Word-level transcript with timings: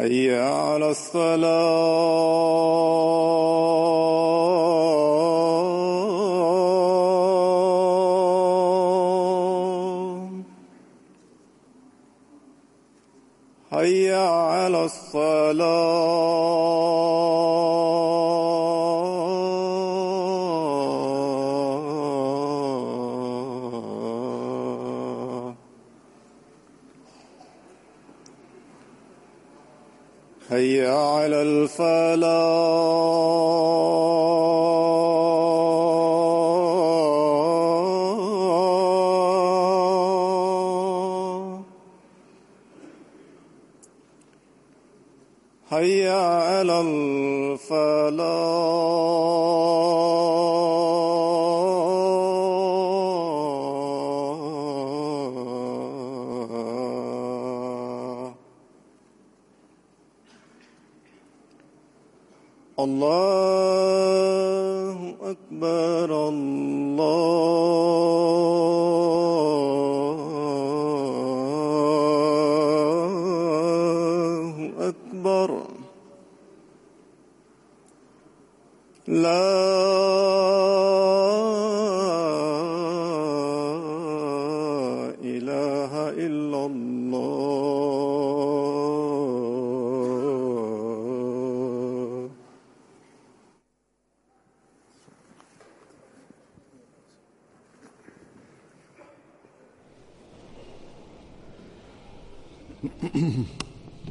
حي 0.00 0.34
على 0.34 0.90
الصلاة. 0.90 1.60
ala 32.12 32.59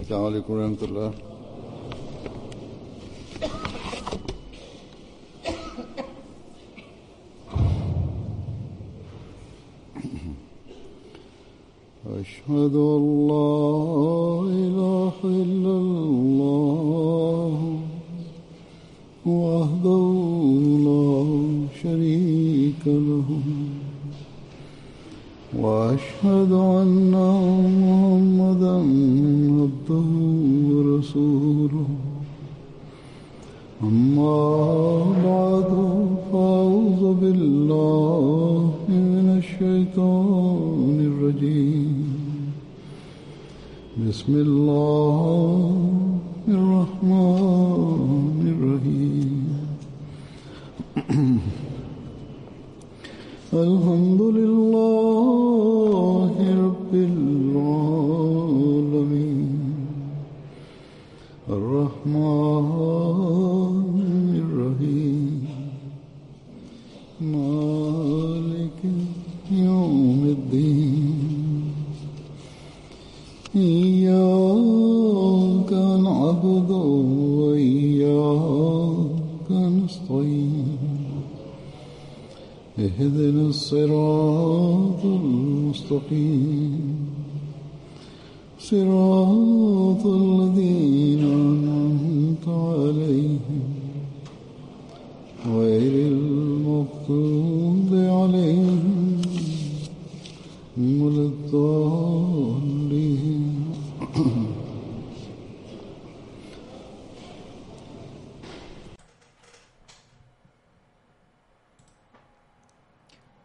تعالى 0.10 0.26
عليكم 0.26 0.54
الله. 0.84 1.14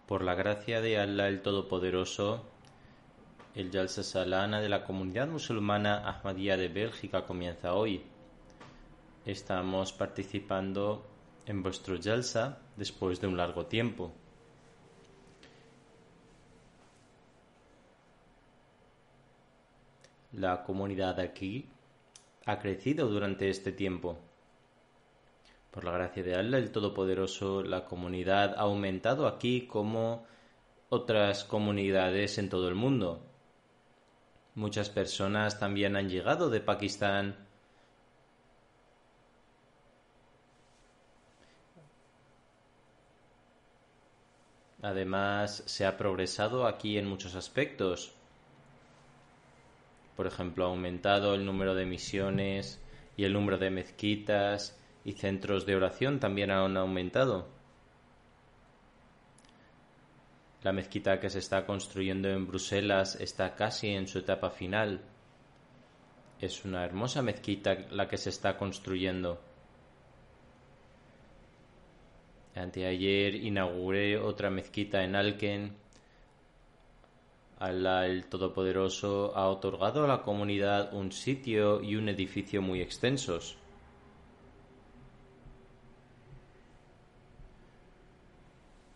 Por 0.06 0.22
la 0.22 0.34
gracia 0.34 0.80
de 0.80 0.98
Allah 0.98 1.28
el 1.28 1.40
Todopoderoso, 1.40 2.53
el 3.54 3.70
Jalsa 3.70 4.02
Salana 4.02 4.60
de 4.60 4.68
la 4.68 4.82
comunidad 4.82 5.28
musulmana 5.28 6.08
Ahmadiyya 6.08 6.56
de 6.56 6.66
Bélgica 6.66 7.24
comienza 7.24 7.74
hoy. 7.74 8.02
Estamos 9.24 9.92
participando 9.92 11.06
en 11.46 11.62
vuestro 11.62 11.96
Jalsa 12.02 12.58
después 12.76 13.20
de 13.20 13.28
un 13.28 13.36
largo 13.36 13.66
tiempo. 13.66 14.10
La 20.32 20.64
comunidad 20.64 21.20
aquí 21.20 21.68
ha 22.46 22.58
crecido 22.58 23.06
durante 23.06 23.50
este 23.50 23.70
tiempo. 23.70 24.18
Por 25.70 25.84
la 25.84 25.92
gracia 25.92 26.24
de 26.24 26.34
Allah 26.34 26.58
el 26.58 26.72
Todopoderoso, 26.72 27.62
la 27.62 27.84
comunidad 27.84 28.54
ha 28.56 28.62
aumentado 28.62 29.28
aquí 29.28 29.68
como 29.68 30.26
otras 30.88 31.44
comunidades 31.44 32.38
en 32.38 32.48
todo 32.48 32.68
el 32.68 32.74
mundo. 32.74 33.30
Muchas 34.54 34.88
personas 34.88 35.58
también 35.58 35.96
han 35.96 36.08
llegado 36.08 36.48
de 36.48 36.60
Pakistán. 36.60 37.36
Además, 44.80 45.62
se 45.66 45.86
ha 45.86 45.96
progresado 45.96 46.66
aquí 46.66 46.98
en 46.98 47.08
muchos 47.08 47.34
aspectos. 47.34 48.12
Por 50.16 50.26
ejemplo, 50.28 50.66
ha 50.66 50.68
aumentado 50.68 51.34
el 51.34 51.44
número 51.44 51.74
de 51.74 51.86
misiones 51.86 52.80
y 53.16 53.24
el 53.24 53.32
número 53.32 53.58
de 53.58 53.70
mezquitas 53.70 54.78
y 55.04 55.12
centros 55.12 55.66
de 55.66 55.74
oración 55.74 56.20
también 56.20 56.50
han 56.52 56.76
aumentado. 56.76 57.53
La 60.64 60.72
mezquita 60.72 61.20
que 61.20 61.28
se 61.28 61.40
está 61.40 61.66
construyendo 61.66 62.30
en 62.30 62.46
Bruselas 62.46 63.16
está 63.20 63.54
casi 63.54 63.90
en 63.90 64.08
su 64.08 64.20
etapa 64.20 64.48
final. 64.48 65.02
Es 66.40 66.64
una 66.64 66.82
hermosa 66.86 67.20
mezquita 67.20 67.76
la 67.90 68.08
que 68.08 68.16
se 68.16 68.30
está 68.30 68.56
construyendo. 68.56 69.38
Anteayer 72.54 73.34
inauguré 73.34 74.18
otra 74.18 74.48
mezquita 74.48 75.04
en 75.04 75.16
Alken. 75.16 75.76
Allah 77.58 78.06
el 78.06 78.24
Todopoderoso 78.24 79.36
ha 79.36 79.50
otorgado 79.50 80.04
a 80.04 80.08
la 80.08 80.22
comunidad 80.22 80.94
un 80.94 81.12
sitio 81.12 81.82
y 81.82 81.96
un 81.96 82.08
edificio 82.08 82.62
muy 82.62 82.80
extensos. 82.80 83.58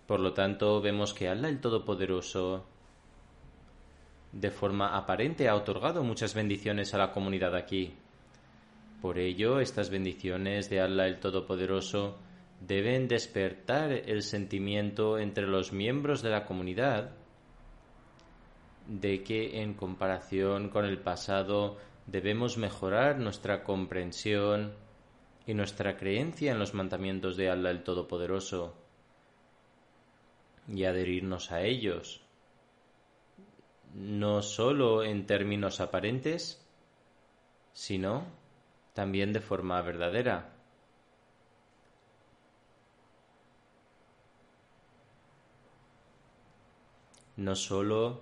Por 0.09 0.21
lo 0.21 0.33
tanto, 0.33 0.81
vemos 0.81 1.13
que 1.13 1.29
Allah 1.29 1.51
el 1.51 1.61
Todopoderoso 1.61 2.65
de 4.33 4.51
forma 4.51 4.97
aparente 4.97 5.51
ha 5.51 5.55
otorgado 5.55 6.03
muchas 6.03 6.35
bendiciones 6.35 6.95
a 6.95 6.99
la 6.99 7.13
comunidad 7.13 7.55
aquí. 7.55 7.93
Por 9.03 9.19
ello, 9.19 9.61
estas 9.61 9.91
bendiciones 9.91 10.71
de 10.71 10.81
Allah 10.81 11.07
el 11.07 11.21
Todopoderoso 11.21 12.17
deben 12.67 13.07
despertar 13.07 13.93
el 13.93 14.23
sentimiento 14.23 15.19
entre 15.19 15.47
los 15.47 15.75
miembros 15.75 16.23
de 16.23 16.31
la 16.31 16.47
comunidad 16.47 17.11
de 18.87 19.23
que 19.23 19.61
en 19.61 19.75
comparación 19.75 20.71
con 20.71 20.87
el 20.87 21.01
pasado 21.01 21.77
debemos 22.07 22.57
mejorar 22.57 23.19
nuestra 23.19 23.63
comprensión 23.63 24.73
y 25.47 25.53
nuestra 25.53 25.99
creencia 25.99 26.53
en 26.53 26.59
los 26.59 26.73
mandamientos 26.73 27.37
de 27.37 27.51
Allah 27.51 27.69
el 27.71 27.83
Todopoderoso 27.83 28.88
y 30.69 30.85
adherirnos 30.85 31.51
a 31.51 31.63
ellos, 31.63 32.21
no 33.95 34.43
solo 34.43 35.03
en 35.03 35.27
términos 35.27 35.81
aparentes, 35.81 36.65
sino 37.73 38.25
también 38.93 39.33
de 39.33 39.41
forma 39.41 39.81
verdadera. 39.83 40.53
No 47.37 47.55
solo 47.55 48.21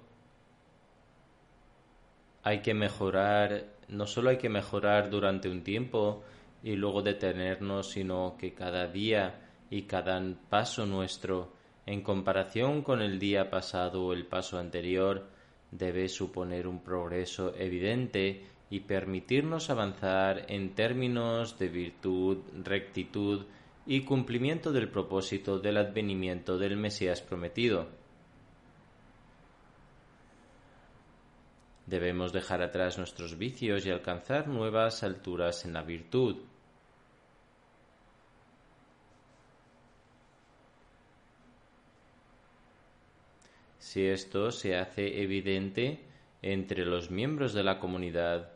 hay 2.43 2.60
que 2.60 2.75
mejorar, 2.75 3.64
no 3.88 4.06
solo 4.06 4.31
hay 4.31 4.37
que 4.37 4.50
mejorar 4.50 5.10
durante 5.10 5.48
un 5.48 5.64
tiempo 5.64 6.22
y 6.62 6.76
luego 6.76 7.02
detenernos, 7.02 7.90
sino 7.90 8.37
que 8.38 8.54
cada 8.54 8.87
día 8.87 9.48
y 9.70 9.82
cada 9.82 10.22
paso 10.48 10.84
nuestro 10.84 11.56
en 11.87 12.03
comparación 12.03 12.83
con 12.83 13.00
el 13.00 13.19
día 13.19 13.49
pasado 13.49 14.05
o 14.06 14.12
el 14.12 14.27
paso 14.27 14.59
anterior, 14.59 15.29
debe 15.70 16.08
suponer 16.08 16.67
un 16.67 16.82
progreso 16.82 17.55
evidente 17.56 18.44
y 18.69 18.81
permitirnos 18.81 19.70
avanzar 19.70 20.46
en 20.49 20.75
términos 20.75 21.58
de 21.58 21.69
virtud, 21.69 22.39
rectitud 22.65 23.46
y 23.87 24.01
cumplimiento 24.01 24.72
del 24.72 24.89
propósito 24.89 25.60
del 25.60 25.77
advenimiento 25.77 26.58
del 26.58 26.77
Mesías 26.77 27.22
prometido. 27.22 27.87
Debemos 31.87 32.32
dejar 32.32 32.63
atrás 32.63 32.99
nuestros 32.99 33.39
vicios 33.39 33.87
y 33.87 33.91
alcanzar 33.91 34.49
nuevas 34.49 35.05
alturas 35.05 35.65
en 35.65 35.75
la 35.75 35.82
virtud. 35.82 36.39
Si 43.96 44.06
esto 44.06 44.50
se 44.50 44.76
hace 44.76 45.22
evidente 45.22 46.05
entre 46.43 46.84
los 46.84 47.10
miembros 47.10 47.55
de 47.55 47.65
la 47.65 47.79
comunidad, 47.79 48.53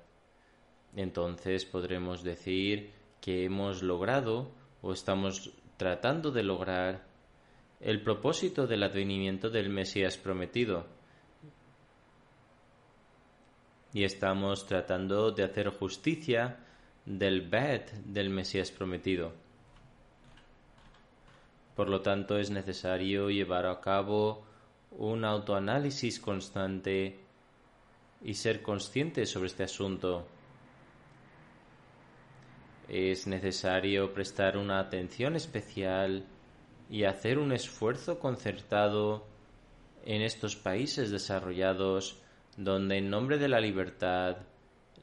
entonces 0.95 1.65
podremos 1.65 2.23
decir 2.23 2.91
que 3.23 3.47
hemos 3.47 3.83
logrado 3.83 4.51
o 4.83 4.93
estamos 4.93 5.51
tratando 5.79 6.31
de 6.31 6.43
lograr 6.43 7.07
el 7.81 8.03
propósito 8.03 8.67
del 8.67 8.83
advenimiento 8.83 9.49
del 9.49 9.71
Mesías 9.71 10.19
prometido. 10.19 10.85
Y 13.95 14.05
estamos 14.05 14.67
tratando 14.67 15.31
de 15.33 15.45
hacer 15.45 15.71
justicia 15.71 16.59
del 17.07 17.49
Bet 17.49 17.93
del 18.05 18.29
Mesías 18.29 18.71
prometido. 18.71 19.33
Por 21.75 21.89
lo 21.89 22.03
tanto, 22.03 22.37
es 22.37 22.51
necesario 22.51 23.31
llevar 23.31 23.65
a 23.65 23.81
cabo 23.81 24.50
un 24.93 25.25
autoanálisis 25.25 26.19
constante 26.19 27.19
y 28.23 28.35
ser 28.35 28.63
consciente 28.63 29.27
sobre 29.27 29.47
este 29.47 29.65
asunto. 29.65 30.27
Es 32.89 33.27
necesario 33.27 34.13
prestar 34.13 34.57
una 34.57 34.81
atención 34.81 35.37
especial 35.37 36.27
y 36.91 37.05
hacer 37.05 37.39
un 37.39 37.53
esfuerzo 37.53 38.19
concertado 38.19 39.27
en 40.05 40.23
estos 40.23 40.57
países 40.57 41.11
desarrollados 41.11 42.21
donde 42.57 42.99
en 42.99 43.11
nombre 43.11 43.39
de 43.39 43.49
la 43.49 43.61
libertad 43.61 44.39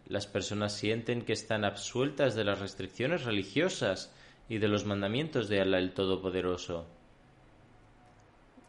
las 0.05 0.27
personas 0.27 0.73
sienten 0.73 1.23
que 1.23 1.33
están 1.33 1.63
absueltas 1.63 2.35
de 2.35 2.43
las 2.43 2.59
restricciones 2.59 3.23
religiosas 3.23 4.13
y 4.49 4.57
de 4.57 4.67
los 4.67 4.85
mandamientos 4.85 5.47
de 5.49 5.61
Allah 5.61 5.79
el 5.79 5.93
Todopoderoso 5.93 6.96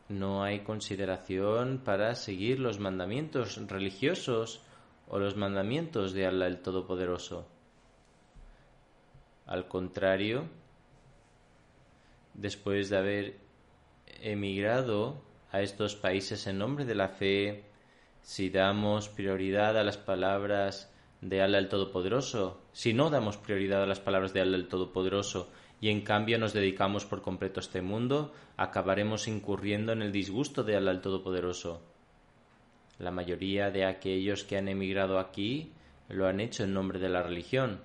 no 0.08 0.42
hay 0.42 0.60
consideración 0.60 1.82
para 1.84 2.14
seguir 2.14 2.60
los 2.60 2.78
mandamientos 2.78 3.60
religiosos 3.68 4.62
o 5.08 5.18
los 5.18 5.36
mandamientos 5.36 6.12
de 6.12 6.26
Allah 6.26 6.46
el 6.46 6.60
Todopoderoso. 6.60 7.46
Al 9.46 9.68
contrario, 9.68 10.44
después 12.34 12.90
de 12.90 12.96
haber 12.96 13.36
emigrado 14.20 15.22
a 15.50 15.60
estos 15.62 15.96
países 15.96 16.46
en 16.46 16.58
nombre 16.58 16.84
de 16.84 16.94
la 16.94 17.08
fe, 17.08 17.64
si 18.22 18.50
damos 18.50 19.08
prioridad 19.08 19.78
a 19.78 19.84
las 19.84 19.96
palabras 19.96 20.92
de 21.20 21.42
Allah 21.42 21.58
el 21.58 21.68
Todopoderoso, 21.68 22.60
si 22.72 22.92
no 22.92 23.10
damos 23.10 23.36
prioridad 23.36 23.82
a 23.82 23.86
las 23.86 24.00
palabras 24.00 24.32
de 24.32 24.40
Allah 24.40 24.56
el 24.56 24.68
Todopoderoso 24.68 25.50
y 25.80 25.90
en 25.90 26.00
cambio 26.00 26.38
nos 26.38 26.52
dedicamos 26.52 27.04
por 27.04 27.23
completo 27.23 27.61
a 27.61 27.62
este 27.62 27.82
mundo, 27.82 28.32
acabaremos 28.56 29.28
incurriendo 29.28 29.92
en 29.92 30.02
el 30.02 30.12
disgusto 30.12 30.64
de 30.64 30.75
el 30.76 31.00
Todopoderoso. 31.00 31.82
La 32.99 33.12
mayoría 33.12 33.70
de 33.70 33.85
aquellos 33.85 34.42
que 34.42 34.56
han 34.56 34.68
emigrado 34.68 35.20
aquí 35.20 35.73
lo 36.08 36.26
han 36.26 36.40
hecho 36.40 36.64
en 36.64 36.75
nombre 36.75 36.99
de 36.99 37.08
la 37.08 37.23
religión. 37.23 37.80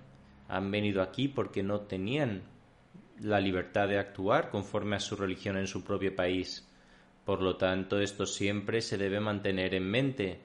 Han 0.47 0.71
venido 0.71 1.01
aquí 1.01 1.27
porque 1.27 1.62
no 1.62 1.81
tenían 1.81 2.43
la 3.19 3.39
libertad 3.39 3.88
de 3.88 4.00
actuar 4.00 4.50
conforme 4.50 4.95
a 4.95 5.00
su 5.00 5.15
religión 5.15 5.57
en 5.57 5.67
su 5.67 5.83
propio 5.83 6.15
país. 6.15 6.67
Por 7.25 7.41
lo 7.41 7.57
tanto, 7.57 8.00
esto 8.00 8.25
siempre 8.25 8.81
se 8.81 8.97
debe 8.97 9.19
mantener 9.19 9.75
en 9.75 9.89
mente. 9.89 10.41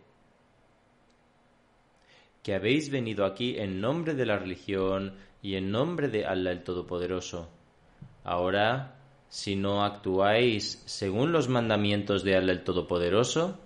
Que 2.42 2.54
habéis 2.54 2.90
venido 2.90 3.24
aquí 3.24 3.58
en 3.58 3.80
nombre 3.80 4.14
de 4.14 4.26
la 4.26 4.38
religión, 4.38 5.14
y 5.42 5.56
en 5.56 5.70
nombre 5.70 6.08
de 6.08 6.26
Allah 6.26 6.50
el 6.50 6.62
Todopoderoso. 6.64 7.48
Ahora, 8.24 8.96
si 9.28 9.56
no 9.56 9.84
actuáis 9.84 10.82
según 10.86 11.32
los 11.32 11.48
mandamientos 11.48 12.24
de 12.24 12.36
Allah 12.36 12.52
el 12.52 12.64
Todopoderoso, 12.64 13.58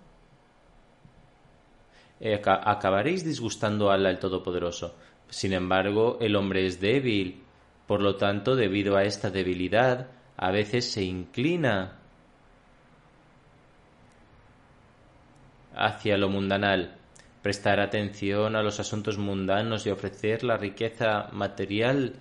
acabaréis 2.20 3.24
disgustando 3.24 3.90
a 3.90 3.94
Allah 3.94 4.10
el 4.10 4.18
Todopoderoso. 4.18 4.94
Sin 5.28 5.52
embargo, 5.52 6.18
el 6.20 6.36
hombre 6.36 6.66
es 6.66 6.80
débil, 6.80 7.42
por 7.86 8.00
lo 8.00 8.16
tanto, 8.16 8.54
debido 8.54 8.96
a 8.96 9.04
esta 9.04 9.30
debilidad, 9.30 10.08
a 10.36 10.50
veces 10.50 10.90
se 10.90 11.02
inclina 11.02 11.98
hacia 15.74 16.16
lo 16.16 16.28
mundanal. 16.28 16.98
Prestar 17.42 17.80
atención 17.80 18.56
a 18.56 18.62
los 18.62 18.78
asuntos 18.80 19.18
mundanos 19.18 19.86
y 19.86 19.90
ofrecer 19.90 20.44
la 20.44 20.56
riqueza 20.56 21.28
material 21.32 22.14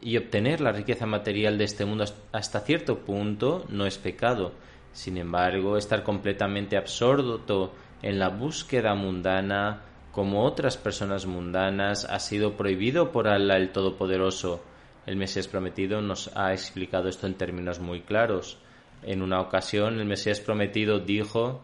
y 0.00 0.16
obtener 0.16 0.60
la 0.60 0.72
riqueza 0.72 1.06
material 1.06 1.58
de 1.58 1.64
este 1.64 1.84
mundo 1.84 2.04
hasta 2.32 2.60
cierto 2.60 2.98
punto 2.98 3.64
no 3.68 3.86
es 3.86 3.98
pecado. 3.98 4.52
Sin 4.92 5.16
embargo, 5.16 5.76
estar 5.76 6.02
completamente 6.02 6.76
absorto 6.76 7.72
en 8.02 8.18
la 8.18 8.28
búsqueda 8.28 8.94
mundana 8.94 9.82
como 10.12 10.44
otras 10.44 10.76
personas 10.76 11.24
mundanas 11.26 12.04
ha 12.04 12.18
sido 12.18 12.56
prohibido 12.56 13.12
por 13.12 13.28
Allah 13.28 13.56
el 13.56 13.72
Todopoderoso. 13.72 14.62
El 15.06 15.16
Mesías 15.16 15.48
prometido 15.48 16.00
nos 16.00 16.30
ha 16.36 16.52
explicado 16.52 17.08
esto 17.08 17.26
en 17.26 17.34
términos 17.34 17.80
muy 17.80 18.02
claros. 18.02 18.58
En 19.02 19.22
una 19.22 19.40
ocasión 19.40 19.98
el 19.98 20.06
Mesías 20.06 20.40
prometido 20.40 21.00
dijo 21.00 21.62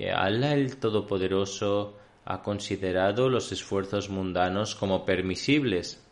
que 0.00 0.12
Allah 0.12 0.54
el 0.54 0.78
Todopoderoso 0.78 1.94
ha 2.24 2.40
considerado 2.40 3.28
los 3.28 3.52
esfuerzos 3.52 4.08
mundanos 4.08 4.74
como 4.74 5.04
permisibles, 5.04 6.02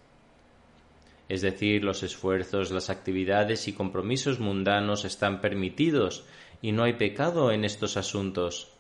es 1.31 1.41
decir, 1.41 1.85
los 1.85 2.03
esfuerzos, 2.03 2.71
las 2.71 2.91
actividades 2.91 3.67
y 3.67 3.73
compromisos 3.73 4.41
mundanos 4.41 5.07
están 5.07 5.41
permitidos 5.41 6.27
y 6.61 6.73
no 6.73 6.83
hay 6.83 6.99
pecado 6.99 7.51
en 7.51 7.65
estos 7.65 7.97
asuntos. 7.97 8.71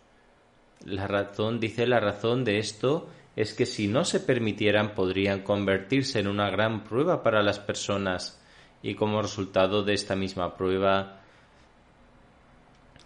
La 0.84 1.06
razón, 1.06 1.58
dice 1.58 1.86
la 1.86 2.00
razón 2.00 2.44
de 2.44 2.58
esto, 2.58 3.08
es 3.34 3.54
que 3.54 3.64
si 3.64 3.88
no 3.88 4.04
se 4.04 4.20
permitieran 4.20 4.94
podrían 4.94 5.40
convertirse 5.40 6.20
en 6.20 6.28
una 6.28 6.50
gran 6.50 6.84
prueba 6.84 7.22
para 7.22 7.42
las 7.42 7.58
personas 7.58 8.38
y 8.82 8.94
como 8.94 9.22
resultado 9.22 9.84
de 9.84 9.94
esta 9.94 10.16
misma 10.16 10.54
prueba 10.54 11.17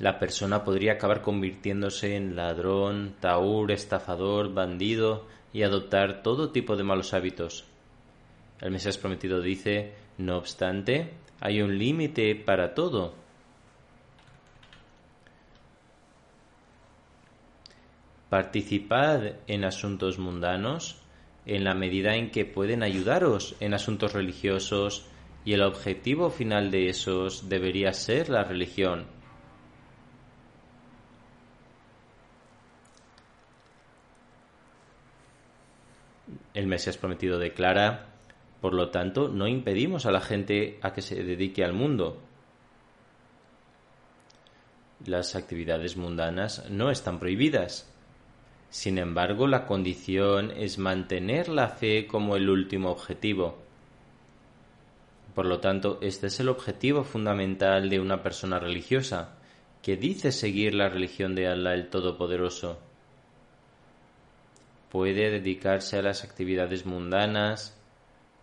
la 0.03 0.19
persona 0.19 0.65
podría 0.65 0.95
acabar 0.95 1.23
convirtiéndose 1.23 2.17
en 2.17 2.35
ladrón, 2.35 3.15
taur, 3.21 3.71
estafador, 3.71 4.53
bandido 4.53 5.29
y 5.53 5.63
adoptar 5.63 6.25
todo 6.25 6.51
tipo 6.51 6.75
de 6.75 6.83
malos 6.83 7.15
hábitos. 7.15 7.65
El 8.61 8.73
Mesías 8.73 8.99
prometido 8.99 9.41
dice, 9.41 9.93
no 10.19 10.39
obstante, 10.39 11.13
hay 11.41 11.63
un 11.63 11.79
límite 11.79 12.35
para 12.35 12.75
todo. 12.75 13.15
Participad 18.29 19.23
en 19.47 19.65
asuntos 19.65 20.19
mundanos 20.19 21.01
en 21.47 21.63
la 21.63 21.75
medida 21.75 22.17
en 22.17 22.33
que 22.33 22.45
pueden 22.45 22.83
ayudaros 22.83 23.55
en 23.61 23.73
asuntos 23.73 24.15
religiosos 24.15 25.07
y 25.45 25.53
el 25.53 25.63
objetivo 25.63 26.29
final 26.31 26.73
de 26.73 26.89
esos 26.89 27.49
debería 27.49 27.93
ser 27.93 28.31
la 28.31 28.43
religión. 28.43 29.12
El 36.55 36.67
Mesías 36.67 36.99
prometido 36.99 37.39
declara, 37.39 38.09
por 38.61 38.75
lo 38.75 38.91
tanto, 38.91 39.29
no 39.29 39.49
impedimos 39.49 40.07
a 40.07 40.13
la 40.13 40.21
gente 40.21 40.79
a 40.83 40.93
que 40.93 41.03
se 41.03 41.23
dedique 41.25 41.65
al 41.65 41.73
mundo. 41.73 42.21
Las 45.07 45.35
actividades 45.35 45.97
mundanas 45.97 46.71
no 46.71 46.91
están 46.91 47.19
prohibidas. 47.19 47.91
Sin 48.69 48.99
embargo, 48.99 49.47
la 49.47 49.67
condición 49.67 50.53
es 50.53 50.79
mantener 50.79 51.49
la 51.49 51.69
fe 51.69 52.07
como 52.07 52.37
el 52.37 52.49
último 52.49 52.91
objetivo. 52.91 53.59
Por 55.35 55.47
lo 55.47 55.61
tanto, 55.61 55.99
este 56.03 56.27
es 56.27 56.39
el 56.39 56.51
objetivo 56.51 57.03
fundamental 57.05 57.89
de 57.89 57.99
una 57.99 58.23
persona 58.23 58.59
religiosa, 58.59 59.39
que 59.81 59.97
dice 59.97 60.31
seguir 60.31 60.75
la 60.75 60.89
religión 60.89 61.35
de 61.35 61.49
Allah 61.49 61.75
el 61.75 61.89
Todopoderoso 61.89 62.92
puede 64.93 65.31
dedicarse 65.31 65.97
a 65.97 66.03
las 66.03 66.23
actividades 66.23 66.85
mundanas, 66.85 67.75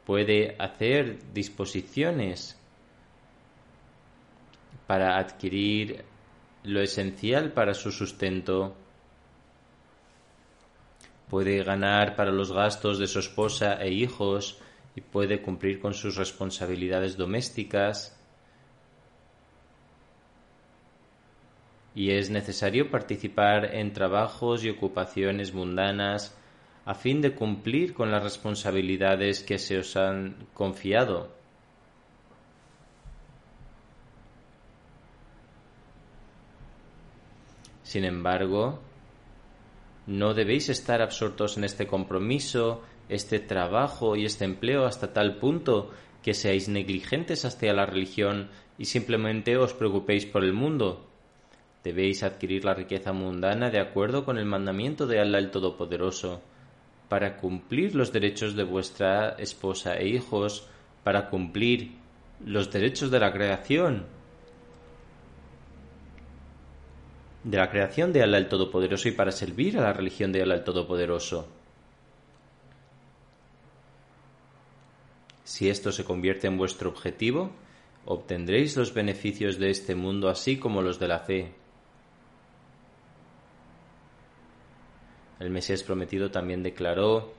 puede 0.03 0.55
hacer 0.57 1.31
disposiciones 1.31 2.59
para 4.87 5.19
adquirir 5.19 6.03
lo 6.63 6.81
esencial 6.81 7.51
para 7.53 7.75
su 7.75 7.91
sustento, 7.91 8.75
puede 11.29 11.63
ganar 11.63 12.15
para 12.15 12.31
los 12.31 12.51
gastos 12.51 12.97
de 12.97 13.05
su 13.05 13.19
esposa 13.19 13.75
e 13.75 13.91
hijos 13.91 14.59
y 14.95 15.01
puede 15.01 15.43
cumplir 15.43 15.79
con 15.79 15.93
sus 15.93 16.15
responsabilidades 16.15 17.15
domésticas. 17.15 18.19
Y 21.93 22.09
es 22.09 22.31
necesario 22.31 22.89
participar 22.89 23.75
en 23.75 23.93
trabajos 23.93 24.63
y 24.63 24.71
ocupaciones 24.71 25.53
mundanas 25.53 26.35
a 26.89 26.95
fin 26.95 27.21
de 27.21 27.35
cumplir 27.35 27.93
con 27.93 28.09
las 28.09 28.23
responsabilidades 28.23 29.43
que 29.43 29.59
se 29.59 29.77
os 29.77 29.95
han 29.95 30.47
confiado. 30.55 31.29
Sin 37.83 38.05
embargo, 38.05 38.79
no 40.07 40.33
debéis 40.33 40.69
estar 40.69 41.03
absortos 41.03 41.57
en 41.57 41.63
este 41.63 41.85
compromiso, 41.85 42.81
este 43.07 43.37
trabajo 43.37 44.15
y 44.15 44.25
este 44.25 44.45
empleo 44.45 44.85
hasta 44.85 45.13
tal 45.13 45.37
punto 45.37 45.91
que 46.23 46.33
seáis 46.33 46.69
negligentes 46.69 47.45
hacia 47.45 47.71
la 47.71 47.85
religión 47.85 48.49
y 48.79 48.85
simplemente 48.85 49.57
os 49.57 49.75
preocupéis 49.75 50.25
por 50.25 50.43
el 50.43 50.53
mundo. 50.53 51.05
Debéis 51.83 52.23
adquirir 52.23 52.65
la 52.65 52.73
riqueza 52.73 53.13
mundana 53.13 53.69
de 53.69 53.79
acuerdo 53.79 54.25
con 54.25 54.39
el 54.39 54.45
mandamiento 54.45 55.05
de 55.05 55.19
Allah 55.19 55.37
el 55.37 55.51
Todopoderoso 55.51 56.41
para 57.09 57.37
cumplir 57.37 57.95
los 57.95 58.13
derechos 58.13 58.55
de 58.55 58.63
vuestra 58.63 59.31
esposa 59.39 59.97
e 59.97 60.07
hijos, 60.07 60.67
para 61.03 61.29
cumplir 61.29 61.97
los 62.45 62.71
derechos 62.71 63.09
de 63.11 63.19
la 63.19 63.33
creación, 63.33 64.05
de 67.43 67.57
la 67.57 67.69
creación 67.69 68.13
de 68.13 68.21
Allah 68.21 68.37
el 68.37 68.47
Todopoderoso 68.47 69.09
y 69.09 69.13
para 69.13 69.31
servir 69.31 69.77
a 69.77 69.81
la 69.81 69.93
religión 69.93 70.31
de 70.31 70.43
Allah 70.43 70.55
el 70.55 70.63
Todopoderoso. 70.63 71.47
Si 75.43 75.67
esto 75.67 75.91
se 75.91 76.03
convierte 76.03 76.45
en 76.45 76.57
vuestro 76.57 76.91
objetivo, 76.91 77.51
obtendréis 78.05 78.77
los 78.77 78.93
beneficios 78.93 79.57
de 79.57 79.71
este 79.71 79.95
mundo 79.95 80.29
así 80.29 80.57
como 80.57 80.83
los 80.83 80.99
de 80.99 81.07
la 81.07 81.19
fe. 81.19 81.58
El 85.39 85.49
Mesías 85.51 85.83
prometido 85.83 86.31
también 86.31 86.63
declaró 86.63 87.33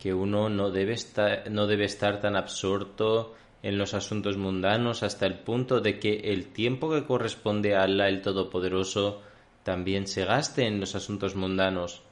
que 0.00 0.12
uno 0.12 0.48
no 0.48 0.70
debe 0.70 0.94
estar, 0.94 2.20
tan 2.20 2.36
absorto 2.36 3.34
en 3.62 3.78
los 3.78 3.94
asuntos 3.94 4.36
mundanos 4.36 5.02
hasta 5.02 5.26
el 5.26 5.38
punto 5.38 5.80
de 5.80 5.98
que 5.98 6.32
el 6.32 6.48
tiempo 6.52 6.90
que 6.90 7.04
corresponde 7.04 7.74
a 7.74 7.82
Allah 7.82 8.08
el 8.08 8.22
Todopoderoso 8.22 9.22
también 9.62 10.06
se 10.06 10.24
gaste 10.24 10.66
en 10.66 10.80
los 10.80 10.94
asuntos 10.94 11.34
mundanos. 11.34 12.02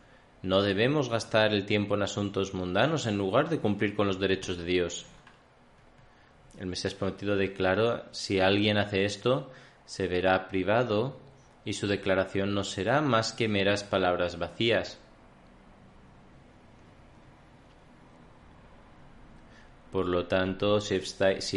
No 0.43 0.63
debemos 0.63 1.09
gastar 1.09 1.53
el 1.53 1.67
tiempo 1.67 1.95
en 1.95 2.03
asuntos 2.03 2.55
mundanos 2.55 3.07
en 3.07 3.19
lugar 3.19 3.49
de 3.49 3.59
cumplir 3.59 3.95
con 3.95 4.07
los 4.07 4.21
derechos 4.21 4.59
de 4.59 4.65
Dios. 4.65 5.07
El 6.59 6.67
Mesías 6.67 6.95
prometido 6.95 7.37
declaró 7.37 8.05
si 8.13 8.41
alguien 8.41 8.79
hace 8.79 9.05
esto, 9.05 9.51
se 9.87 10.07
verá 10.07 10.49
privado 10.49 11.17
y 11.65 11.73
su 11.73 11.87
declaración 11.87 12.55
no 12.55 12.65
será 12.65 13.01
más 13.01 13.33
que 13.33 13.49
meras 13.49 13.85
palabras 13.85 14.39
vacías. 14.39 14.99
Por 19.91 20.09
lo 20.09 20.27
tanto, 20.27 20.81
si 20.81 20.97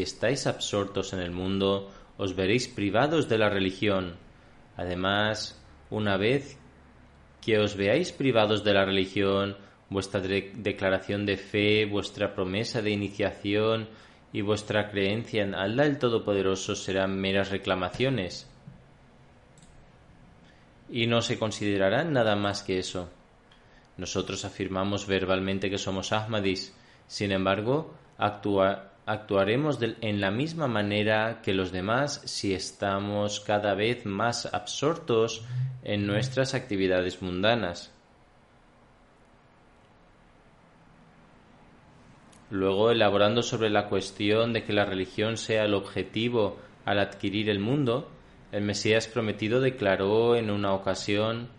estáis, 0.02 0.48
absortos 0.48 1.14
en 1.14 1.20
el 1.20 1.32
mundo, 1.32 1.92
os 2.18 2.36
veréis 2.36 2.68
privados 2.68 3.28
de 3.28 3.40
la 3.40 3.50
religión. 3.50 4.16
Además, 4.76 5.60
una 5.90 6.18
vez 6.18 6.58
que 7.42 7.58
os 7.58 7.76
veáis 7.76 8.12
privados 8.12 8.64
de 8.64 8.74
la 8.74 8.86
religión, 8.86 9.58
vuestra 9.90 10.22
declaración 10.22 11.26
de 11.26 11.38
fe, 11.38 11.86
vuestra 11.86 12.36
promesa 12.36 12.82
de 12.84 12.92
iniciación 12.92 13.90
y 14.32 14.42
vuestra 14.42 14.92
creencia 14.92 15.44
en 15.44 15.56
Allah 15.56 15.86
el 15.86 15.98
Todopoderoso 15.98 16.76
serán 16.76 17.20
meras 17.20 17.50
reclamaciones 17.50 18.47
y 20.89 21.08
no 21.08 21.22
se 21.22 21.38
considerarán 21.38 22.13
nada 22.13 22.36
más 22.36 22.63
que 22.63 22.79
eso. 22.79 23.10
Nosotros 23.98 24.46
afirmamos 24.46 25.08
verbalmente 25.08 25.70
que 25.70 25.77
somos 25.77 26.12
Ahmadis, 26.12 26.74
sin 27.08 27.32
embargo, 27.32 27.94
actuaremos 28.17 29.79
en 29.82 30.22
la 30.22 30.32
misma 30.32 30.67
manera 30.67 31.41
que 31.41 31.53
los 31.53 31.72
demás 31.72 32.22
si 32.25 32.53
estamos 32.53 33.39
cada 33.39 33.74
vez 33.74 34.06
más 34.06 34.46
absortos 34.53 35.46
en 35.84 36.06
nuestras 36.06 36.53
actividades 36.53 37.22
mundanas. 37.22 37.91
Luego, 42.50 42.91
elaborando 42.91 43.44
sobre 43.44 43.70
la 43.70 43.89
cuestión 43.89 44.53
de 44.53 44.63
que 44.63 44.74
la 44.74 44.86
religión 44.86 45.36
sea 45.38 45.65
el 45.65 45.74
objetivo 45.74 46.58
al 46.86 47.00
adquirir 47.00 47.50
el 47.50 47.60
mundo, 47.60 48.10
El 48.51 48.63
Mesías 48.63 49.08
prometido 49.08 49.60
declaró 49.60 50.36
en 50.36 50.50
una 50.50 50.74
ocasión 50.74 51.50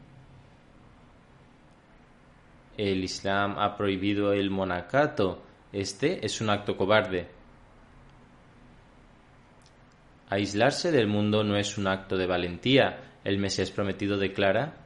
el 2.79 3.03
Islam 3.03 3.59
ha 3.59 3.77
prohibido 3.77 4.33
el 4.33 4.51
monacato. 4.51 5.43
Este 5.73 6.25
es 6.25 6.41
un 6.41 6.49
acto 6.49 6.77
cobarde. 6.77 7.29
Aislarse 10.31 10.93
del 10.93 11.09
mundo 11.09 11.43
no 11.43 11.57
es 11.57 11.77
un 11.77 11.89
acto 11.89 12.17
de 12.17 12.27
valentía. 12.27 13.01
El 13.25 13.39
Mesías 13.39 13.73
prometido 13.73 14.17
declara, 14.17 14.77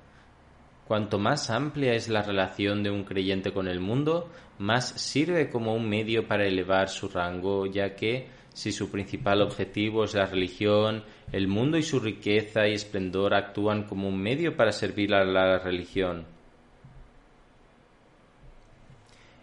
cuanto 0.88 1.18
más 1.18 1.50
amplia 1.50 1.92
es 1.92 2.08
la 2.08 2.22
relación 2.22 2.82
de 2.82 2.90
un 2.90 3.04
creyente 3.04 3.52
con 3.52 3.68
el 3.68 3.78
mundo, 3.78 4.30
más 4.58 4.88
sirve 4.88 5.50
como 5.50 5.74
un 5.74 5.88
medio 5.88 6.26
para 6.26 6.46
elevar 6.46 6.88
su 6.88 7.08
rango, 7.08 7.66
ya 7.66 7.94
que 7.94 8.28
si 8.54 8.72
su 8.72 8.90
principal 8.90 9.40
objetivo 9.42 10.04
es 10.04 10.14
la 10.14 10.26
religión, 10.26 11.04
el 11.32 11.48
mundo 11.48 11.78
y 11.78 11.82
su 11.82 12.00
riqueza 12.00 12.68
y 12.68 12.74
esplendor 12.74 13.34
actúan 13.34 13.84
como 13.84 14.08
un 14.08 14.20
medio 14.20 14.56
para 14.56 14.72
servir 14.72 15.14
a 15.14 15.24
la 15.24 15.58
religión. 15.58 16.26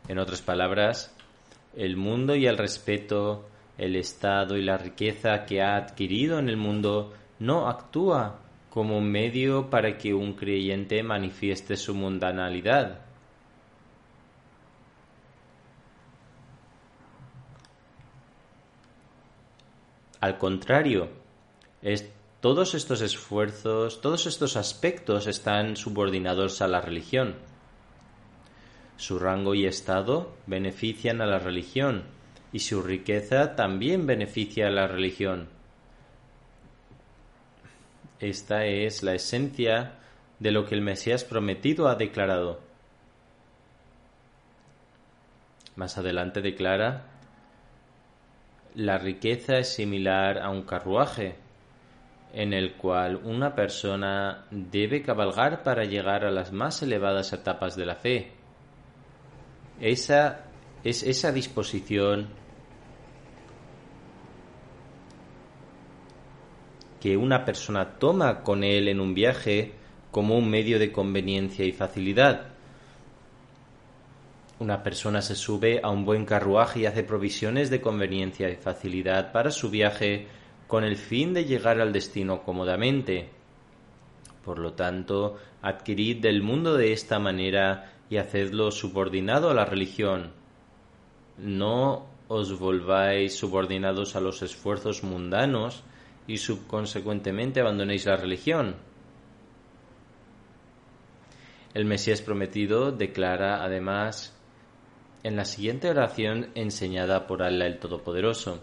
En 0.08 0.20
otras 0.20 0.42
palabras, 0.42 1.16
el 1.76 1.98
mundo 1.98 2.36
y 2.36 2.46
el 2.46 2.58
respeto, 2.58 3.48
el 3.78 3.96
estado 3.96 4.58
y 4.58 4.64
la 4.64 4.78
riqueza 4.78 5.46
que 5.46 5.62
ha 5.62 5.76
adquirido 5.76 6.40
en 6.40 6.50
el 6.50 6.58
mundo 6.58 7.14
no 7.40 7.68
actúa 7.68 8.40
como 8.70 9.02
medio 9.02 9.70
para 9.70 9.98
que 9.98 10.14
un 10.14 10.34
creyente 10.34 11.02
manifieste 11.04 11.76
su 11.76 11.96
mundanalidad. 11.96 13.09
Al 20.20 20.38
contrario, 20.38 21.10
todos 22.42 22.74
estos 22.74 23.02
esfuerzos, 23.02 24.02
todos 24.02 24.26
estos 24.26 24.58
aspectos 24.58 25.28
están 25.28 25.78
subordinados 25.78 26.62
a 26.62 26.68
la 26.68 26.82
religión. 26.82 27.36
Su 28.98 29.18
rango 29.18 29.56
y 29.56 29.66
estado 29.66 30.36
benefician 30.46 31.22
a 31.22 31.26
la 31.26 31.40
religión 31.40 32.04
y 32.52 32.60
su 32.60 32.82
riqueza 32.82 33.56
también 33.56 34.06
beneficia 34.06 34.68
a 34.68 34.72
la 34.72 34.88
religión. 34.88 35.48
Esta 38.20 38.66
es 38.66 39.04
la 39.04 39.14
esencia 39.14 39.94
de 40.40 40.52
lo 40.52 40.66
que 40.66 40.76
el 40.76 40.82
Mesías 40.82 41.24
prometido 41.24 41.88
ha 41.88 41.96
declarado. 41.96 42.60
Más 45.78 45.98
adelante 45.98 46.42
declara, 46.42 47.09
la 48.80 48.98
riqueza 48.98 49.58
es 49.58 49.74
similar 49.74 50.40
a 50.40 50.50
un 50.50 50.64
carruaje 50.64 51.36
en 52.34 52.54
el 52.54 52.76
cual 52.78 53.18
una 53.26 53.54
persona 53.54 54.46
debe 54.52 55.02
cabalgar 55.02 55.64
para 55.64 55.84
llegar 55.84 56.24
a 56.24 56.32
las 56.32 56.54
más 56.54 56.82
elevadas 56.82 57.34
etapas 57.34 57.76
de 57.76 57.86
la 57.86 57.96
fe 57.96 58.32
esa, 59.82 60.46
es 60.86 61.04
esa 61.04 61.34
disposición 61.34 62.30
que 67.02 67.18
una 67.18 67.44
persona 67.44 67.98
toma 68.00 68.44
con 68.44 68.64
él 68.64 68.88
en 68.88 69.02
un 69.02 69.14
viaje 69.14 69.74
como 70.12 70.38
un 70.38 70.50
medio 70.50 70.80
de 70.80 70.92
conveniencia 70.92 71.66
y 71.66 71.74
facilidad. 71.74 72.54
Una 74.60 74.84
persona 74.84 75.22
se 75.22 75.36
sube 75.36 75.80
a 75.82 75.90
un 75.90 76.04
buen 76.04 76.26
carruaje 76.26 76.82
y 76.82 76.86
hace 76.86 77.04
provisiones 77.04 77.70
de 77.70 77.80
conveniencia 77.80 78.50
y 78.50 78.58
facilidad 78.58 79.32
para 79.32 79.52
su 79.52 79.70
viaje 79.70 80.28
con 80.68 80.84
el 80.84 80.98
fin 80.98 81.34
de 81.34 81.46
llegar 81.46 81.80
al 81.80 81.94
destino 81.94 82.44
cómodamente. 82.44 83.30
Por 84.44 84.60
lo 84.60 84.74
tanto, 84.74 85.38
adquirid 85.62 86.22
del 86.22 86.44
mundo 86.44 86.76
de 86.76 86.92
esta 86.92 87.20
manera 87.20 87.94
y 88.10 88.18
hacedlo 88.18 88.72
subordinado 88.72 89.50
a 89.50 89.54
la 89.54 89.64
religión. 89.64 90.34
No 91.38 92.08
os 92.28 92.60
volváis 92.60 93.38
subordinados 93.38 94.18
a 94.18 94.20
los 94.20 94.42
esfuerzos 94.42 95.04
mundanos 95.04 95.84
y 96.28 96.38
subconsecuentemente 96.38 97.62
abandonéis 97.62 98.06
la 98.06 98.18
religión. 98.18 98.76
El 101.74 101.86
Mesías 101.86 102.22
prometido 102.22 102.92
declara 102.92 103.64
además 103.64 104.36
en 105.24 105.36
la 105.36 105.46
siguiente 105.46 105.90
oración 105.90 106.50
enseñada 106.56 107.28
por 107.28 107.44
Allah 107.44 107.66
el 107.66 107.80
Todopoderoso. 107.80 108.62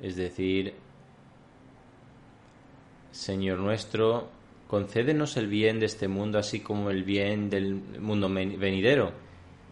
es 0.00 0.16
decir, 0.16 0.74
Señor 3.10 3.58
nuestro, 3.58 4.28
concédenos 4.66 5.36
el 5.36 5.46
bien 5.46 5.78
de 5.78 5.86
este 5.86 6.08
mundo 6.08 6.38
así 6.38 6.60
como 6.60 6.90
el 6.90 7.04
bien 7.04 7.50
del 7.50 7.74
mundo 7.74 8.28
venidero. 8.28 9.12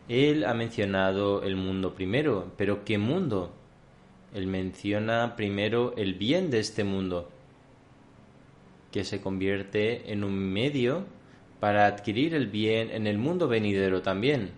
Él 0.09 0.45
ha 0.45 0.55
mencionado 0.55 1.43
el 1.43 1.57
mundo 1.57 1.95
primero, 1.95 2.53
pero 2.57 2.85
¿qué 2.85 2.99
mundo? 2.99 3.55
Él 4.35 4.47
menciona 4.47 5.35
primero 5.37 5.95
el 5.97 6.15
bien 6.15 6.51
de 6.51 6.61
este 6.61 6.85
mundo, 6.85 7.31
que 8.93 9.05
se 9.05 9.21
convierte 9.21 10.13
en 10.13 10.25
un 10.25 10.35
medio 10.35 11.07
para 11.61 11.87
adquirir 11.87 12.35
el 12.35 12.47
bien 12.47 12.91
en 12.91 13.07
el 13.07 13.19
mundo 13.19 13.49
venidero 13.49 14.03
también. 14.03 14.51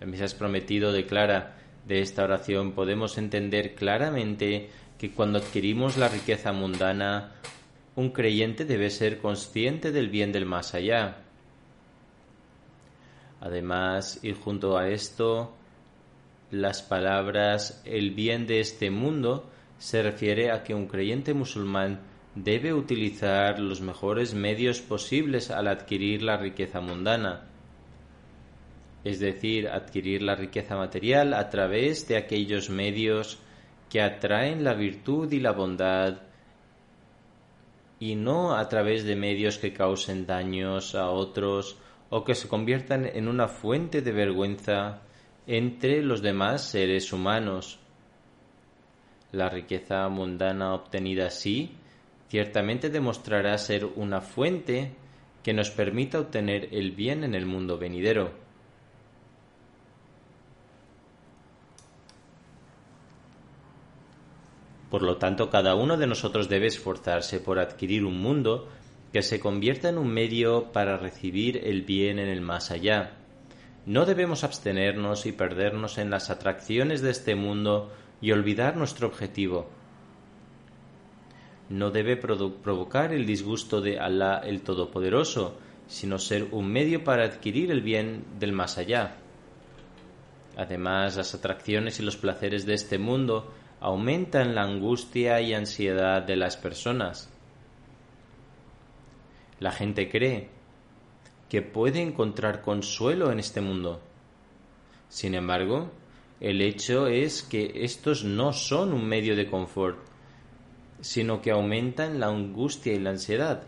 El 0.00 0.08
Mesías 0.08 0.34
prometido 0.34 0.92
declara, 0.92 1.56
de 1.86 2.00
esta 2.00 2.24
oración 2.24 2.72
podemos 2.72 3.18
entender 3.18 3.74
claramente 3.74 4.70
que 4.98 5.10
cuando 5.10 5.38
adquirimos 5.38 5.96
la 5.96 6.08
riqueza 6.08 6.52
mundana, 6.52 7.32
un 7.96 8.10
creyente 8.10 8.64
debe 8.64 8.90
ser 8.90 9.18
consciente 9.18 9.92
del 9.92 10.08
bien 10.08 10.32
del 10.32 10.46
más 10.46 10.74
allá. 10.74 11.18
Además, 13.40 14.20
y 14.22 14.32
junto 14.32 14.76
a 14.76 14.88
esto, 14.88 15.54
las 16.50 16.82
palabras 16.82 17.82
el 17.84 18.10
bien 18.10 18.46
de 18.46 18.60
este 18.60 18.90
mundo 18.90 19.50
se 19.78 20.02
refiere 20.02 20.50
a 20.50 20.62
que 20.62 20.74
un 20.74 20.86
creyente 20.86 21.32
musulmán 21.32 22.00
debe 22.34 22.72
utilizar 22.72 23.58
los 23.58 23.80
mejores 23.80 24.34
medios 24.34 24.80
posibles 24.80 25.50
al 25.50 25.68
adquirir 25.68 26.22
la 26.22 26.36
riqueza 26.36 26.80
mundana 26.80 27.50
es 29.04 29.18
decir, 29.18 29.68
adquirir 29.68 30.22
la 30.22 30.34
riqueza 30.34 30.76
material 30.76 31.32
a 31.34 31.48
través 31.48 32.06
de 32.06 32.16
aquellos 32.16 32.68
medios 32.68 33.38
que 33.88 34.02
atraen 34.02 34.62
la 34.62 34.74
virtud 34.74 35.32
y 35.32 35.40
la 35.40 35.52
bondad 35.52 36.18
y 37.98 38.14
no 38.14 38.56
a 38.56 38.68
través 38.68 39.04
de 39.04 39.16
medios 39.16 39.58
que 39.58 39.72
causen 39.72 40.26
daños 40.26 40.94
a 40.94 41.10
otros 41.10 41.78
o 42.10 42.24
que 42.24 42.34
se 42.34 42.48
conviertan 42.48 43.06
en 43.06 43.28
una 43.28 43.48
fuente 43.48 44.02
de 44.02 44.12
vergüenza 44.12 45.02
entre 45.46 46.02
los 46.02 46.22
demás 46.22 46.62
seres 46.62 47.12
humanos. 47.12 47.78
La 49.32 49.48
riqueza 49.48 50.08
mundana 50.08 50.74
obtenida 50.74 51.26
así 51.26 51.74
ciertamente 52.30 52.90
demostrará 52.90 53.58
ser 53.58 53.84
una 53.84 54.20
fuente 54.20 54.92
que 55.42 55.52
nos 55.52 55.70
permita 55.70 56.20
obtener 56.20 56.68
el 56.70 56.92
bien 56.92 57.24
en 57.24 57.34
el 57.34 57.44
mundo 57.44 57.76
venidero. 57.76 58.32
Por 64.90 65.02
lo 65.02 65.18
tanto, 65.18 65.50
cada 65.50 65.74
uno 65.74 65.96
de 65.96 66.06
nosotros 66.06 66.48
debe 66.48 66.66
esforzarse 66.66 67.40
por 67.40 67.58
adquirir 67.58 68.04
un 68.04 68.20
mundo 68.20 68.68
que 69.12 69.22
se 69.22 69.40
convierta 69.40 69.88
en 69.88 69.98
un 69.98 70.08
medio 70.08 70.72
para 70.72 70.96
recibir 70.96 71.60
el 71.64 71.82
bien 71.82 72.18
en 72.18 72.28
el 72.28 72.40
más 72.40 72.70
allá. 72.70 73.12
No 73.86 74.04
debemos 74.04 74.44
abstenernos 74.44 75.26
y 75.26 75.32
perdernos 75.32 75.98
en 75.98 76.10
las 76.10 76.30
atracciones 76.30 77.02
de 77.02 77.10
este 77.10 77.34
mundo 77.34 77.90
y 78.20 78.30
olvidar 78.32 78.76
nuestro 78.76 79.08
objetivo. 79.08 79.79
No 81.70 81.92
debe 81.92 82.16
provocar 82.16 83.14
el 83.14 83.24
disgusto 83.24 83.80
de 83.80 84.00
Alá 84.00 84.42
el 84.44 84.62
Todopoderoso, 84.62 85.56
sino 85.86 86.18
ser 86.18 86.48
un 86.50 86.66
medio 86.66 87.04
para 87.04 87.24
adquirir 87.24 87.70
el 87.70 87.80
bien 87.80 88.24
del 88.40 88.52
más 88.52 88.76
allá. 88.76 89.16
Además, 90.56 91.16
las 91.16 91.32
atracciones 91.32 92.00
y 92.00 92.02
los 92.02 92.16
placeres 92.16 92.66
de 92.66 92.74
este 92.74 92.98
mundo 92.98 93.52
aumentan 93.80 94.56
la 94.56 94.64
angustia 94.64 95.40
y 95.40 95.54
ansiedad 95.54 96.22
de 96.22 96.36
las 96.36 96.56
personas. 96.56 97.30
La 99.60 99.70
gente 99.70 100.10
cree 100.10 100.48
que 101.48 101.62
puede 101.62 102.02
encontrar 102.02 102.62
consuelo 102.62 103.30
en 103.30 103.38
este 103.38 103.60
mundo. 103.60 104.00
Sin 105.08 105.36
embargo, 105.36 105.90
el 106.40 106.62
hecho 106.62 107.06
es 107.06 107.44
que 107.44 107.72
estos 107.84 108.24
no 108.24 108.52
son 108.52 108.92
un 108.92 109.06
medio 109.06 109.36
de 109.36 109.46
confort, 109.48 110.09
sino 111.00 111.40
que 111.40 111.50
aumentan 111.50 112.20
la 112.20 112.26
angustia 112.26 112.92
y 112.92 112.98
la 112.98 113.10
ansiedad. 113.10 113.62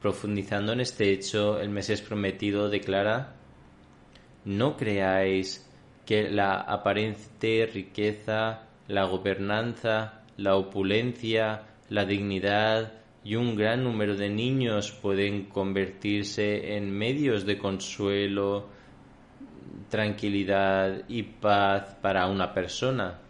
Profundizando 0.00 0.72
en 0.72 0.80
este 0.80 1.12
hecho, 1.12 1.60
el 1.60 1.70
Mesías 1.70 2.02
prometido 2.02 2.68
declara 2.68 3.36
no 4.44 4.76
creáis 4.76 5.66
que 6.04 6.28
la 6.28 6.56
aparente 6.60 7.66
riqueza, 7.72 8.64
la 8.88 9.04
gobernanza, 9.04 10.22
la 10.36 10.56
opulencia, 10.56 11.62
la 11.88 12.04
dignidad 12.04 12.92
y 13.24 13.36
un 13.36 13.56
gran 13.56 13.82
número 13.82 14.16
de 14.16 14.28
niños 14.28 14.92
pueden 14.92 15.46
convertirse 15.46 16.76
en 16.76 16.90
medios 16.90 17.46
de 17.46 17.56
consuelo, 17.56 18.68
tranquilidad 19.88 21.04
y 21.08 21.22
paz 21.22 21.96
para 22.02 22.26
una 22.26 22.52
persona. 22.52 23.23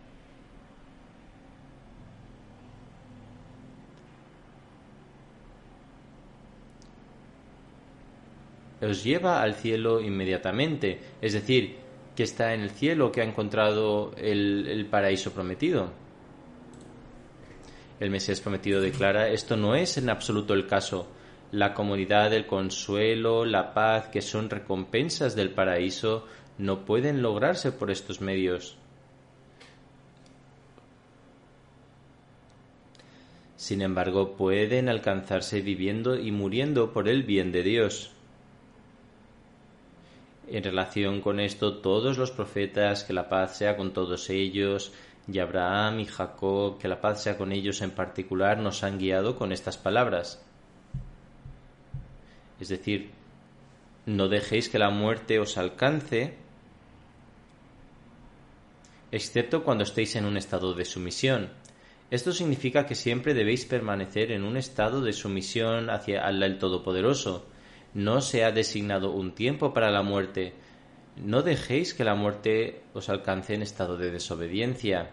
Os 8.84 9.04
lleva 9.04 9.42
al 9.42 9.54
cielo 9.54 10.00
inmediatamente, 10.00 11.00
es 11.20 11.32
decir, 11.32 11.76
que 12.14 12.22
está 12.22 12.54
en 12.54 12.60
el 12.60 12.70
cielo, 12.70 13.10
que 13.10 13.20
ha 13.20 13.24
encontrado 13.24 14.12
el, 14.16 14.86
paraíso 14.90 15.32
prometido. 15.32 15.92
El 18.00 18.10
Mesías 18.10 18.40
prometido 18.40 18.80
declara, 18.80 19.28
esto 19.28 19.56
no 19.56 19.74
es 19.74 19.98
en 19.98 20.10
absoluto 20.10 20.54
el 20.54 20.66
caso. 20.66 21.08
La 21.50 21.74
comunidad, 21.74 22.32
el 22.32 22.46
consuelo, 22.46 23.44
la 23.44 23.74
paz, 23.74 24.08
que 24.08 24.22
son 24.22 24.50
recompensas 24.50 25.34
del 25.34 25.50
paraíso, 25.50 26.26
no 26.58 26.84
pueden 26.84 27.22
lograrse 27.22 27.72
por 27.72 27.90
estos 27.90 28.20
medios. 28.20 28.76
Sin 33.56 33.82
embargo, 33.82 34.36
pueden 34.36 34.88
alcanzarse 34.88 35.62
viviendo 35.62 36.16
y 36.16 36.30
muriendo 36.32 36.92
por 36.92 37.08
el 37.08 37.22
bien 37.22 37.50
de 37.50 37.62
Dios. 37.62 38.13
En 40.48 40.62
relación 40.62 41.20
con 41.20 41.40
esto, 41.40 41.78
todos 41.78 42.18
los 42.18 42.30
profetas, 42.30 43.04
que 43.04 43.12
la 43.12 43.28
paz 43.28 43.56
sea 43.56 43.76
con 43.76 43.92
todos 43.92 44.28
ellos, 44.30 44.92
y 45.26 45.38
Abraham 45.38 46.00
y 46.00 46.06
Jacob, 46.06 46.78
que 46.78 46.88
la 46.88 47.00
paz 47.00 47.22
sea 47.22 47.38
con 47.38 47.52
ellos 47.52 47.80
en 47.80 47.92
particular, 47.92 48.58
nos 48.58 48.84
han 48.84 48.98
guiado 48.98 49.36
con 49.36 49.52
estas 49.52 49.78
palabras. 49.78 50.44
Es 52.60 52.68
decir, 52.68 53.10
no 54.06 54.28
dejéis 54.28 54.68
que 54.68 54.78
la 54.78 54.90
muerte 54.90 55.38
os 55.38 55.56
alcance, 55.56 56.36
excepto 59.10 59.64
cuando 59.64 59.84
estéis 59.84 60.14
en 60.16 60.26
un 60.26 60.36
estado 60.36 60.74
de 60.74 60.84
sumisión. 60.84 61.50
Esto 62.10 62.32
significa 62.32 62.84
que 62.84 62.94
siempre 62.94 63.32
debéis 63.32 63.64
permanecer 63.64 64.30
en 64.30 64.44
un 64.44 64.58
estado 64.58 65.00
de 65.00 65.14
sumisión 65.14 65.88
hacia 65.88 66.26
Allah 66.26 66.46
el 66.46 66.58
Todopoderoso, 66.58 67.46
no 67.94 68.20
se 68.20 68.44
ha 68.44 68.50
designado 68.50 69.12
un 69.12 69.32
tiempo 69.32 69.72
para 69.72 69.90
la 69.90 70.02
muerte. 70.02 70.52
No 71.16 71.42
dejéis 71.42 71.94
que 71.94 72.04
la 72.04 72.16
muerte 72.16 72.82
os 72.92 73.08
alcance 73.08 73.54
en 73.54 73.62
estado 73.62 73.96
de 73.96 74.10
desobediencia. 74.10 75.10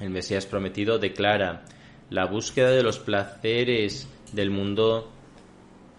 El 0.00 0.10
Mesías 0.10 0.46
prometido 0.46 0.98
declara, 0.98 1.64
la 2.10 2.26
búsqueda 2.26 2.70
de 2.70 2.82
los 2.82 2.98
placeres 2.98 4.06
del 4.32 4.50
mundo 4.50 5.10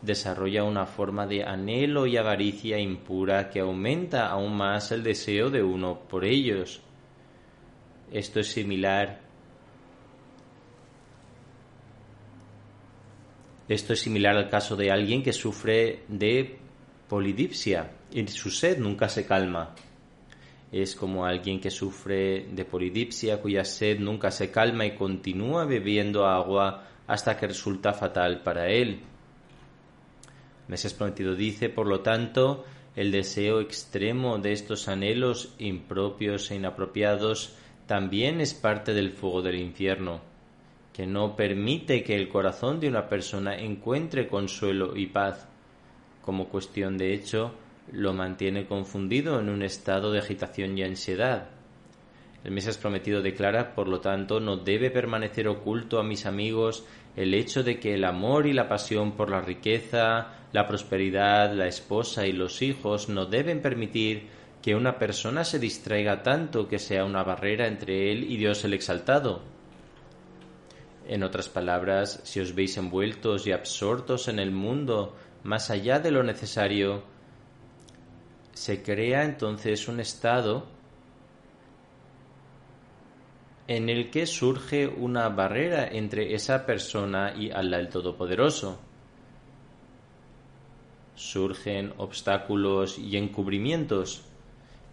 desarrolla 0.02 0.64
una 0.64 0.86
forma 0.86 1.28
de 1.28 1.44
anhelo 1.44 2.06
y 2.06 2.18
avaricia 2.18 2.80
impura 2.80 3.50
que 3.50 3.60
aumenta 3.60 4.28
aún 4.28 4.56
más 4.56 4.92
el 4.92 5.04
deseo 5.04 5.50
de 5.50 5.64
uno 5.64 6.00
por 6.08 6.26
ellos. 6.26 6.82
Esto 8.12 8.40
es 8.40 8.48
similar 8.48 9.21
Esto 13.72 13.94
es 13.94 14.02
similar 14.02 14.36
al 14.36 14.50
caso 14.50 14.76
de 14.76 14.92
alguien 14.92 15.24
que 15.24 15.32
sufre 15.32 16.04
de 16.10 16.58
polidipsia 17.08 17.90
y 18.12 18.28
su 18.28 18.52
sed 18.52 18.78
nunca 18.80 19.08
se 19.08 19.26
calma. 19.26 19.74
Es 20.74 20.94
como 20.94 21.26
alguien 21.26 21.62
que 21.62 21.72
sufre 21.72 22.48
de 22.52 22.66
polidipsia 22.66 23.40
cuya 23.42 23.64
sed 23.64 23.98
nunca 24.02 24.30
se 24.30 24.52
calma 24.52 24.86
y 24.86 24.96
continúa 24.96 25.64
bebiendo 25.64 26.26
agua 26.26 26.84
hasta 27.08 27.38
que 27.38 27.48
resulta 27.48 27.94
fatal 27.94 28.44
para 28.44 28.68
él. 28.68 29.00
Mesías 30.68 30.94
Prometido 30.94 31.34
dice, 31.34 31.70
por 31.70 31.88
lo 31.88 32.02
tanto, 32.02 32.66
el 32.98 33.10
deseo 33.10 33.62
extremo 33.62 34.38
de 34.38 34.52
estos 34.52 34.90
anhelos 34.90 35.56
impropios 35.60 36.52
e 36.52 36.56
inapropiados 36.56 37.56
también 37.88 38.42
es 38.42 38.54
parte 38.54 38.94
del 38.94 39.12
fuego 39.14 39.42
del 39.42 39.62
infierno 39.62 40.30
que 41.02 41.08
no 41.08 41.36
permite 41.36 42.04
que 42.04 42.16
el 42.16 42.30
corazón 42.30 42.80
de 42.80 42.88
una 42.88 43.10
persona 43.10 43.56
encuentre 43.56 44.28
consuelo 44.28 44.96
y 44.96 45.08
paz. 45.08 45.48
Como 46.22 46.48
cuestión 46.48 46.96
de 46.96 47.16
hecho, 47.16 47.56
lo 47.92 48.14
mantiene 48.14 48.68
confundido 48.68 49.40
en 49.40 49.50
un 49.50 49.64
estado 49.64 50.12
de 50.12 50.20
agitación 50.20 50.78
y 50.78 50.84
ansiedad. 50.84 51.50
El 52.44 52.52
Mesías 52.52 52.78
prometido 52.78 53.24
declara, 53.24 53.74
por 53.74 53.88
lo 53.88 54.00
tanto, 54.00 54.40
no 54.40 54.58
debe 54.58 54.92
permanecer 54.92 55.48
oculto 55.48 56.00
a 56.00 56.04
mis 56.04 56.28
amigos 56.28 56.86
el 57.16 57.34
hecho 57.34 57.64
de 57.64 57.80
que 57.80 57.96
el 57.96 58.04
amor 58.04 58.46
y 58.46 58.54
la 58.54 58.70
pasión 58.70 59.14
por 59.14 59.32
la 59.32 59.42
riqueza, 59.42 60.36
la 60.54 60.68
prosperidad, 60.68 61.52
la 61.56 61.66
esposa 61.66 62.28
y 62.28 62.32
los 62.32 62.62
hijos 62.62 63.10
no 63.10 63.26
deben 63.26 63.64
permitir 63.64 64.28
que 64.62 64.76
una 64.76 65.00
persona 65.00 65.46
se 65.46 65.58
distraiga 65.58 66.22
tanto 66.22 66.68
que 66.68 66.78
sea 66.78 67.06
una 67.06 67.24
barrera 67.24 67.66
entre 67.66 68.12
él 68.12 68.32
y 68.32 68.38
Dios 68.38 68.64
el 68.66 68.76
exaltado. 68.76 69.42
En 71.12 71.24
otras 71.24 71.50
palabras, 71.50 72.22
si 72.24 72.40
os 72.40 72.56
veis 72.56 72.78
envueltos 72.78 73.46
y 73.46 73.52
absortos 73.52 74.30
en 74.30 74.40
el 74.40 74.52
mundo 74.52 75.14
más 75.44 75.70
allá 75.70 76.00
de 76.00 76.10
lo 76.10 76.24
necesario, 76.24 77.04
se 78.54 78.82
crea 78.82 79.26
entonces 79.26 79.90
un 79.90 80.00
estado 80.00 80.68
en 83.68 83.90
el 83.90 84.10
que 84.10 84.26
surge 84.26 84.88
una 84.88 85.28
barrera 85.28 85.86
entre 85.86 86.34
esa 86.34 86.66
persona 86.66 87.34
y 87.38 87.52
Allah 87.52 87.80
el 87.80 87.90
Todopoderoso. 87.90 88.80
Surgen 91.16 91.94
obstáculos 91.98 92.98
y 92.98 93.18
encubrimientos. 93.18 94.24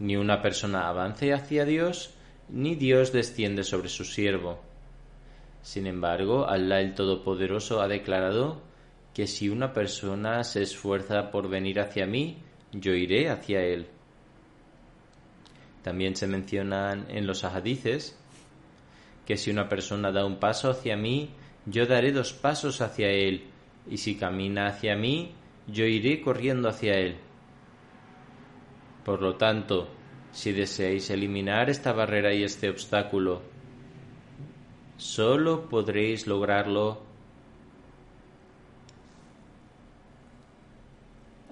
Ni 0.01 0.17
una 0.17 0.43
persona 0.43 0.89
avance 0.89 1.33
hacia 1.33 1.65
Dios, 1.65 2.13
ni 2.49 2.75
Dios 2.75 3.13
desciende 3.13 3.63
sobre 3.63 3.89
su 3.89 4.05
siervo. 4.05 4.67
Sin 5.63 5.87
embargo, 5.87 6.49
Allah 6.49 6.81
el 6.81 6.95
Todopoderoso 6.95 7.81
ha 7.81 7.89
declarado 7.89 8.63
que 9.15 9.27
si 9.27 9.49
una 9.49 9.73
persona 9.73 10.45
se 10.45 10.63
esfuerza 10.63 11.31
por 11.31 11.49
venir 11.49 11.81
hacia 11.81 12.07
mí, 12.07 12.39
yo 12.73 12.93
iré 12.93 13.31
hacia 13.31 13.63
él. 13.63 13.89
También 15.83 16.17
se 16.17 16.27
mencionan 16.27 17.07
en 17.09 17.27
los 17.27 17.45
ahadices 17.45 18.19
que 19.27 19.37
si 19.37 19.51
una 19.51 19.69
persona 19.69 20.11
da 20.11 20.25
un 20.25 20.39
paso 20.39 20.71
hacia 20.71 20.97
mí, 20.97 21.31
yo 21.67 21.87
daré 21.87 22.13
dos 22.13 22.33
pasos 22.33 22.81
hacia 22.81 23.11
él, 23.11 23.45
y 23.87 23.99
si 23.99 24.17
camina 24.17 24.69
hacia 24.69 24.97
mí, 24.97 25.33
yo 25.67 25.85
iré 25.85 26.23
corriendo 26.23 26.69
hacia 26.69 26.95
él. 26.95 27.17
Por 29.05 29.21
lo 29.21 29.37
tanto, 29.37 29.89
si 30.33 30.53
deseáis 30.53 31.11
eliminar 31.11 31.69
esta 31.69 31.93
barrera 31.93 32.33
y 32.33 32.43
este 32.43 32.71
obstáculo, 32.71 33.43
Solo 34.99 35.69
podréis 35.69 36.27
lograrlo 36.27 37.01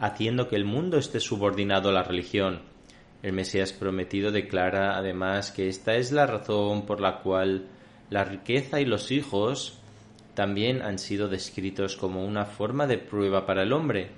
haciendo 0.01 0.49
que 0.49 0.57
el 0.57 0.65
mundo 0.65 0.99
esté 0.99 1.21
subordinado 1.21 1.91
a 1.91 1.93
la 1.93 2.03
religión. 2.03 2.63
El 3.23 3.35
Mesías 3.35 3.73
prometido 3.73 4.33
declara 4.33 4.99
además 4.99 5.53
que 5.53 5.69
esta 5.69 5.95
es 5.95 6.11
la 6.11 6.27
razón 6.27 6.87
por 6.87 7.01
la 7.01 7.21
cual 7.21 7.69
la 8.11 8.25
riqueza 8.25 8.81
y 8.81 8.85
los 8.85 9.13
hijos 9.13 9.79
también 10.35 10.83
han 10.83 10.99
sido 10.99 11.29
descritos 11.29 11.97
como 11.97 12.25
una 12.25 12.47
forma 12.47 12.89
de 12.89 12.99
prueba 12.99 13.47
para 13.47 13.63
el 13.63 13.73
hombre, 13.73 14.11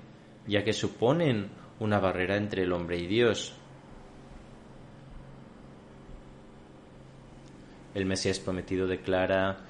ya 0.47 0.63
que 0.63 0.73
suponen 0.73 1.49
una 1.79 1.99
barrera 1.99 2.35
entre 2.35 2.63
el 2.63 2.73
hombre 2.73 2.97
y 2.97 3.05
Dios. 3.05 3.53
El 7.95 8.05
Mesías 8.05 8.39
prometido 8.39 8.87
declara 8.87 9.65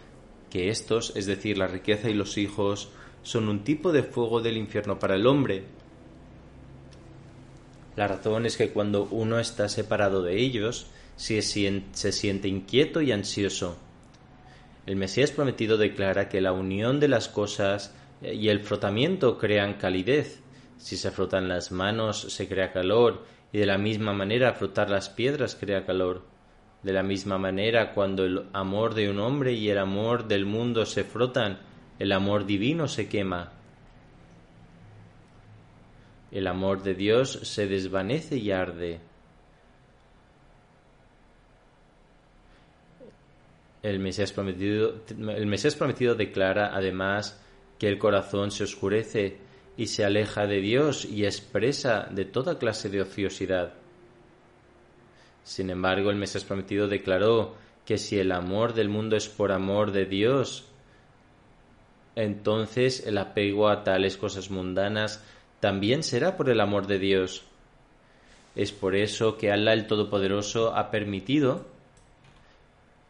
que 0.49 0.69
estos, 0.69 1.15
es 1.15 1.25
decir, 1.25 1.57
la 1.57 1.67
riqueza 1.67 2.09
y 2.09 2.13
los 2.13 2.37
hijos, 2.37 2.89
son 3.23 3.49
un 3.49 3.63
tipo 3.63 3.91
de 3.91 4.03
fuego 4.03 4.41
del 4.41 4.57
infierno 4.57 4.99
para 4.99 5.15
el 5.15 5.27
hombre. 5.27 5.63
La 7.95 8.07
razón 8.07 8.45
es 8.45 8.57
que 8.57 8.71
cuando 8.71 9.07
uno 9.11 9.39
está 9.39 9.69
separado 9.69 10.23
de 10.23 10.37
ellos, 10.37 10.87
se 11.15 11.41
siente 11.41 12.47
inquieto 12.47 13.01
y 13.01 13.11
ansioso. 13.11 13.77
El 14.85 14.95
Mesías 14.95 15.31
prometido 15.31 15.77
declara 15.77 16.29
que 16.29 16.41
la 16.41 16.51
unión 16.51 16.99
de 16.99 17.09
las 17.09 17.27
cosas 17.27 17.93
y 18.21 18.49
el 18.49 18.61
frotamiento 18.61 19.37
crean 19.37 19.75
calidez. 19.75 20.39
Si 20.77 20.97
se 20.97 21.11
frotan 21.11 21.47
las 21.49 21.71
manos 21.71 22.21
se 22.21 22.47
crea 22.47 22.71
calor 22.71 23.25
y 23.51 23.59
de 23.59 23.65
la 23.65 23.77
misma 23.77 24.13
manera 24.13 24.53
frotar 24.53 24.89
las 24.89 25.09
piedras 25.09 25.55
crea 25.55 25.85
calor. 25.85 26.28
De 26.83 26.93
la 26.93 27.03
misma 27.03 27.37
manera, 27.37 27.93
cuando 27.93 28.25
el 28.25 28.47
amor 28.53 28.93
de 28.93 29.09
un 29.09 29.19
hombre 29.19 29.53
y 29.53 29.69
el 29.69 29.77
amor 29.77 30.27
del 30.27 30.45
mundo 30.45 30.85
se 30.85 31.03
frotan, 31.03 31.59
el 31.99 32.11
amor 32.11 32.45
divino 32.45 32.87
se 32.87 33.09
quema. 33.09 33.51
el 36.31 36.47
amor 36.47 36.83
de 36.83 36.95
Dios 36.95 37.39
se 37.43 37.67
desvanece 37.67 38.37
y 38.37 38.51
arde. 38.51 38.99
El 43.81 43.99
Mesías 43.99 44.31
prometido, 44.31 44.95
el 45.09 45.45
Mesías 45.47 45.75
prometido 45.75 46.15
declara 46.15 46.75
además 46.75 47.41
que 47.77 47.87
el 47.87 47.97
corazón 47.97 48.51
se 48.51 48.65
oscurece 48.65 49.37
y 49.77 49.87
se 49.87 50.03
aleja 50.03 50.45
de 50.45 50.59
Dios 50.59 51.05
y 51.05 51.25
expresa 51.25 52.07
de 52.11 52.25
toda 52.25 52.59
clase 52.59 52.89
de 52.89 53.01
ociosidad. 53.01 53.73
Sin 55.49 55.71
embargo, 55.71 56.11
el 56.11 56.15
Mesías 56.15 56.43
prometido 56.43 56.87
declaró 56.87 57.55
que 57.83 57.97
si 57.97 58.19
el 58.19 58.31
amor 58.31 58.75
del 58.75 58.87
mundo 58.87 59.15
es 59.15 59.27
por 59.27 59.51
amor 59.51 59.91
de 59.91 60.05
Dios, 60.05 60.65
entonces 62.15 63.07
el 63.07 63.17
apego 63.17 63.67
a 63.67 63.83
tales 63.83 64.15
cosas 64.15 64.51
mundanas 64.51 65.23
también 65.59 66.03
será 66.03 66.37
por 66.37 66.51
el 66.51 66.61
amor 66.61 66.85
de 66.85 66.99
Dios. 66.99 67.45
Es 68.55 68.71
por 68.71 68.95
eso 68.95 69.37
que 69.37 69.51
Allah 69.51 69.73
el 69.73 69.87
Todopoderoso 69.87 70.75
ha 70.75 70.91
permitido 70.91 71.65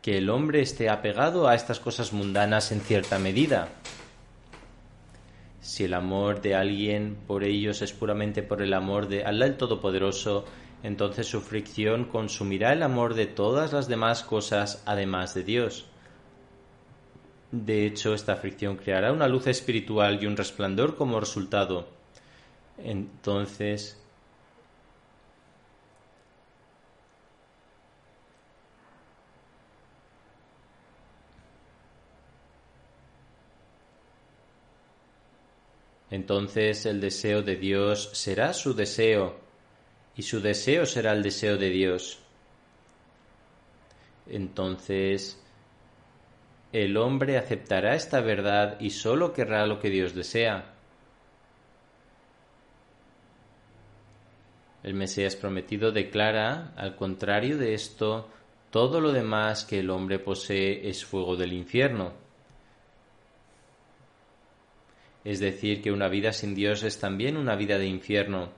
que 0.02 0.18
el 0.18 0.30
hombre 0.30 0.62
esté 0.62 0.88
apegado 0.88 1.50
a 1.50 1.56
estas 1.56 1.82
cosas 1.82 2.14
mundanas 2.14 2.72
en 2.72 2.80
cierta 2.80 3.20
medida. 3.20 3.68
Si 5.60 5.84
el 5.84 5.94
amor 5.94 6.40
de 6.42 6.56
alguien 6.56 7.18
por 7.28 7.44
ellos 7.44 7.82
es 7.82 7.92
puramente 7.92 8.44
por 8.44 8.62
el 8.62 8.74
amor 8.74 9.10
de 9.10 9.26
Allah 9.26 9.46
el 9.46 9.58
Todopoderoso, 9.58 10.46
entonces 10.84 11.28
su 11.28 11.42
fricción 11.42 12.06
consumirá 12.06 12.72
el 12.74 12.84
amor 12.84 13.14
de 13.14 13.28
todas 13.28 13.74
las 13.74 13.88
demás 13.88 14.24
cosas 14.24 14.82
además 14.86 15.34
de 15.34 15.44
Dios. 15.44 15.86
De 17.52 17.86
hecho, 17.86 18.14
esta 18.14 18.36
fricción 18.36 18.78
creará 18.78 19.12
una 19.12 19.28
luz 19.28 19.48
espiritual 19.48 20.22
y 20.22 20.28
un 20.28 20.38
resplandor 20.38 20.96
como 20.96 21.20
resultado. 21.20 21.88
Entonces, 22.78 24.00
entonces 36.12 36.86
el 36.86 37.02
deseo 37.02 37.42
de 37.42 37.56
Dios 37.58 38.12
será 38.14 38.54
su 38.54 38.74
deseo 38.74 39.49
y 40.20 40.22
su 40.22 40.42
deseo 40.42 40.86
será 40.86 41.14
el 41.14 41.24
deseo 41.24 41.56
de 41.56 41.70
Dios. 41.70 42.20
Entonces 44.28 45.42
el 46.74 46.98
hombre 46.98 47.38
aceptará 47.38 47.96
esta 47.96 48.20
verdad 48.20 48.82
y 48.82 48.90
sólo 48.90 49.32
querrá 49.32 49.66
lo 49.66 49.80
que 49.80 49.90
Dios 49.90 50.14
desea. 50.14 50.74
El 54.84 54.94
Mesías 54.94 55.38
prometido 55.38 55.94
declara, 55.94 56.74
al 56.76 56.98
contrario 56.98 57.58
de 57.58 57.74
esto, 57.74 58.28
todo 58.72 59.00
lo 59.00 59.14
demás 59.14 59.64
que 59.64 59.80
el 59.80 59.90
hombre 59.90 60.20
posee 60.20 60.90
es 60.90 61.06
fuego 61.06 61.38
del 61.38 61.54
infierno. 61.54 62.12
Es 65.24 65.40
decir, 65.40 65.82
que 65.82 65.94
una 65.94 66.10
vida 66.10 66.34
sin 66.34 66.56
Dios 66.56 66.84
es 66.84 67.00
también 67.00 67.38
una 67.38 67.56
vida 67.56 67.78
de 67.78 67.88
infierno. 67.88 68.50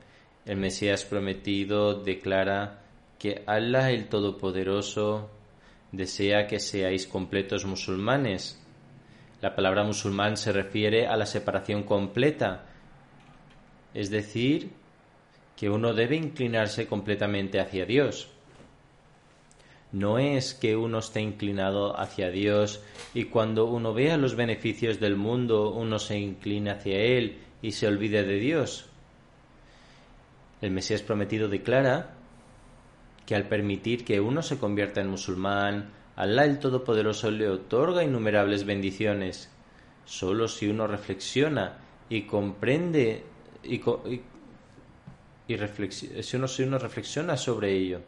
El 0.46 0.58
Mesías 0.58 1.06
prometido 1.06 1.94
declara 1.94 2.82
que 3.20 3.44
Allah 3.46 3.92
el 3.92 4.08
Todopoderoso 4.08 5.30
desea 5.92 6.48
que 6.48 6.60
seáis 6.60 7.06
completos 7.06 7.66
musulmanes. 7.66 8.60
La 9.42 9.56
palabra 9.56 9.84
musulmán 9.84 10.38
se 10.38 10.52
refiere 10.52 11.06
a 11.06 11.16
la 11.16 11.28
separación 11.28 11.84
completa, 11.84 12.66
es 13.94 14.10
decir, 14.10 14.72
que 15.56 15.70
uno 15.70 15.94
debe 15.94 16.16
inclinarse 16.16 16.88
completamente 16.88 17.60
hacia 17.60 17.86
Dios. 17.86 18.30
No 19.92 20.18
es 20.18 20.56
que 20.56 20.76
uno 20.76 21.00
esté 21.00 21.22
inclinado 21.22 22.00
hacia 22.00 22.32
Dios 22.32 22.82
y 23.14 23.26
cuando 23.26 23.66
uno 23.66 23.94
vea 23.94 24.18
los 24.18 24.36
beneficios 24.36 25.00
del 25.00 25.18
mundo 25.18 25.70
uno 25.70 26.00
se 26.00 26.18
incline 26.18 26.72
hacia 26.72 26.98
Él 26.98 27.40
y 27.62 27.74
se 27.74 27.88
olvide 27.88 28.24
de 28.24 28.40
Dios. 28.40 28.91
El 30.62 30.72
Mesías 30.72 31.02
prometido 31.02 31.50
declara 31.50 32.14
que 33.26 33.36
al 33.36 33.48
permitir 33.48 34.06
que 34.06 34.20
uno 34.20 34.42
se 34.42 34.60
convierta 34.60 35.02
en 35.02 35.10
musulmán, 35.10 35.90
Alá 36.16 36.46
el 36.46 36.60
Todopoderoso 36.60 37.32
le 37.32 37.50
otorga 37.50 38.04
innumerables 38.04 38.66
bendiciones. 38.66 39.50
Solo 40.06 40.48
si 40.48 40.68
uno 40.68 40.86
reflexiona 40.86 41.78
y 42.10 42.24
comprende 42.24 43.24
y, 43.64 43.82
si, 46.22 46.36
uno, 46.36 46.48
si 46.48 46.64
uno 46.64 46.78
reflexiona 46.78 47.38
sobre 47.38 47.72
ello. 47.72 48.02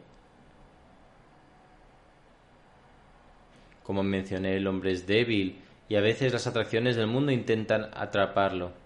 Como 3.82 4.02
mencioné, 4.02 4.56
el 4.56 4.66
hombre 4.66 4.92
es 4.92 5.06
débil 5.06 5.60
y 5.88 5.96
a 5.96 6.00
veces 6.00 6.32
las 6.32 6.46
atracciones 6.46 6.96
del 6.96 7.06
mundo 7.06 7.32
intentan 7.32 7.90
atraparlo. 7.94 8.83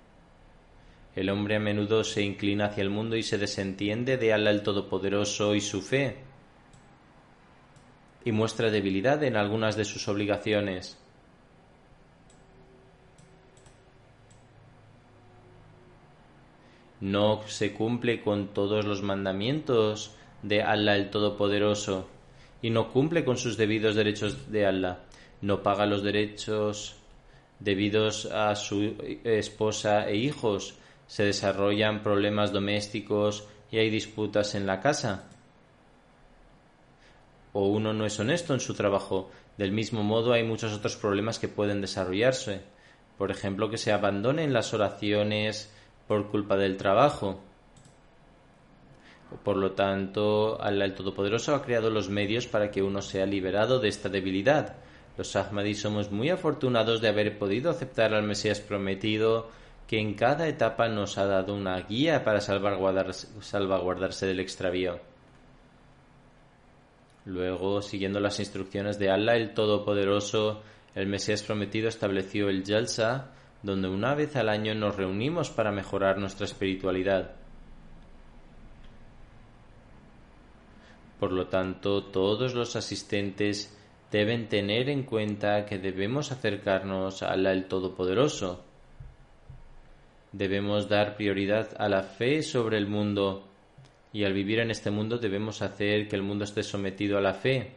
El 1.18 1.30
hombre 1.30 1.56
a 1.56 1.58
menudo 1.58 2.04
se 2.04 2.22
inclina 2.22 2.66
hacia 2.66 2.82
el 2.82 2.90
mundo 2.90 3.16
y 3.16 3.24
se 3.24 3.38
desentiende 3.38 4.18
de 4.18 4.32
Alá 4.32 4.52
el 4.52 4.62
Todopoderoso 4.62 5.56
y 5.56 5.60
su 5.60 5.82
fe 5.82 6.18
y 8.24 8.30
muestra 8.30 8.70
debilidad 8.70 9.24
en 9.24 9.36
algunas 9.36 9.74
de 9.74 9.84
sus 9.84 10.06
obligaciones. 10.06 10.96
No 17.00 17.42
se 17.48 17.72
cumple 17.72 18.22
con 18.22 18.54
todos 18.54 18.84
los 18.84 19.02
mandamientos 19.02 20.14
de 20.44 20.62
Allah 20.62 20.94
el 20.94 21.10
Todopoderoso 21.10 22.08
y 22.62 22.70
no 22.70 22.92
cumple 22.92 23.24
con 23.24 23.38
sus 23.38 23.56
debidos 23.56 23.96
derechos 23.96 24.52
de 24.52 24.66
Allah. 24.66 25.00
No 25.40 25.64
paga 25.64 25.84
los 25.84 26.04
derechos 26.04 26.94
debidos 27.58 28.26
a 28.26 28.54
su 28.54 28.94
esposa 29.24 30.08
e 30.08 30.14
hijos. 30.14 30.77
Se 31.08 31.24
desarrollan 31.24 32.04
problemas 32.04 32.52
domésticos 32.52 33.48
y 33.72 33.78
hay 33.78 33.90
disputas 33.90 34.54
en 34.54 34.66
la 34.66 34.80
casa 34.80 35.28
o 37.52 37.66
uno 37.66 37.92
no 37.92 38.06
es 38.06 38.18
honesto 38.20 38.54
en 38.54 38.60
su 38.60 38.74
trabajo. 38.74 39.30
Del 39.56 39.72
mismo 39.72 40.04
modo 40.04 40.32
hay 40.32 40.44
muchos 40.44 40.72
otros 40.72 40.96
problemas 40.96 41.40
que 41.40 41.48
pueden 41.48 41.80
desarrollarse. 41.80 42.60
Por 43.16 43.32
ejemplo, 43.32 43.68
que 43.68 43.78
se 43.78 43.92
abandonen 43.92 44.52
las 44.52 44.72
oraciones 44.74 45.72
por 46.06 46.28
culpa 46.28 46.56
del 46.56 46.76
trabajo. 46.76 47.40
Por 49.42 49.56
lo 49.56 49.72
tanto, 49.72 50.62
el 50.64 50.94
Todopoderoso 50.94 51.54
ha 51.54 51.62
creado 51.62 51.90
los 51.90 52.08
medios 52.08 52.46
para 52.46 52.70
que 52.70 52.82
uno 52.82 53.02
sea 53.02 53.26
liberado 53.26 53.80
de 53.80 53.88
esta 53.88 54.08
debilidad. 54.08 54.76
Los 55.16 55.34
Ahmadis 55.34 55.80
somos 55.80 56.12
muy 56.12 56.30
afortunados 56.30 57.00
de 57.00 57.08
haber 57.08 57.38
podido 57.38 57.70
aceptar 57.70 58.14
al 58.14 58.22
Mesías 58.22 58.60
prometido, 58.60 59.50
que 59.88 59.98
en 59.98 60.12
cada 60.12 60.46
etapa 60.46 60.88
nos 60.88 61.16
ha 61.16 61.24
dado 61.24 61.54
una 61.54 61.80
guía 61.80 62.22
para 62.22 62.42
salvaguardarse 62.42 64.26
del 64.26 64.40
extravío. 64.40 65.00
Luego, 67.24 67.80
siguiendo 67.80 68.20
las 68.20 68.38
instrucciones 68.38 68.98
de 68.98 69.10
Allah 69.10 69.34
el 69.34 69.54
Todopoderoso, 69.54 70.62
el 70.94 71.06
Mesías 71.06 71.42
prometido 71.42 71.88
estableció 71.88 72.50
el 72.50 72.64
Jalsa, 72.66 73.30
donde 73.62 73.88
una 73.88 74.14
vez 74.14 74.36
al 74.36 74.50
año 74.50 74.74
nos 74.74 74.94
reunimos 74.94 75.48
para 75.48 75.72
mejorar 75.72 76.18
nuestra 76.18 76.44
espiritualidad. 76.44 77.32
Por 81.18 81.32
lo 81.32 81.46
tanto, 81.46 82.04
todos 82.04 82.54
los 82.54 82.76
asistentes 82.76 83.74
deben 84.12 84.48
tener 84.48 84.90
en 84.90 85.04
cuenta 85.04 85.64
que 85.64 85.78
debemos 85.78 86.30
acercarnos 86.30 87.22
a 87.22 87.32
Allah 87.32 87.52
el 87.52 87.68
Todopoderoso. 87.68 88.67
Debemos 90.32 90.88
dar 90.88 91.16
prioridad 91.16 91.70
a 91.78 91.88
la 91.88 92.02
fe 92.02 92.42
sobre 92.42 92.76
el 92.76 92.86
mundo 92.86 93.44
y 94.12 94.24
al 94.24 94.32
vivir 94.32 94.60
en 94.60 94.70
este 94.70 94.90
mundo 94.90 95.18
debemos 95.18 95.62
hacer 95.62 96.08
que 96.08 96.16
el 96.16 96.22
mundo 96.22 96.44
esté 96.44 96.62
sometido 96.62 97.18
a 97.18 97.20
la 97.20 97.34
fe. 97.34 97.72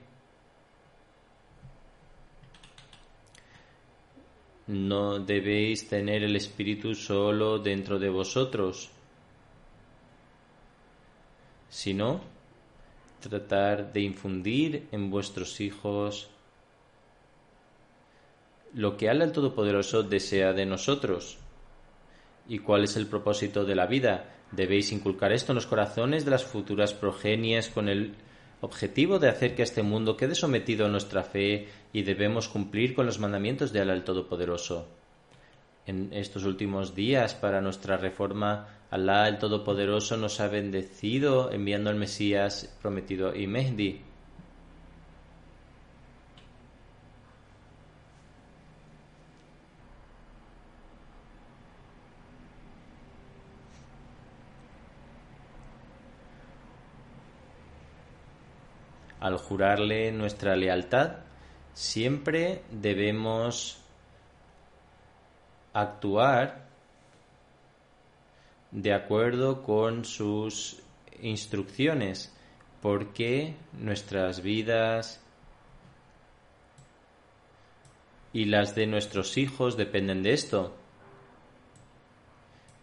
No 4.68 5.20
debéis 5.20 5.88
tener 5.90 6.24
el 6.24 6.36
Espíritu 6.36 6.96
solo 6.96 7.60
dentro 7.60 8.00
de 8.00 8.10
vosotros, 8.10 8.90
sino 11.70 12.22
tratar 13.20 13.92
de 13.92 14.02
infundir 14.02 14.88
en 14.92 15.10
vuestros 15.10 15.60
hijos 15.60 16.30
lo 18.74 18.96
que 18.96 19.10
Allah 19.10 19.26
el 19.26 19.34
Todopoderoso 19.34 20.04
desea 20.04 20.54
de 20.54 20.66
nosotros. 20.66 21.41
¿Y 22.52 22.60
cuál 22.60 22.84
es 22.84 22.98
el 22.98 23.08
propósito 23.08 23.64
de 23.64 23.76
la 23.76 23.86
vida? 23.86 24.26
Debéis 24.52 24.92
inculcar 24.92 25.32
esto 25.32 25.54
en 25.54 25.56
los 25.56 25.68
corazones 25.68 26.26
de 26.26 26.32
las 26.32 26.44
futuras 26.44 26.94
progenies 26.94 27.70
con 27.70 27.88
el 27.88 28.14
objetivo 28.60 29.20
de 29.20 29.30
hacer 29.30 29.56
que 29.56 29.64
este 29.64 29.84
mundo 29.84 30.18
quede 30.18 30.36
sometido 30.36 30.86
a 30.86 30.90
nuestra 30.90 31.24
fe 31.24 31.70
y 31.94 32.04
debemos 32.04 32.50
cumplir 32.50 32.94
con 32.94 33.06
los 33.06 33.20
mandamientos 33.20 33.72
de 33.72 33.80
Alá 33.80 33.94
el 33.94 34.04
Todopoderoso. 34.04 34.86
En 35.86 36.12
estos 36.12 36.44
últimos 36.44 36.94
días, 36.94 37.36
para 37.36 37.62
nuestra 37.62 37.96
reforma, 37.96 38.68
Alá 38.90 39.30
el 39.30 39.38
Todopoderoso 39.38 40.18
nos 40.18 40.42
ha 40.42 40.50
bendecido 40.50 41.54
enviando 41.54 41.90
al 41.90 41.96
Mesías 41.96 42.78
prometido 42.82 43.34
y 43.34 43.48
Mehdi. 43.48 44.02
Al 59.22 59.38
jurarle 59.38 60.12
nuestra 60.12 60.56
lealtad, 60.56 61.18
siempre 61.74 62.64
debemos 62.72 63.80
actuar 65.74 66.68
de 68.72 68.94
acuerdo 68.94 69.64
con 69.64 70.06
sus 70.06 70.82
instrucciones, 71.22 72.36
porque 72.82 73.56
nuestras 73.74 74.42
vidas 74.42 75.22
y 78.34 78.46
las 78.46 78.74
de 78.74 78.88
nuestros 78.88 79.38
hijos 79.38 79.78
dependen 79.78 80.24
de 80.24 80.34
esto. 80.34 80.76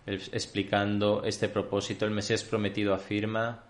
Explicando 0.07 1.25
este 1.25 1.49
propósito, 1.49 2.05
el 2.05 2.13
Mesías 2.13 2.45
prometido 2.45 2.95
afirma 2.95 3.65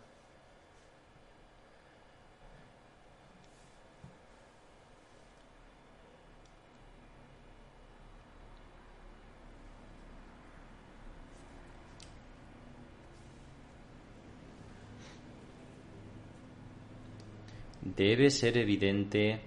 debe 17.99 18.31
ser 18.31 18.57
evidente 18.57 19.41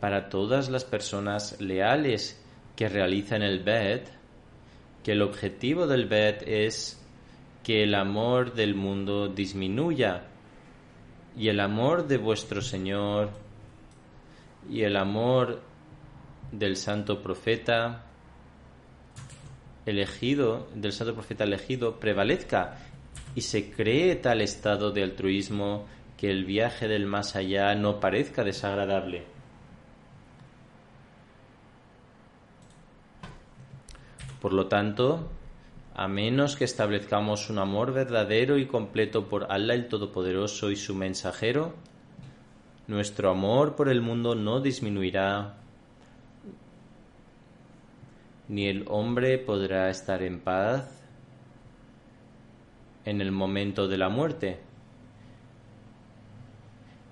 para 0.00 0.28
todas 0.28 0.68
las 0.68 0.84
personas 0.84 1.58
leales 1.62 2.38
que 2.76 2.90
realizan 2.90 3.42
el 3.42 3.64
Bet 3.64 4.08
que 5.02 5.12
el 5.12 5.22
objetivo 5.22 5.86
del 5.86 6.06
Bet 6.06 6.42
es 6.46 7.02
que 7.64 7.82
el 7.82 7.94
amor 7.94 8.52
del 8.54 8.74
mundo 8.74 9.28
disminuya 9.28 10.24
y 11.38 11.48
el 11.48 11.58
amor 11.58 12.06
de 12.06 12.18
vuestro 12.18 12.60
Señor 12.60 13.30
y 14.70 14.82
el 14.82 14.96
amor 14.96 15.62
del 16.52 16.76
santo 16.76 17.22
profeta 17.22 18.04
elegido, 19.86 20.68
del 20.74 20.92
santo 20.92 21.14
profeta 21.14 21.44
elegido, 21.44 21.98
prevalezca 21.98 22.76
y 23.34 23.40
se 23.40 23.70
cree 23.70 24.16
tal 24.16 24.42
estado 24.42 24.90
de 24.90 25.02
altruismo 25.02 25.86
que 26.16 26.30
el 26.30 26.44
viaje 26.44 26.88
del 26.88 27.06
más 27.06 27.36
allá 27.36 27.74
no 27.74 28.00
parezca 28.00 28.42
desagradable. 28.42 29.24
Por 34.40 34.52
lo 34.52 34.66
tanto, 34.66 35.28
a 35.94 36.08
menos 36.08 36.56
que 36.56 36.64
establezcamos 36.64 37.50
un 37.50 37.58
amor 37.58 37.92
verdadero 37.92 38.58
y 38.58 38.66
completo 38.66 39.28
por 39.28 39.50
Allah 39.50 39.74
el 39.74 39.88
Todopoderoso 39.88 40.70
y 40.70 40.76
su 40.76 40.94
mensajero, 40.94 41.74
nuestro 42.86 43.30
amor 43.30 43.74
por 43.76 43.88
el 43.88 44.00
mundo 44.00 44.34
no 44.34 44.60
disminuirá, 44.60 45.56
ni 48.48 48.68
el 48.68 48.84
hombre 48.88 49.38
podrá 49.38 49.90
estar 49.90 50.22
en 50.22 50.40
paz 50.40 51.02
en 53.04 53.20
el 53.20 53.32
momento 53.32 53.88
de 53.88 53.98
la 53.98 54.08
muerte 54.08 54.65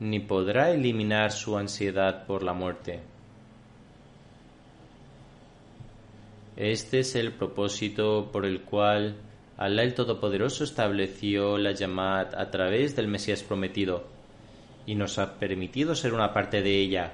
ni 0.00 0.20
podrá 0.20 0.70
eliminar 0.70 1.32
su 1.32 1.56
ansiedad 1.56 2.26
por 2.26 2.42
la 2.42 2.52
muerte. 2.52 3.00
Este 6.56 7.00
es 7.00 7.14
el 7.16 7.32
propósito 7.32 8.30
por 8.30 8.46
el 8.46 8.62
cual 8.62 9.16
Alá 9.56 9.84
el 9.84 9.94
Todopoderoso 9.94 10.64
estableció 10.64 11.58
la 11.58 11.70
llamada 11.70 12.40
a 12.40 12.50
través 12.50 12.96
del 12.96 13.06
Mesías 13.06 13.44
prometido 13.44 14.04
y 14.84 14.96
nos 14.96 15.18
ha 15.18 15.38
permitido 15.38 15.94
ser 15.94 16.12
una 16.12 16.32
parte 16.32 16.60
de 16.60 16.80
ella. 16.80 17.12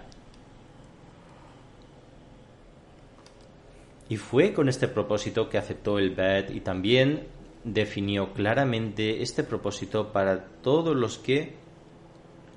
Y 4.09 4.17
fue 4.17 4.55
con 4.55 4.69
este 4.69 4.89
propósito 4.89 5.51
que 5.51 5.59
aceptó 5.59 5.99
el 5.99 6.11
Bed 6.11 6.51
y 6.51 6.61
también 6.61 7.29
definió 7.63 8.33
claramente 8.33 9.23
este 9.23 9.45
propósito 9.45 10.11
para 10.11 10.43
todos 10.63 10.97
los 10.97 11.19
que 11.19 11.60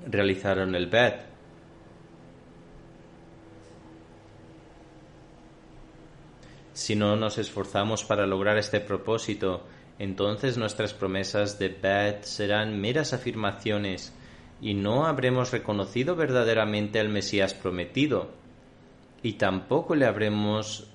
realizaron 0.06 0.76
el 0.76 0.88
BED. 0.88 1.14
Si 6.74 6.96
no 6.96 7.16
nos 7.16 7.38
esforzamos 7.38 8.04
para 8.04 8.26
lograr 8.26 8.58
este 8.58 8.80
propósito, 8.80 9.64
entonces 10.00 10.58
nuestras 10.58 10.94
promesas 10.94 11.60
de 11.60 11.70
BED 11.70 12.24
serán 12.24 12.82
meras 12.82 13.14
afirmaciones 13.14 14.14
y 14.60 14.74
no 14.74 15.06
habremos 15.06 15.52
reconocido 15.52 16.16
verdaderamente 16.16 17.00
al 17.00 17.10
Mesías 17.10 17.54
prometido 17.54 18.32
y 19.22 19.34
tampoco 19.34 19.96
le 19.96 20.06
habremos 20.06 20.88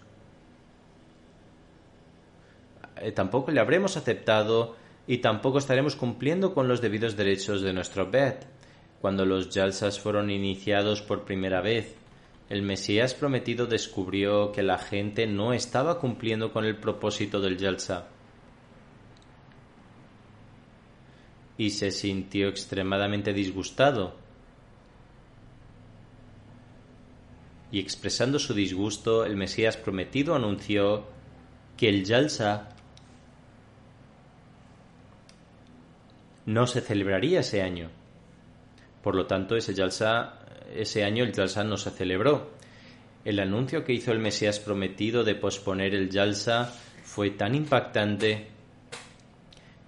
eh, 2.96 3.12
tampoco 3.12 3.50
le 3.50 3.61
habremos 3.61 3.96
aceptado 3.96 4.76
y 5.06 5.18
tampoco 5.18 5.59
estaremos 5.59 5.96
cumpliendo 5.96 6.54
con 6.54 6.68
los 6.68 6.80
debidos 6.80 7.16
derechos 7.16 7.62
de 7.62 7.72
nuestro 7.72 8.11
BED. 8.11 8.34
Cuando 9.01 9.24
los 9.24 9.51
Yalsas 9.51 10.01
fueron 10.01 10.30
iniciados 10.30 11.03
por 11.03 11.24
primera 11.24 11.61
vez, 11.61 11.94
el 12.49 12.62
Mesías 12.62 13.14
prometido 13.14 13.66
descubrió 13.66 14.53
que 14.53 14.62
la 14.62 14.78
gente 14.78 15.26
no 15.26 15.53
estaba 15.53 16.01
cumpliendo 16.01 16.53
con 16.53 16.64
el 16.64 16.76
propósito 16.76 17.40
del 17.40 17.59
Yalsa 17.59 18.09
y 21.59 21.70
se 21.70 21.90
sintió 21.90 22.49
extremadamente 22.49 23.32
disgustado. 23.32 24.14
Y 27.70 27.80
expresando 27.80 28.38
su 28.38 28.55
disgusto, 28.55 29.26
el 29.26 29.36
Mesías 29.36 29.76
prometido 29.76 30.34
anunció 30.34 31.05
que 31.76 31.88
el 31.88 32.05
Yalsa 32.05 32.70
no 36.46 36.66
se 36.66 36.80
celebraría 36.80 37.40
ese 37.40 37.61
año. 37.61 37.97
Por 39.03 39.14
lo 39.14 39.26
tanto, 39.26 39.57
ese 39.57 39.74
ese 40.74 41.05
año 41.05 41.24
el 41.24 41.32
Yalsa 41.32 41.64
no 41.64 41.76
se 41.76 41.90
celebró. 41.90 42.51
El 43.24 43.40
anuncio 43.40 43.84
que 43.84 43.92
hizo 43.92 44.12
el 44.12 44.18
Mesías 44.18 44.61
prometido 44.61 45.24
de 45.24 45.34
posponer 45.34 45.94
el 45.94 46.11
Yalsa 46.11 46.72
fue 47.03 47.30
tan 47.30 47.55
impactante 47.55 48.49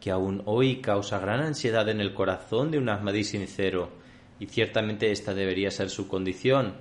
que 0.00 0.10
aún 0.10 0.42
hoy 0.46 0.80
causa 0.80 1.18
gran 1.18 1.40
ansiedad 1.40 1.88
en 1.88 2.00
el 2.00 2.14
corazón 2.14 2.70
de 2.70 2.78
un 2.78 2.88
Ahmadi 2.88 3.22
sincero, 3.22 3.90
y 4.38 4.46
ciertamente 4.46 5.10
esta 5.10 5.34
debería 5.34 5.70
ser 5.70 5.90
su 5.90 6.08
condición. 6.08 6.74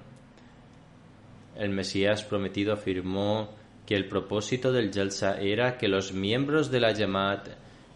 El 1.58 1.72
Mesías 1.72 2.24
prometido 2.24 2.74
afirmó 2.74 3.50
que 3.86 3.96
el 3.96 4.08
propósito 4.08 4.72
del 4.72 4.92
Yalsa 4.92 5.40
era 5.42 5.78
que 5.78 5.90
los 5.90 6.14
miembros 6.14 6.72
de 6.72 6.80
la 6.80 6.94
Yamat 6.94 7.50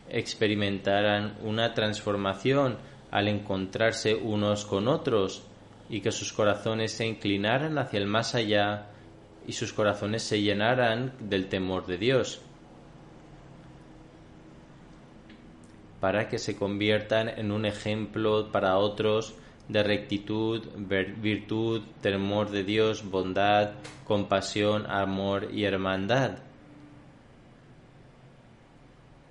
experimentaran 0.10 1.38
una 1.44 1.74
transformación 1.74 2.78
al 3.14 3.28
encontrarse 3.28 4.16
unos 4.16 4.66
con 4.66 4.88
otros 4.88 5.44
y 5.88 6.02
que 6.02 6.12
sus 6.12 6.34
corazones 6.34 6.94
se 6.94 7.06
inclinaran 7.06 7.78
hacia 7.78 8.00
el 8.00 8.08
más 8.08 8.34
allá 8.34 8.88
y 9.46 9.54
sus 9.54 9.72
corazones 9.72 10.24
se 10.24 10.42
llenaran 10.42 11.14
del 11.20 11.48
temor 11.48 11.86
de 11.86 12.00
Dios, 12.00 12.42
para 16.00 16.28
que 16.28 16.40
se 16.40 16.56
conviertan 16.56 17.30
en 17.30 17.52
un 17.52 17.68
ejemplo 17.68 18.52
para 18.52 18.80
otros 18.80 19.36
de 19.70 19.84
rectitud, 19.84 20.68
virtud, 21.22 21.84
temor 22.02 22.50
de 22.50 22.64
Dios, 22.64 23.08
bondad, 23.08 23.74
compasión, 24.06 24.90
amor 24.90 25.50
y 25.54 25.66
hermandad, 25.66 26.40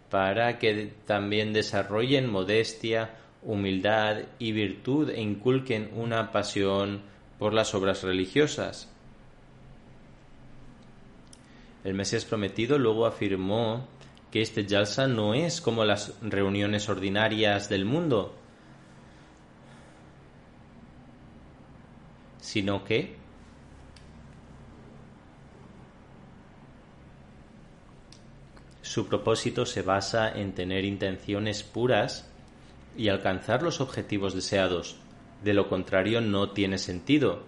para 0.09 0.61
que 0.61 0.93
también 1.05 1.53
desarrollen 1.53 2.30
modestia, 2.30 3.18
humildad 3.43 4.18
y 4.38 4.53
virtud 4.53 5.11
e 5.11 5.20
inculquen 5.20 5.90
una 5.95 6.30
pasión 6.30 7.03
por 7.38 7.53
las 7.53 7.74
obras 7.74 8.03
religiosas. 8.03 8.88
El 11.84 11.95
Mesías 11.95 12.24
prometido 12.24 12.78
luego 12.78 13.07
afirmó 13.07 13.88
que 14.30 14.40
este 14.40 14.64
Jalsa 14.66 15.09
no 15.09 15.34
es 15.34 15.61
como 15.61 15.84
las 15.84 16.14
reuniones 16.22 16.88
ordinarias 16.88 17.68
del 17.68 17.84
mundo, 17.84 18.34
sino 22.40 22.84
que 22.84 23.22
Su 28.93 29.09
propósito 29.09 29.64
se 29.64 29.80
basa 29.80 30.30
en 30.30 30.53
tener 30.53 30.84
intenciones 30.84 31.62
puras 31.62 32.30
y 32.97 33.09
alcanzar 33.09 33.62
los 33.62 33.80
objetivos 33.80 34.34
deseados. 34.34 34.97
De 35.43 35.55
lo 35.55 35.68
contrario, 35.68 36.20
no 36.20 36.51
tiene 36.51 36.78
sentido. 36.78 37.43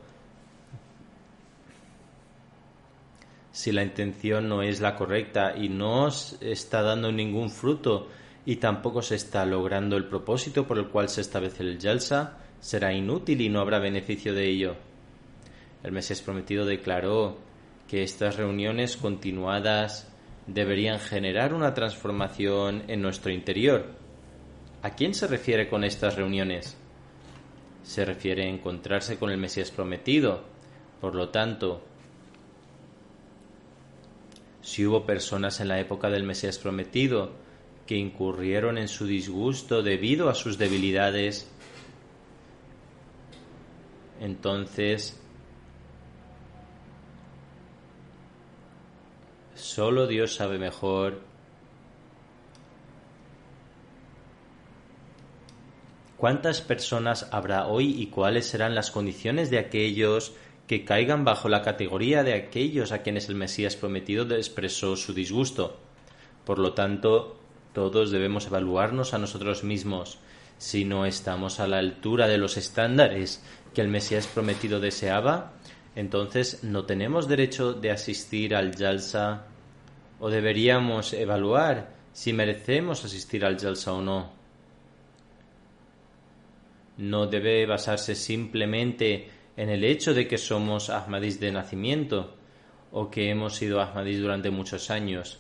Si 3.53 3.71
la 3.71 3.85
intención 3.85 4.49
no 4.49 4.63
es 4.63 4.81
la 4.81 4.97
correcta 4.97 5.57
y 5.57 5.69
no 5.69 6.09
está 6.09 6.83
dando 6.83 7.13
ningún 7.13 7.51
fruto 7.51 8.09
y 8.45 8.57
tampoco 8.57 9.01
se 9.01 9.15
está 9.15 9.47
logrando 9.47 9.97
el 9.97 10.07
propósito 10.07 10.67
por 10.67 10.79
el 10.79 10.89
cual 10.89 11.09
se 11.09 11.21
establece 11.21 11.63
el 11.63 11.79
Yalsa, 11.79 12.39
será 12.61 12.93
inútil 12.93 13.41
y 13.41 13.49
no 13.49 13.61
habrá 13.61 13.79
beneficio 13.79 14.35
de 14.35 14.49
ello. 14.49 14.77
El 15.85 15.93
Mesías 15.93 16.23
prometido 16.23 16.67
declaró 16.67 17.39
que 17.87 18.03
estas 18.03 18.37
reuniones 18.37 18.97
continuadas 18.97 20.11
deberían 20.47 20.99
generar 20.99 21.55
una 21.55 21.75
transformación 21.75 22.85
en 22.89 23.03
nuestro 23.03 23.31
interior. 23.31 24.04
¿A 24.85 24.91
quién 24.91 25.15
se 25.15 25.27
refiere 25.27 25.67
con 25.67 25.83
estas 25.83 26.15
reuniones? 26.15 26.77
Se 27.85 28.05
refiere 28.05 28.45
a 28.45 28.51
encontrarse 28.51 29.19
con 29.19 29.31
el 29.31 29.39
Mesías 29.39 29.71
prometido. 29.71 30.45
Por 31.01 31.15
lo 31.15 31.31
tanto, 31.31 31.83
si 34.61 34.85
hubo 34.85 35.07
personas 35.07 35.61
en 35.61 35.69
la 35.69 35.81
época 35.81 36.11
del 36.11 36.25
Mesías 36.25 36.59
prometido 36.59 37.33
que 37.87 37.97
incurrieron 37.97 38.77
en 38.77 38.89
su 38.89 39.07
disgusto 39.07 39.83
debido 39.83 40.29
a 40.29 40.35
sus 40.35 40.59
debilidades, 40.59 41.51
entonces 44.21 45.19
solo 49.55 50.07
Dios 50.07 50.35
sabe 50.35 50.59
mejor 50.59 51.34
cuántas 56.25 56.63
personas 56.63 57.29
habrá 57.33 57.67
hoy 57.67 58.01
y 58.01 58.07
cuáles 58.07 58.47
serán 58.47 58.75
las 58.75 58.91
condiciones 58.91 59.51
de 59.51 59.59
aquellos 59.59 60.33
que 60.67 60.83
caigan 60.83 61.23
bajo 61.23 61.51
la 61.51 61.61
categoría 61.61 62.23
de 62.23 62.33
aquellos 62.33 62.93
a 62.93 63.03
quienes 63.03 63.29
el 63.29 63.35
Mesías 63.35 63.77
prometido 63.77 64.35
expresó 64.35 64.97
su 64.97 65.13
disgusto. 65.13 65.77
Por 66.47 66.59
lo 66.59 66.73
tanto, 66.73 67.39
todos 67.75 68.11
debemos 68.11 68.47
evaluarnos 68.47 69.13
a 69.13 69.19
nosotros 69.19 69.65
mismos. 69.65 70.17
Si 70.57 70.87
no 70.87 71.05
estamos 71.05 71.61
a 71.61 71.69
la 71.69 71.77
altura 71.77 72.27
de 72.27 72.39
los 72.39 72.57
estándares 72.57 73.45
que 73.75 73.83
el 73.83 73.89
Mesías 73.89 74.27
prometido 74.27 74.81
deseaba, 74.81 75.53
entonces 75.95 76.65
no 76.65 76.87
tenemos 76.87 77.29
derecho 77.29 77.75
de 77.75 77.91
asistir 77.91 78.55
al 78.55 78.75
Yalsa 78.75 79.45
o 80.19 80.31
deberíamos 80.31 81.13
evaluar 81.13 81.93
si 82.15 82.33
merecemos 82.33 83.05
asistir 83.05 83.45
al 83.45 83.59
Yalsa 83.59 83.93
o 83.93 84.01
no. 84.01 84.44
No 86.97 87.27
debe 87.27 87.67
basarse 87.67 88.15
simplemente 88.15 89.29
en 89.57 89.69
el 89.69 89.85
hecho 89.85 90.15
de 90.15 90.29
que 90.29 90.39
somos 90.39 90.91
Ahmadis 90.91 91.41
de 91.41 91.53
nacimiento 91.53 92.37
o 92.93 93.11
que 93.11 93.31
hemos 93.31 93.57
sido 93.57 93.81
Ahmadis 93.81 94.21
durante 94.21 94.51
muchos 94.51 94.91
años 94.91 95.39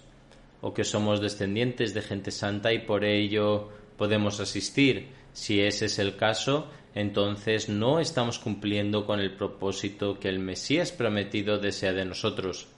o 0.61 0.73
que 0.73 0.85
somos 0.85 1.21
descendientes 1.21 1.93
de 1.93 2.03
gente 2.03 2.31
santa 2.31 2.73
y 2.73 2.81
por 2.81 3.05
ello 3.05 3.69
podemos 3.99 4.41
asistir. 4.41 5.09
Si 5.33 5.61
ese 5.61 5.87
es 5.87 5.99
el 5.99 6.17
caso, 6.17 6.71
entonces 6.95 7.69
no 7.69 8.01
estamos 8.01 8.39
cumpliendo 8.39 9.05
con 9.05 9.21
el 9.21 9.37
propósito 9.37 10.19
que 10.19 10.29
el 10.29 10.39
Mesías 10.39 10.91
prometido 10.91 11.59
desea 11.59 11.93
de 11.93 12.05
nosotros. 12.05 12.69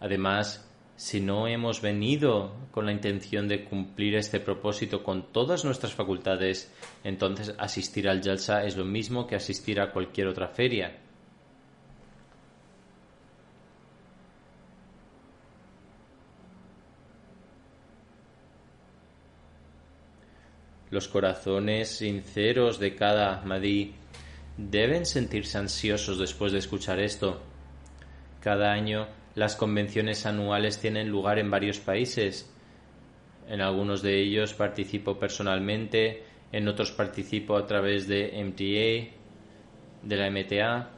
Además, 0.00 0.67
si 0.98 1.20
no 1.20 1.46
hemos 1.46 1.80
venido 1.80 2.56
con 2.72 2.84
la 2.84 2.90
intención 2.90 3.46
de 3.46 3.64
cumplir 3.64 4.16
este 4.16 4.40
propósito 4.40 5.04
con 5.04 5.32
todas 5.32 5.64
nuestras 5.64 5.94
facultades, 5.94 6.74
entonces 7.04 7.54
asistir 7.56 8.08
al 8.08 8.20
Jalsa 8.20 8.64
es 8.64 8.76
lo 8.76 8.84
mismo 8.84 9.24
que 9.24 9.36
asistir 9.36 9.80
a 9.80 9.92
cualquier 9.92 10.26
otra 10.26 10.48
feria. 10.48 10.98
Los 20.90 21.06
corazones 21.06 21.90
sinceros 21.90 22.80
de 22.80 22.96
cada 22.96 23.38
Ahmadí 23.38 23.94
deben 24.56 25.06
sentirse 25.06 25.58
ansiosos 25.58 26.18
después 26.18 26.50
de 26.50 26.58
escuchar 26.58 26.98
esto. 26.98 27.40
Cada 28.40 28.72
año 28.72 29.06
las 29.38 29.54
convenciones 29.54 30.26
anuales 30.26 30.80
tienen 30.80 31.08
lugar 31.08 31.38
en 31.38 31.48
varios 31.48 31.78
países. 31.78 32.50
En 33.48 33.60
algunos 33.60 34.02
de 34.02 34.20
ellos 34.20 34.52
participo 34.52 35.16
personalmente, 35.16 36.24
en 36.50 36.66
otros 36.66 36.90
participo 36.90 37.56
a 37.56 37.64
través 37.64 38.08
de 38.08 38.32
MTA, 38.44 39.14
de 40.02 40.16
la 40.16 40.28
MTA. 40.28 40.90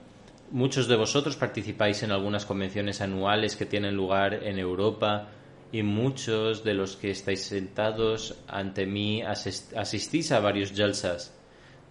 Muchos 0.52 0.88
de 0.88 0.96
vosotros 0.96 1.36
participáis 1.36 2.02
en 2.02 2.12
algunas 2.12 2.46
convenciones 2.46 3.02
anuales 3.02 3.56
que 3.56 3.66
tienen 3.66 3.94
lugar 3.94 4.32
en 4.32 4.58
Europa, 4.58 5.28
y 5.70 5.82
muchos 5.82 6.64
de 6.64 6.72
los 6.72 6.96
que 6.96 7.10
estáis 7.10 7.42
sentados 7.42 8.38
ante 8.48 8.86
mí 8.86 9.22
asistís 9.22 10.32
a 10.32 10.40
varios 10.40 10.72
jalsas. 10.72 11.36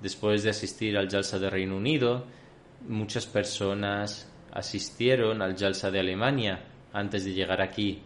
Después 0.01 0.41
de 0.41 0.49
asistir 0.49 0.97
al 0.97 1.09
jalsa 1.09 1.37
de 1.37 1.49
Reino 1.49 1.77
Unido, 1.77 2.25
muchas 2.87 3.27
personas 3.27 4.29
asistieron 4.51 5.41
al 5.41 5.57
jalsa 5.57 5.91
de 5.91 5.99
Alemania 5.99 6.65
antes 6.93 7.25
de 7.25 7.33
llegar 7.33 7.61
aquí. 7.61 8.01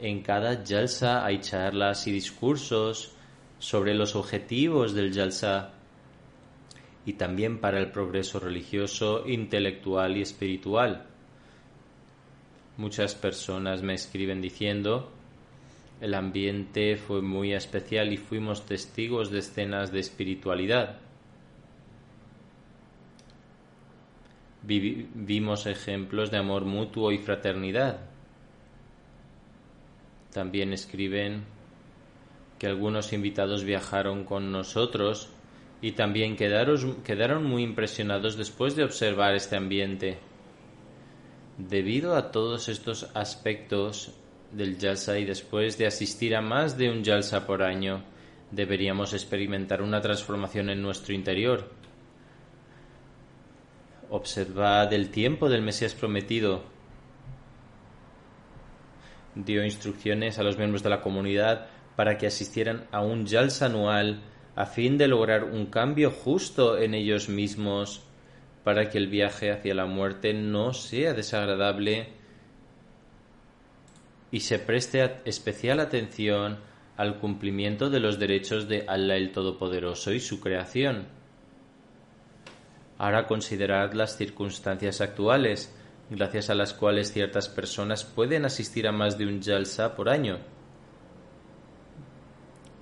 En 0.00 0.22
cada 0.22 0.64
jalsa 0.64 1.24
hay 1.24 1.40
charlas 1.40 2.06
y 2.06 2.12
discursos 2.12 3.12
sobre 3.58 3.94
los 3.94 4.16
objetivos 4.16 4.94
del 4.94 5.12
jalsa 5.12 5.72
y 7.04 7.14
también 7.14 7.58
para 7.58 7.78
el 7.78 7.90
progreso 7.90 8.40
religioso, 8.40 9.26
intelectual 9.26 10.16
y 10.16 10.22
espiritual. 10.22 11.06
Muchas 12.76 13.14
personas 13.14 13.82
me 13.82 13.94
escriben 13.94 14.40
diciendo 14.40 15.12
el 16.00 16.14
ambiente 16.14 16.96
fue 16.96 17.20
muy 17.20 17.52
especial 17.52 18.10
y 18.12 18.16
fuimos 18.16 18.64
testigos 18.64 19.30
de 19.30 19.40
escenas 19.40 19.92
de 19.92 20.00
espiritualidad. 20.00 20.98
Vimos 24.62 25.66
ejemplos 25.66 26.30
de 26.30 26.38
amor 26.38 26.64
mutuo 26.64 27.12
y 27.12 27.18
fraternidad. 27.18 28.00
También 30.32 30.72
escriben 30.72 31.44
que 32.58 32.66
algunos 32.66 33.12
invitados 33.12 33.64
viajaron 33.64 34.24
con 34.24 34.52
nosotros 34.52 35.30
y 35.82 35.92
también 35.92 36.36
quedaron, 36.36 37.44
muy 37.44 37.62
impresionados 37.62 38.36
después 38.36 38.76
de 38.76 38.84
observar 38.84 39.34
este 39.34 39.56
ambiente. 39.56 40.18
Debido 41.56 42.16
a 42.16 42.30
todos 42.30 42.68
estos 42.68 43.10
aspectos 43.14 44.12
del 44.52 44.78
Jalsa 44.78 45.18
y 45.18 45.24
después 45.24 45.78
de 45.78 45.86
asistir 45.86 46.36
a 46.36 46.42
más 46.42 46.76
de 46.76 46.90
un 46.90 47.04
Jalsa 47.04 47.46
por 47.46 47.62
año, 47.62 48.02
deberíamos 48.50 49.14
experimentar 49.14 49.80
una 49.80 50.00
transformación 50.00 50.70
en 50.70 50.82
nuestro 50.82 51.14
interior. 51.14 51.79
Observad 54.10 54.92
el 54.92 55.10
tiempo 55.10 55.48
del 55.48 55.62
Mesías 55.62 55.94
prometido. 55.94 56.64
Dio 59.36 59.64
instrucciones 59.64 60.38
a 60.38 60.42
los 60.42 60.58
miembros 60.58 60.82
de 60.82 60.90
la 60.90 61.00
comunidad 61.00 61.68
para 61.94 62.18
que 62.18 62.26
asistieran 62.26 62.88
a 62.90 63.02
un 63.02 63.24
Jalsa 63.26 63.66
anual 63.66 64.20
a 64.56 64.66
fin 64.66 64.98
de 64.98 65.06
lograr 65.06 65.44
un 65.44 65.66
cambio 65.66 66.10
justo 66.10 66.76
en 66.76 66.94
ellos 66.94 67.28
mismos 67.28 68.02
para 68.64 68.90
que 68.90 68.98
el 68.98 69.06
viaje 69.06 69.52
hacia 69.52 69.74
la 69.74 69.86
muerte 69.86 70.34
no 70.34 70.72
sea 70.72 71.14
desagradable 71.14 72.08
y 74.32 74.40
se 74.40 74.58
preste 74.58 75.18
especial 75.24 75.78
atención 75.78 76.58
al 76.96 77.18
cumplimiento 77.18 77.90
de 77.90 78.00
los 78.00 78.18
derechos 78.18 78.68
de 78.68 78.84
Allah 78.88 79.16
el 79.16 79.30
Todopoderoso 79.30 80.12
y 80.12 80.18
su 80.18 80.40
creación. 80.40 81.19
Ahora 83.00 83.26
considerad 83.26 83.94
las 83.94 84.18
circunstancias 84.18 85.00
actuales, 85.00 85.74
gracias 86.10 86.50
a 86.50 86.54
las 86.54 86.74
cuales 86.74 87.10
ciertas 87.10 87.48
personas 87.48 88.04
pueden 88.04 88.44
asistir 88.44 88.86
a 88.86 88.92
más 88.92 89.16
de 89.16 89.26
un 89.26 89.42
jalsa 89.42 89.96
por 89.96 90.10
año. 90.10 90.36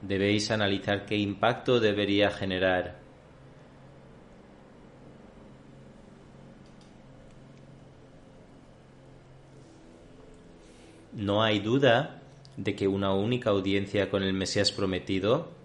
Debéis 0.02 0.50
analizar 0.50 1.06
qué 1.06 1.16
impacto 1.16 1.78
debería 1.78 2.32
generar 2.32 2.98
No 11.12 11.44
hay 11.44 11.60
duda 11.60 12.22
de 12.56 12.74
que 12.74 12.88
una 12.88 13.14
única 13.14 13.50
audiencia 13.50 14.10
con 14.10 14.24
el 14.24 14.32
Mesías 14.32 14.72
prometido 14.72 15.57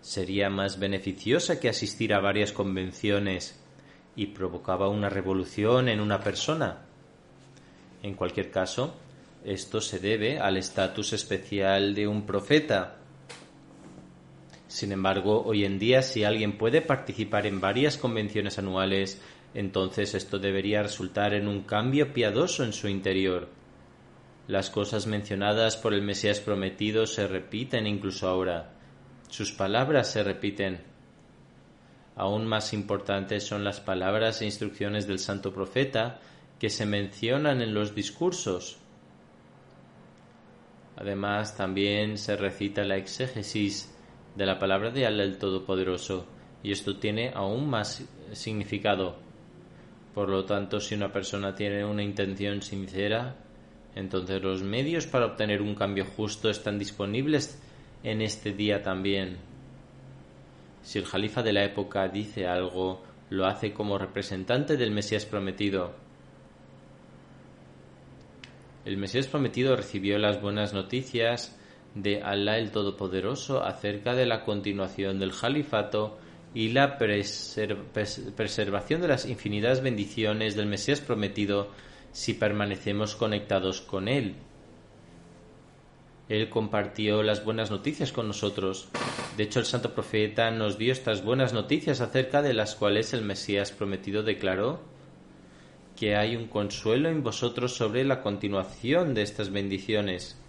sería 0.00 0.50
más 0.50 0.78
beneficiosa 0.78 1.60
que 1.60 1.68
asistir 1.68 2.14
a 2.14 2.20
varias 2.20 2.52
convenciones 2.52 3.60
y 4.16 4.26
provocaba 4.26 4.88
una 4.88 5.08
revolución 5.08 5.88
en 5.88 6.00
una 6.00 6.20
persona. 6.20 6.86
En 8.02 8.14
cualquier 8.14 8.50
caso, 8.50 8.96
Esto 9.44 9.80
se 9.80 9.98
debe 9.98 10.38
al 10.38 10.58
estatus 10.58 11.14
especial 11.14 11.94
de 11.94 12.06
un 12.06 12.26
profeta. 12.26 12.96
Sin 14.68 14.92
embargo, 14.92 15.42
hoy 15.44 15.64
en 15.64 15.78
día 15.78 16.02
si 16.02 16.24
alguien 16.24 16.58
puede 16.58 16.82
participar 16.82 17.46
en 17.46 17.58
varias 17.58 17.96
convenciones 17.96 18.58
anuales, 18.58 19.20
entonces 19.54 20.14
esto 20.14 20.38
debería 20.38 20.82
resultar 20.82 21.32
en 21.32 21.48
un 21.48 21.62
cambio 21.62 22.12
piadoso 22.12 22.64
en 22.64 22.74
su 22.74 22.88
interior. 22.88 23.48
Las 24.46 24.68
cosas 24.68 25.06
mencionadas 25.06 25.78
por 25.78 25.94
el 25.94 26.02
Mesías 26.02 26.40
prometido 26.40 27.06
se 27.06 27.26
repiten 27.26 27.86
incluso 27.86 28.28
ahora. 28.28 28.72
Sus 29.30 29.52
palabras 29.52 30.10
se 30.10 30.24
repiten. 30.24 30.80
Aún 32.16 32.46
más 32.46 32.72
importantes 32.72 33.46
son 33.46 33.62
las 33.62 33.80
palabras 33.80 34.42
e 34.42 34.44
instrucciones 34.44 35.06
del 35.06 35.20
santo 35.20 35.54
profeta 35.54 36.18
que 36.58 36.68
se 36.68 36.84
mencionan 36.84 37.62
en 37.62 37.72
los 37.72 37.94
discursos. 37.94 38.78
Además, 40.96 41.56
también 41.56 42.18
se 42.18 42.36
recita 42.36 42.82
la 42.82 42.96
exégesis 42.96 43.94
de 44.34 44.46
la 44.46 44.58
palabra 44.58 44.90
de 44.90 45.06
Allah 45.06 45.22
el 45.22 45.38
Todopoderoso, 45.38 46.26
y 46.64 46.72
esto 46.72 46.98
tiene 46.98 47.30
aún 47.32 47.70
más 47.70 48.04
significado. 48.32 49.16
Por 50.12 50.28
lo 50.28 50.44
tanto, 50.44 50.80
si 50.80 50.96
una 50.96 51.12
persona 51.12 51.54
tiene 51.54 51.84
una 51.84 52.02
intención 52.02 52.62
sincera, 52.62 53.36
entonces 53.94 54.42
los 54.42 54.62
medios 54.62 55.06
para 55.06 55.26
obtener 55.26 55.62
un 55.62 55.76
cambio 55.76 56.04
justo 56.04 56.50
están 56.50 56.80
disponibles 56.80 57.58
en 58.02 58.22
este 58.22 58.52
día 58.52 58.82
también. 58.82 59.38
Si 60.82 60.98
el 60.98 61.04
jalifa 61.04 61.42
de 61.42 61.52
la 61.52 61.64
época 61.64 62.08
dice 62.08 62.46
algo, 62.46 63.02
lo 63.28 63.46
hace 63.46 63.72
como 63.72 63.98
representante 63.98 64.76
del 64.76 64.90
Mesías 64.90 65.26
prometido. 65.26 65.94
El 68.84 68.96
Mesías 68.96 69.28
prometido 69.28 69.76
recibió 69.76 70.18
las 70.18 70.40
buenas 70.40 70.72
noticias 70.72 71.56
de 71.94 72.22
Allah 72.22 72.58
el 72.58 72.70
Todopoderoso 72.70 73.62
acerca 73.62 74.14
de 74.14 74.26
la 74.26 74.44
continuación 74.44 75.18
del 75.18 75.32
califato 75.38 76.18
y 76.54 76.70
la 76.70 76.98
preservación 76.98 79.00
de 79.00 79.08
las 79.08 79.26
infinitas 79.26 79.82
bendiciones 79.82 80.56
del 80.56 80.66
Mesías 80.66 81.00
prometido 81.00 81.68
si 82.12 82.34
permanecemos 82.34 83.14
conectados 83.14 83.80
con 83.80 84.08
Él. 84.08 84.34
Él 86.30 86.48
compartió 86.48 87.24
las 87.24 87.44
buenas 87.44 87.72
noticias 87.72 88.12
con 88.12 88.28
nosotros. 88.28 88.88
De 89.36 89.42
hecho, 89.42 89.58
el 89.58 89.66
santo 89.66 89.92
profeta 89.92 90.52
nos 90.52 90.78
dio 90.78 90.92
estas 90.92 91.24
buenas 91.24 91.52
noticias 91.52 92.00
acerca 92.00 92.40
de 92.40 92.54
las 92.54 92.76
cuales 92.76 93.12
el 93.12 93.22
Mesías 93.22 93.72
prometido 93.72 94.22
declaró 94.22 94.78
que 95.96 96.14
hay 96.14 96.36
un 96.36 96.46
consuelo 96.46 97.08
en 97.08 97.24
vosotros 97.24 97.74
sobre 97.74 98.04
la 98.04 98.22
continuación 98.22 99.12
de 99.12 99.22
estas 99.22 99.50
bendiciones. 99.50 100.40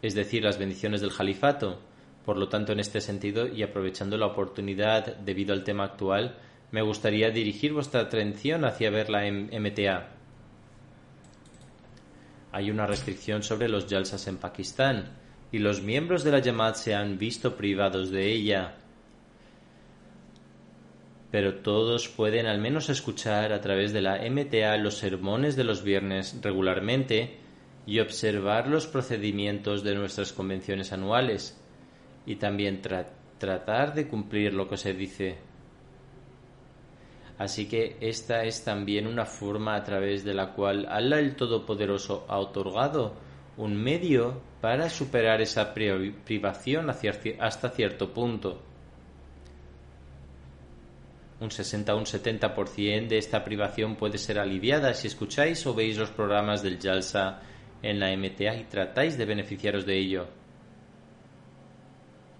es 0.00 0.14
decir, 0.14 0.42
las 0.44 0.58
bendiciones 0.58 1.00
del 1.00 1.14
califato. 1.14 1.80
Por 2.24 2.36
lo 2.36 2.48
tanto, 2.48 2.72
en 2.72 2.80
este 2.80 3.00
sentido, 3.00 3.46
y 3.46 3.62
aprovechando 3.62 4.16
la 4.16 4.26
oportunidad 4.26 5.16
debido 5.16 5.52
al 5.52 5.64
tema 5.64 5.84
actual, 5.84 6.36
me 6.70 6.82
gustaría 6.82 7.30
dirigir 7.30 7.72
vuestra 7.72 8.02
atención 8.02 8.64
hacia 8.64 8.90
ver 8.90 9.08
la 9.08 9.22
MTA. 9.30 10.08
Hay 12.52 12.70
una 12.70 12.86
restricción 12.86 13.42
sobre 13.42 13.68
los 13.68 13.86
yalsas 13.86 14.26
en 14.26 14.38
Pakistán 14.38 15.16
y 15.50 15.58
los 15.58 15.82
miembros 15.82 16.24
de 16.24 16.32
la 16.32 16.42
Jamaat 16.42 16.76
se 16.76 16.94
han 16.94 17.18
visto 17.18 17.56
privados 17.56 18.10
de 18.10 18.32
ella. 18.32 18.74
Pero 21.30 21.56
todos 21.56 22.08
pueden 22.08 22.46
al 22.46 22.58
menos 22.58 22.88
escuchar 22.88 23.52
a 23.52 23.60
través 23.60 23.92
de 23.92 24.02
la 24.02 24.18
MTA 24.28 24.76
los 24.78 24.96
sermones 24.96 25.56
de 25.56 25.64
los 25.64 25.82
viernes 25.82 26.38
regularmente 26.42 27.38
y 27.86 28.00
observar 28.00 28.68
los 28.68 28.86
procedimientos 28.86 29.82
de 29.82 29.94
nuestras 29.94 30.32
convenciones 30.32 30.92
anuales 30.92 31.58
y 32.26 32.36
también 32.36 32.82
tratar 33.38 33.94
de 33.94 34.08
cumplir 34.08 34.52
lo 34.52 34.68
que 34.68 34.76
se 34.76 34.92
dice. 34.92 35.47
Así 37.38 37.68
que 37.68 37.96
esta 38.00 38.44
es 38.44 38.64
también 38.64 39.06
una 39.06 39.24
forma 39.24 39.76
a 39.76 39.84
través 39.84 40.24
de 40.24 40.34
la 40.34 40.52
cual 40.52 40.86
Allah 40.90 41.20
el 41.20 41.36
Todopoderoso 41.36 42.26
ha 42.28 42.38
otorgado 42.38 43.14
un 43.56 43.76
medio 43.76 44.40
para 44.60 44.90
superar 44.90 45.40
esa 45.40 45.72
privación 45.72 46.90
hasta 46.90 47.70
cierto 47.70 48.12
punto. 48.12 48.62
Un 51.40 51.52
60 51.52 51.94
o 51.94 51.98
un 51.98 52.04
70% 52.04 53.06
de 53.06 53.18
esta 53.18 53.44
privación 53.44 53.94
puede 53.94 54.18
ser 54.18 54.40
aliviada 54.40 54.92
si 54.92 55.06
escucháis 55.06 55.64
o 55.66 55.74
veis 55.74 55.96
los 55.96 56.10
programas 56.10 56.64
del 56.64 56.80
Jalsa 56.80 57.40
en 57.80 58.00
la 58.00 58.16
MTA 58.16 58.56
y 58.56 58.64
tratáis 58.64 59.16
de 59.16 59.24
beneficiaros 59.24 59.86
de 59.86 59.96
ello. 59.96 60.26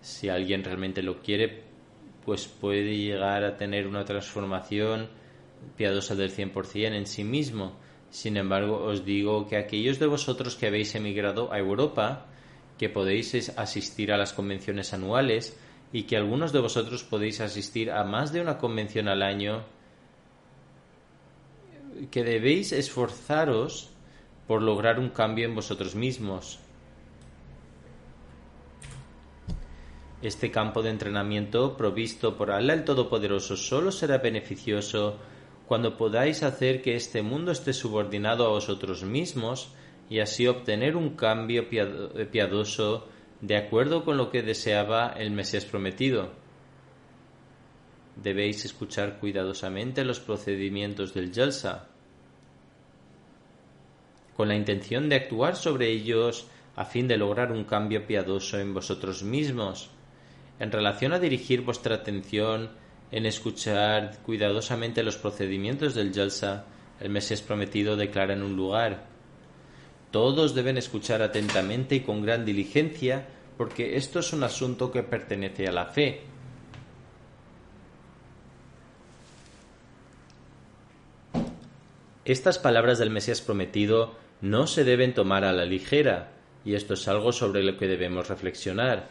Si 0.01 0.29
alguien 0.29 0.65
realmente 0.65 1.03
lo 1.03 1.21
quiere, 1.21 1.68
pues 2.29 2.47
puede 2.47 2.95
llegar 2.95 3.43
a 3.43 3.57
tener 3.57 3.87
una 3.87 4.05
transformación 4.05 5.09
piadosa 5.79 6.15
del 6.15 6.31
100% 6.31 6.93
en 6.93 7.07
sí 7.07 7.25
mismo. 7.25 7.73
Sin 8.11 8.37
embargo, 8.37 8.85
os 8.85 9.07
digo 9.07 9.49
que 9.49 9.57
aquellos 9.57 9.99
de 9.99 10.09
vosotros 10.09 10.55
que 10.55 10.67
habéis 10.67 10.95
emigrado 10.95 11.51
a 11.51 11.59
Europa, 11.59 12.27
que 12.77 12.91
podéis 12.91 13.49
asistir 13.57 14.13
a 14.13 14.19
las 14.19 14.35
convenciones 14.35 14.93
anuales 14.93 15.59
y 15.91 16.03
que 16.03 16.19
algunos 16.19 16.53
de 16.53 16.61
vosotros 16.61 17.03
podéis 17.03 17.41
asistir 17.41 17.91
a 17.91 18.05
más 18.05 18.31
de 18.31 18.43
una 18.43 18.59
convención 18.59 19.09
al 19.09 19.23
año, 19.23 19.65
que 22.11 22.25
debéis 22.25 22.73
esforzaros 22.73 23.89
por 24.47 24.61
lograr 24.61 25.01
un 25.01 25.09
cambio 25.09 25.47
en 25.47 25.55
vosotros 25.55 25.95
mismos. 25.95 26.61
Este 30.21 30.51
campo 30.51 30.83
de 30.83 30.91
entrenamiento 30.91 31.77
provisto 31.77 32.37
por 32.37 32.51
Allah 32.51 32.75
el 32.75 32.85
Todopoderoso 32.85 33.57
solo 33.57 33.93
será 33.93 34.19
beneficioso 34.19 35.17
cuando 35.67 35.97
podáis 35.97 36.43
hacer 36.43 36.83
que 36.83 36.97
este 36.97 37.23
mundo 37.23 37.53
esté 37.53 37.73
subordinado 37.73 38.45
a 38.45 38.49
vosotros 38.49 39.05
mismos 39.05 39.71
y 40.11 40.19
así 40.19 40.49
obtener 40.49 40.97
un 40.97 41.15
cambio 41.15 41.69
piadoso 41.69 43.07
de 43.41 43.57
acuerdo 43.57 44.05
con 44.05 44.17
lo 44.17 44.31
que 44.31 44.43
deseaba 44.43 45.11
el 45.17 45.31
Mesías 45.31 45.65
prometido. 45.67 46.33
Debéis 48.17 48.65
escuchar 48.65 49.21
cuidadosamente 49.21 50.05
los 50.05 50.19
procedimientos 50.19 51.15
del 51.15 51.33
Jalsa 51.33 51.87
con 54.37 54.49
la 54.49 54.57
intención 54.57 55.09
de 55.09 55.17
actuar 55.17 55.55
sobre 55.55 55.91
ellos 55.91 56.49
a 56.75 56.85
fin 56.85 57.07
de 57.07 57.17
lograr 57.17 57.53
un 57.53 57.65
cambio 57.65 58.07
piadoso 58.07 58.59
en 58.59 58.75
vosotros 58.75 59.23
mismos. 59.23 59.91
En 60.61 60.73
relación 60.73 61.13
a 61.13 61.19
dirigir 61.19 61.63
vuestra 61.63 61.97
atención 61.97 62.71
en 63.11 63.27
escuchar 63.27 64.19
cuidadosamente 64.25 65.03
los 65.03 65.17
procedimientos 65.17 65.95
del 65.95 66.13
Jalsa, 66.13 66.65
el 67.01 67.11
Mesías 67.11 67.43
prometido 67.43 67.97
declara 67.97 68.35
en 68.35 68.43
un 68.43 68.57
lugar 68.57 69.07
Todos 70.11 70.55
deben 70.55 70.77
escuchar 70.79 71.23
atentamente 71.23 71.97
y 71.97 72.01
con 72.01 72.23
gran 72.23 72.45
diligencia, 72.45 73.27
porque 73.57 73.97
esto 73.97 74.19
es 74.19 74.33
un 74.33 74.43
asunto 74.43 74.91
que 74.91 75.03
pertenece 75.03 75.69
a 75.69 75.73
la 75.73 75.87
fe. 75.87 76.23
Estas 82.25 82.59
palabras 82.59 82.99
del 82.99 83.11
Mesías 83.11 83.41
prometido 83.41 84.15
no 84.41 84.67
se 84.67 84.85
deben 84.85 85.15
tomar 85.15 85.45
a 85.45 85.53
la 85.53 85.65
ligera, 85.65 86.33
y 86.65 86.75
esto 86.75 86.95
es 86.95 87.09
algo 87.09 87.33
sobre 87.33 87.63
lo 87.63 87.77
que 87.79 87.87
debemos 87.87 88.29
reflexionar, 88.29 89.09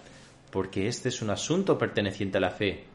porque 0.51 0.87
este 0.87 1.09
es 1.09 1.21
un 1.21 1.29
asunto 1.29 1.77
perteneciente 1.77 2.37
a 2.37 2.41
la 2.41 2.51
fe. 2.51 2.85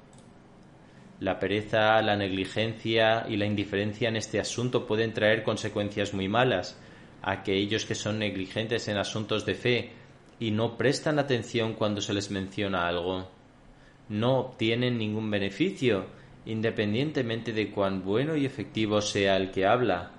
La 1.21 1.39
pereza, 1.39 2.01
la 2.03 2.17
negligencia 2.17 3.27
y 3.29 3.37
la 3.37 3.47
indiferencia 3.47 4.09
en 4.09 4.17
este 4.17 4.41
asunto 4.41 4.87
pueden 4.87 5.13
traer 5.13 5.45
consecuencias 5.45 6.15
muy 6.15 6.29
malas. 6.29 6.79
Aquellos 7.23 7.85
que 7.85 7.95
son 7.95 8.19
negligentes 8.19 8.89
en 8.89 8.97
asuntos 8.97 9.47
de 9.47 9.55
fe 9.55 9.93
y 10.41 10.51
no 10.51 10.77
prestan 10.77 11.21
atención 11.21 11.75
cuando 11.75 12.01
se 12.01 12.13
les 12.13 12.31
menciona 12.33 12.89
algo, 12.89 13.29
no 14.09 14.41
obtienen 14.41 14.99
ningún 14.99 15.31
beneficio, 15.31 16.07
independientemente 16.47 17.53
de 17.53 17.71
cuán 17.71 18.05
bueno 18.05 18.35
y 18.35 18.45
efectivo 18.45 19.01
sea 19.01 19.37
el 19.37 19.53
que 19.53 19.65
habla. 19.65 20.11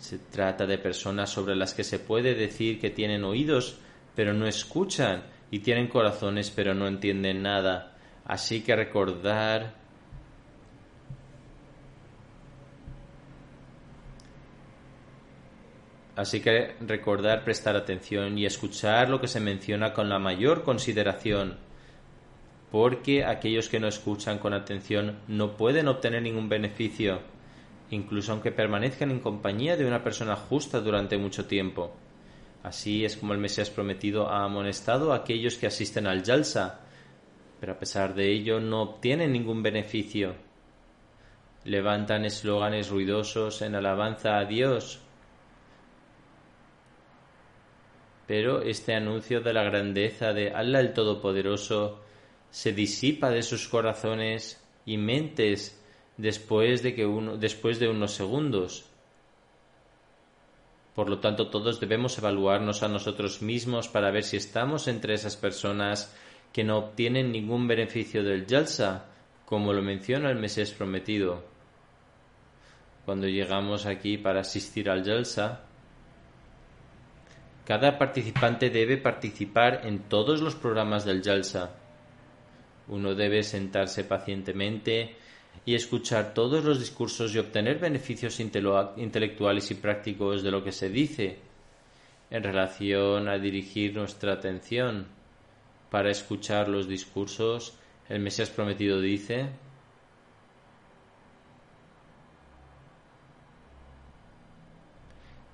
Se 0.00 0.18
trata 0.18 0.66
de 0.66 0.78
personas 0.78 1.30
sobre 1.30 1.54
las 1.54 1.74
que 1.74 1.84
se 1.84 1.98
puede 1.98 2.34
decir 2.34 2.80
que 2.80 2.90
tienen 2.90 3.22
oídos, 3.22 3.78
pero 4.16 4.34
no 4.34 4.46
escuchan, 4.46 5.22
y 5.50 5.60
tienen 5.60 5.88
corazones, 5.88 6.50
pero 6.50 6.74
no 6.74 6.86
entienden 6.86 7.42
nada. 7.42 7.96
Así 8.24 8.62
que 8.62 8.76
recordar 8.76 9.80
Así 16.16 16.40
que 16.42 16.74
recordar 16.80 17.44
prestar 17.44 17.76
atención 17.76 18.36
y 18.36 18.44
escuchar 18.44 19.08
lo 19.08 19.22
que 19.22 19.26
se 19.26 19.40
menciona 19.40 19.94
con 19.94 20.10
la 20.10 20.18
mayor 20.18 20.64
consideración. 20.64 21.56
porque 22.70 23.24
aquellos 23.24 23.68
que 23.68 23.80
no 23.80 23.88
escuchan 23.88 24.38
con 24.38 24.54
atención 24.54 25.18
no 25.26 25.56
pueden 25.56 25.88
obtener 25.88 26.22
ningún 26.22 26.48
beneficio, 26.48 27.20
incluso 27.90 28.32
aunque 28.32 28.52
permanezcan 28.52 29.10
en 29.10 29.20
compañía 29.20 29.76
de 29.76 29.86
una 29.86 30.04
persona 30.04 30.36
justa 30.36 30.80
durante 30.80 31.18
mucho 31.18 31.46
tiempo. 31.46 31.96
Así 32.62 33.04
es 33.04 33.16
como 33.16 33.32
el 33.32 33.38
Mesías 33.38 33.70
prometido 33.70 34.28
ha 34.28 34.44
amonestado 34.44 35.12
a 35.12 35.16
aquellos 35.16 35.56
que 35.56 35.66
asisten 35.66 36.06
al 36.06 36.22
Yalsa, 36.22 36.80
pero 37.58 37.72
a 37.72 37.78
pesar 37.78 38.14
de 38.14 38.30
ello 38.30 38.60
no 38.60 38.82
obtienen 38.82 39.32
ningún 39.32 39.62
beneficio. 39.62 40.34
Levantan 41.64 42.24
eslóganes 42.24 42.88
ruidosos 42.90 43.62
en 43.62 43.74
alabanza 43.74 44.38
a 44.38 44.44
Dios, 44.44 45.00
pero 48.26 48.62
este 48.62 48.94
anuncio 48.94 49.40
de 49.40 49.52
la 49.52 49.64
grandeza 49.64 50.32
de 50.32 50.52
Allah 50.52 50.80
el 50.80 50.92
Todopoderoso 50.92 52.00
se 52.50 52.72
disipa 52.72 53.30
de 53.30 53.42
sus 53.42 53.68
corazones 53.68 54.62
y 54.84 54.98
mentes 54.98 55.82
después 56.16 56.82
de, 56.82 56.94
que 56.94 57.06
uno, 57.06 57.36
después 57.36 57.78
de 57.78 57.88
unos 57.88 58.12
segundos. 58.12 58.89
Por 61.00 61.08
lo 61.08 61.18
tanto, 61.18 61.48
todos 61.48 61.80
debemos 61.80 62.18
evaluarnos 62.18 62.82
a 62.82 62.88
nosotros 62.88 63.40
mismos 63.40 63.88
para 63.88 64.10
ver 64.10 64.22
si 64.22 64.36
estamos 64.36 64.86
entre 64.86 65.14
esas 65.14 65.34
personas 65.34 66.14
que 66.52 66.62
no 66.62 66.76
obtienen 66.76 67.32
ningún 67.32 67.66
beneficio 67.66 68.22
del 68.22 68.44
Yalsa, 68.46 69.06
como 69.46 69.72
lo 69.72 69.80
menciona 69.80 70.30
el 70.30 70.38
Mesías 70.38 70.72
prometido. 70.72 71.42
Cuando 73.06 73.28
llegamos 73.28 73.86
aquí 73.86 74.18
para 74.18 74.40
asistir 74.40 74.90
al 74.90 75.02
Yalsa, 75.02 75.62
cada 77.64 77.96
participante 77.96 78.68
debe 78.68 78.98
participar 78.98 79.86
en 79.86 80.00
todos 80.00 80.42
los 80.42 80.54
programas 80.54 81.06
del 81.06 81.22
Yalsa. 81.22 81.70
Uno 82.88 83.14
debe 83.14 83.42
sentarse 83.42 84.04
pacientemente 84.04 85.16
y 85.64 85.74
escuchar 85.74 86.34
todos 86.34 86.64
los 86.64 86.78
discursos 86.78 87.34
y 87.34 87.38
obtener 87.38 87.78
beneficios 87.78 88.40
intelectuales 88.40 89.70
y 89.70 89.74
prácticos 89.74 90.42
de 90.42 90.50
lo 90.50 90.64
que 90.64 90.72
se 90.72 90.88
dice 90.88 91.38
en 92.30 92.42
relación 92.42 93.28
a 93.28 93.38
dirigir 93.38 93.94
nuestra 93.94 94.32
atención 94.34 95.06
para 95.90 96.10
escuchar 96.10 96.68
los 96.68 96.88
discursos. 96.88 97.74
El 98.08 98.20
Mesías 98.20 98.50
prometido 98.50 99.00
dice, 99.00 99.50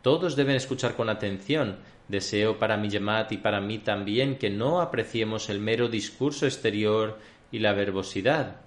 Todos 0.07 0.37
deben 0.37 0.55
escuchar 0.55 0.95
con 0.95 1.09
atención. 1.09 1.79
Deseo 2.07 2.61
para 2.61 2.77
mi 2.77 2.89
Yamat 2.89 3.33
y 3.33 3.39
para 3.39 3.61
mí 3.61 3.79
también 3.79 4.39
que 4.39 4.51
no 4.51 4.81
apreciemos 4.81 5.51
el 5.51 5.59
mero 5.59 5.89
discurso 5.89 6.47
exterior 6.47 7.19
y 7.51 7.59
la 7.59 7.73
verbosidad, 7.73 8.61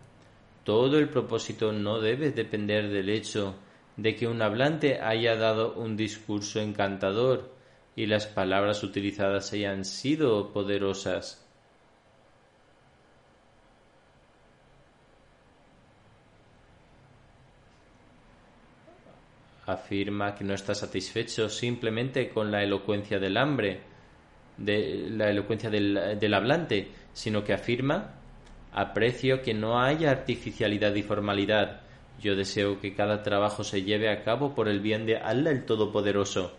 todo 0.64 0.97
el 0.97 1.10
propósito 1.10 1.72
no 1.72 1.99
debe 1.99 2.32
depender 2.32 2.89
del 2.89 3.10
hecho 3.10 3.55
de 3.97 4.16
que 4.16 4.28
un 4.28 4.41
hablante 4.41 5.01
haya 5.01 5.36
dado 5.36 5.74
un 5.74 5.97
discurso 5.97 6.60
encantador 6.60 7.53
y 7.95 8.05
las 8.05 8.28
palabras 8.28 8.82
utilizadas 8.84 9.51
hayan 9.51 9.84
sido 9.84 10.53
poderosas. 10.53 11.45
Afirma 19.66 20.34
que 20.34 20.45
no 20.45 20.53
está 20.53 20.74
satisfecho 20.74 21.49
simplemente 21.49 22.30
con 22.30 22.51
la 22.51 22.64
elocuencia 22.64 23.20
del 23.20 23.38
hambre, 23.38 23.82
de 24.57 25.10
la 25.12 25.30
elocuencia 25.30 25.70
del, 25.70 26.34
hablante, 26.34 26.89
sino 27.14 27.43
que 27.43 27.53
afirma 27.53 28.18
Aprecio 28.72 29.41
que 29.41 29.53
no 29.53 29.82
haya 29.82 30.11
artificialidad 30.11 30.93
y 30.95 31.03
formalidad. 31.03 31.82
Yo 32.22 32.36
deseo 32.36 32.80
que 32.80 32.93
cada 32.93 33.24
trabajo 33.24 33.63
se 33.63 33.84
lleve 33.84 34.09
a 34.09 34.24
cabo 34.24 34.53
por 34.53 34.67
el 34.67 34.80
bien 34.80 35.05
de 35.05 35.17
Allah 35.17 35.51
el 35.51 35.65
Todopoderoso. 35.65 36.53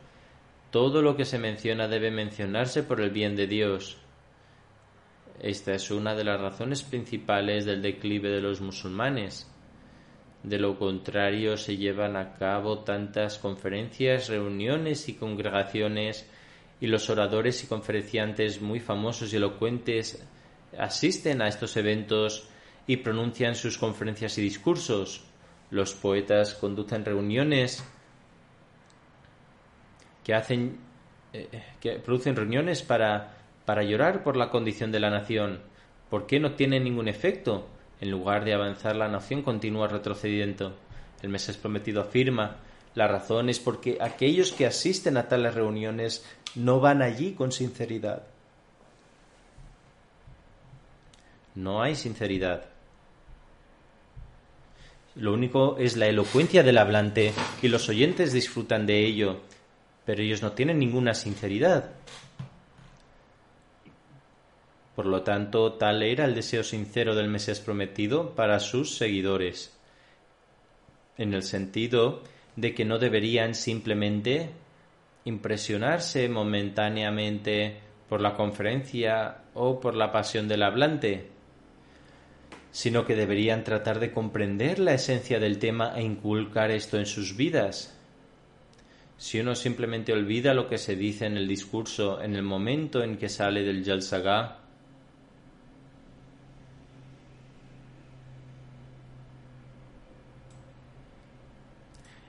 Todo 0.70 1.02
lo 1.02 1.16
que 1.16 1.24
se 1.24 1.38
menciona 1.38 1.88
debe 1.88 2.10
mencionarse 2.10 2.82
por 2.82 3.00
el 3.00 3.10
bien 3.10 3.36
de 3.36 3.46
Dios. 3.46 3.98
Esta 5.40 5.74
es 5.74 5.90
una 5.90 6.14
de 6.14 6.24
las 6.24 6.40
razones 6.40 6.82
principales 6.82 7.64
del 7.64 7.82
declive 7.82 8.28
de 8.28 8.40
los 8.40 8.60
musulmanes. 8.60 9.50
De 10.42 10.58
lo 10.58 10.78
contrario, 10.78 11.56
se 11.56 11.76
llevan 11.76 12.16
a 12.16 12.34
cabo 12.34 12.80
tantas 12.80 13.38
conferencias, 13.38 14.28
reuniones 14.28 15.08
y 15.08 15.14
congregaciones, 15.14 16.26
y 16.80 16.86
los 16.86 17.10
oradores 17.10 17.62
y 17.62 17.66
conferenciantes 17.66 18.60
muy 18.60 18.80
famosos 18.80 19.32
y 19.32 19.36
elocuentes 19.36 20.26
asisten 20.78 21.42
a 21.42 21.48
estos 21.48 21.76
eventos 21.76 22.48
y 22.86 22.98
pronuncian 22.98 23.54
sus 23.54 23.78
conferencias 23.78 24.36
y 24.38 24.42
discursos. 24.42 25.24
Los 25.70 25.94
poetas 25.94 26.54
conducen 26.54 27.04
reuniones 27.04 27.84
que 30.24 30.34
hacen 30.34 30.78
eh, 31.32 31.48
que 31.80 31.92
producen 31.98 32.36
reuniones 32.36 32.82
para, 32.82 33.36
para 33.64 33.82
llorar 33.82 34.22
por 34.22 34.36
la 34.36 34.50
condición 34.50 34.90
de 34.90 35.00
la 35.00 35.10
nación. 35.10 35.60
¿Por 36.08 36.26
qué 36.26 36.40
no 36.40 36.54
tiene 36.54 36.80
ningún 36.80 37.08
efecto? 37.08 37.68
En 38.00 38.10
lugar 38.10 38.44
de 38.44 38.54
avanzar, 38.54 38.96
la 38.96 39.08
nación 39.08 39.42
continúa 39.42 39.86
retrocediendo. 39.86 40.76
El 41.22 41.28
Mesías 41.28 41.56
prometido 41.56 42.00
afirma 42.00 42.56
la 42.94 43.06
razón 43.06 43.48
es 43.48 43.60
porque 43.60 43.98
aquellos 44.00 44.52
que 44.52 44.66
asisten 44.66 45.16
a 45.16 45.28
tales 45.28 45.54
reuniones 45.54 46.24
no 46.54 46.80
van 46.80 47.02
allí 47.02 47.34
con 47.34 47.52
sinceridad. 47.52 48.24
No 51.54 51.82
hay 51.82 51.94
sinceridad. 51.94 52.64
Lo 55.16 55.32
único 55.32 55.76
es 55.78 55.96
la 55.96 56.06
elocuencia 56.06 56.62
del 56.62 56.78
hablante 56.78 57.32
y 57.62 57.68
los 57.68 57.88
oyentes 57.88 58.32
disfrutan 58.32 58.86
de 58.86 59.04
ello, 59.04 59.40
pero 60.04 60.22
ellos 60.22 60.42
no 60.42 60.52
tienen 60.52 60.78
ninguna 60.78 61.14
sinceridad. 61.14 61.90
Por 64.94 65.06
lo 65.06 65.22
tanto, 65.22 65.72
tal 65.74 66.02
era 66.02 66.24
el 66.24 66.34
deseo 66.34 66.62
sincero 66.62 67.14
del 67.14 67.28
Mesías 67.28 67.60
prometido 67.60 68.34
para 68.34 68.60
sus 68.60 68.96
seguidores, 68.96 69.76
en 71.16 71.34
el 71.34 71.42
sentido 71.42 72.22
de 72.56 72.74
que 72.74 72.84
no 72.84 72.98
deberían 72.98 73.54
simplemente 73.54 74.50
impresionarse 75.24 76.28
momentáneamente 76.28 77.80
por 78.08 78.20
la 78.20 78.34
conferencia 78.34 79.38
o 79.54 79.80
por 79.80 79.94
la 79.94 80.12
pasión 80.12 80.48
del 80.48 80.62
hablante, 80.62 81.30
sino 82.72 83.04
que 83.04 83.16
deberían 83.16 83.64
tratar 83.64 83.98
de 83.98 84.12
comprender 84.12 84.78
la 84.78 84.94
esencia 84.94 85.40
del 85.40 85.58
tema 85.58 85.92
e 85.96 86.02
inculcar 86.02 86.70
esto 86.70 86.98
en 86.98 87.06
sus 87.06 87.36
vidas. 87.36 87.96
Si 89.18 89.38
uno 89.40 89.54
simplemente 89.54 90.12
olvida 90.12 90.54
lo 90.54 90.68
que 90.68 90.78
se 90.78 90.96
dice 90.96 91.26
en 91.26 91.36
el 91.36 91.46
discurso 91.46 92.22
en 92.22 92.34
el 92.34 92.42
momento 92.42 93.02
en 93.02 93.18
que 93.18 93.28
sale 93.28 93.62
del 93.62 93.84
Jalsaga, 93.84 94.58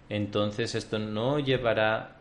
entonces 0.10 0.76
esto 0.76 1.00
no 1.00 1.40
llevará 1.40 2.21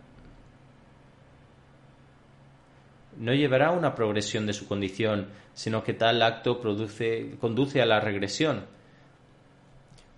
no 3.21 3.35
llevará 3.35 3.69
a 3.69 3.73
una 3.73 3.95
progresión 3.95 4.47
de 4.47 4.55
su 4.55 4.67
condición, 4.67 5.29
sino 5.53 5.85
que 5.85 5.93
tal 5.93 6.23
acto 6.23 6.59
produce, 6.59 7.37
conduce 7.39 7.83
a 7.83 7.87
la 7.87 8.01
regresión. 8.01 8.65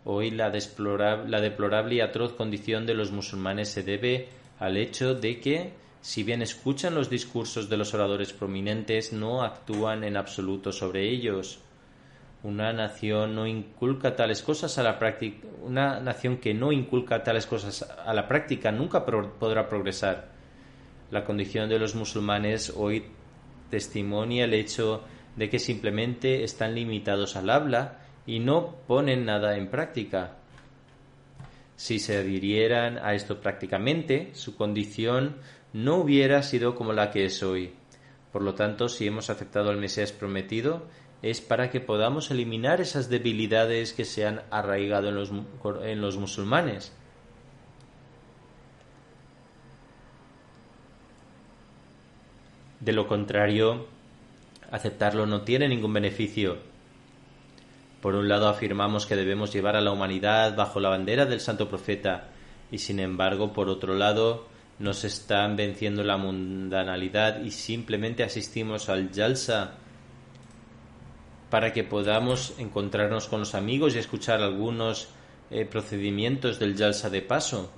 Hoy 0.04 0.30
la, 0.30 0.50
la 0.50 1.40
deplorable 1.40 1.96
y 1.96 2.00
atroz 2.00 2.34
condición 2.34 2.86
de 2.86 2.94
los 2.94 3.10
musulmanes 3.10 3.70
se 3.70 3.82
debe 3.82 4.28
al 4.60 4.76
hecho 4.76 5.14
de 5.14 5.40
que, 5.40 5.72
si 6.00 6.22
bien 6.22 6.42
escuchan 6.42 6.94
los 6.94 7.10
discursos 7.10 7.68
de 7.68 7.76
los 7.76 7.92
oradores 7.92 8.32
prominentes, 8.32 9.12
no 9.12 9.42
actúan 9.42 10.04
en 10.04 10.16
absoluto 10.16 10.70
sobre 10.70 11.10
ellos. 11.10 11.58
Una 12.44 12.72
nación 12.72 13.34
no 13.34 13.48
inculca 13.48 14.14
tales 14.14 14.42
cosas 14.42 14.78
a 14.78 14.84
la 14.84 15.00
práctica, 15.00 15.48
una 15.62 15.98
nación 15.98 16.36
que 16.36 16.54
no 16.54 16.70
inculca 16.70 17.24
tales 17.24 17.46
cosas 17.46 17.82
a 17.82 18.14
la 18.14 18.28
práctica 18.28 18.70
nunca 18.70 19.04
podrá 19.04 19.68
progresar. 19.68 20.31
La 21.12 21.26
condición 21.26 21.68
de 21.68 21.78
los 21.78 21.94
musulmanes 21.94 22.72
hoy 22.74 23.04
testimonia 23.68 24.46
el 24.46 24.54
hecho 24.54 25.04
de 25.36 25.50
que 25.50 25.58
simplemente 25.58 26.42
están 26.42 26.74
limitados 26.74 27.36
al 27.36 27.50
habla 27.50 27.98
y 28.24 28.38
no 28.38 28.76
ponen 28.86 29.26
nada 29.26 29.58
en 29.58 29.68
práctica. 29.68 30.38
Si 31.76 31.98
se 31.98 32.16
adhirieran 32.16 32.96
a 32.96 33.12
esto 33.12 33.42
prácticamente, 33.42 34.30
su 34.32 34.56
condición 34.56 35.36
no 35.74 35.96
hubiera 35.96 36.42
sido 36.42 36.74
como 36.74 36.94
la 36.94 37.10
que 37.10 37.26
es 37.26 37.42
hoy. 37.42 37.74
Por 38.32 38.40
lo 38.40 38.54
tanto, 38.54 38.88
si 38.88 39.06
hemos 39.06 39.28
aceptado 39.28 39.68
al 39.68 39.76
Mesías 39.76 40.12
prometido, 40.12 40.86
es 41.20 41.42
para 41.42 41.68
que 41.68 41.80
podamos 41.80 42.30
eliminar 42.30 42.80
esas 42.80 43.10
debilidades 43.10 43.92
que 43.92 44.06
se 44.06 44.24
han 44.24 44.40
arraigado 44.50 45.10
en 45.10 45.16
los, 45.16 45.30
en 45.82 46.00
los 46.00 46.16
musulmanes. 46.16 46.94
De 52.82 52.92
lo 52.92 53.06
contrario, 53.06 53.86
aceptarlo 54.72 55.24
no 55.24 55.42
tiene 55.42 55.68
ningún 55.68 55.92
beneficio. 55.92 56.58
Por 58.00 58.16
un 58.16 58.28
lado 58.28 58.48
afirmamos 58.48 59.06
que 59.06 59.14
debemos 59.14 59.52
llevar 59.52 59.76
a 59.76 59.80
la 59.80 59.92
humanidad 59.92 60.56
bajo 60.56 60.80
la 60.80 60.88
bandera 60.88 61.24
del 61.24 61.38
santo 61.38 61.68
profeta 61.68 62.30
y 62.72 62.78
sin 62.78 62.98
embargo 62.98 63.52
por 63.52 63.68
otro 63.68 63.94
lado 63.94 64.48
nos 64.80 65.04
están 65.04 65.54
venciendo 65.54 66.02
la 66.02 66.16
mundanalidad 66.16 67.40
y 67.42 67.52
simplemente 67.52 68.24
asistimos 68.24 68.88
al 68.88 69.10
Jalsa 69.14 69.74
para 71.50 71.72
que 71.72 71.84
podamos 71.84 72.54
encontrarnos 72.58 73.28
con 73.28 73.38
los 73.38 73.54
amigos 73.54 73.94
y 73.94 73.98
escuchar 73.98 74.40
algunos 74.40 75.08
eh, 75.52 75.66
procedimientos 75.66 76.58
del 76.58 76.76
Jalsa 76.76 77.10
de 77.10 77.22
paso. 77.22 77.70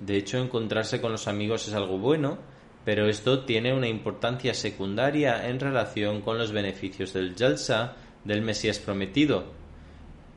De 0.00 0.16
hecho, 0.16 0.38
encontrarse 0.38 1.00
con 1.00 1.12
los 1.12 1.28
amigos 1.28 1.68
es 1.68 1.74
algo 1.74 1.98
bueno, 1.98 2.38
pero 2.84 3.08
esto 3.08 3.44
tiene 3.44 3.74
una 3.74 3.88
importancia 3.88 4.54
secundaria 4.54 5.48
en 5.48 5.60
relación 5.60 6.22
con 6.22 6.38
los 6.38 6.52
beneficios 6.52 7.12
del 7.12 7.34
Jalsa 7.36 7.96
del 8.24 8.42
Mesías 8.42 8.78
prometido. 8.78 9.44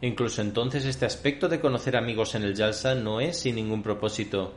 Incluso 0.01 0.41
entonces 0.41 0.85
este 0.85 1.05
aspecto 1.05 1.47
de 1.47 1.59
conocer 1.59 1.95
amigos 1.95 2.35
en 2.35 2.43
el 2.43 2.55
Jalsa 2.55 2.95
no 2.95 3.21
es 3.21 3.39
sin 3.39 3.55
ningún 3.55 3.81
propósito, 3.81 4.53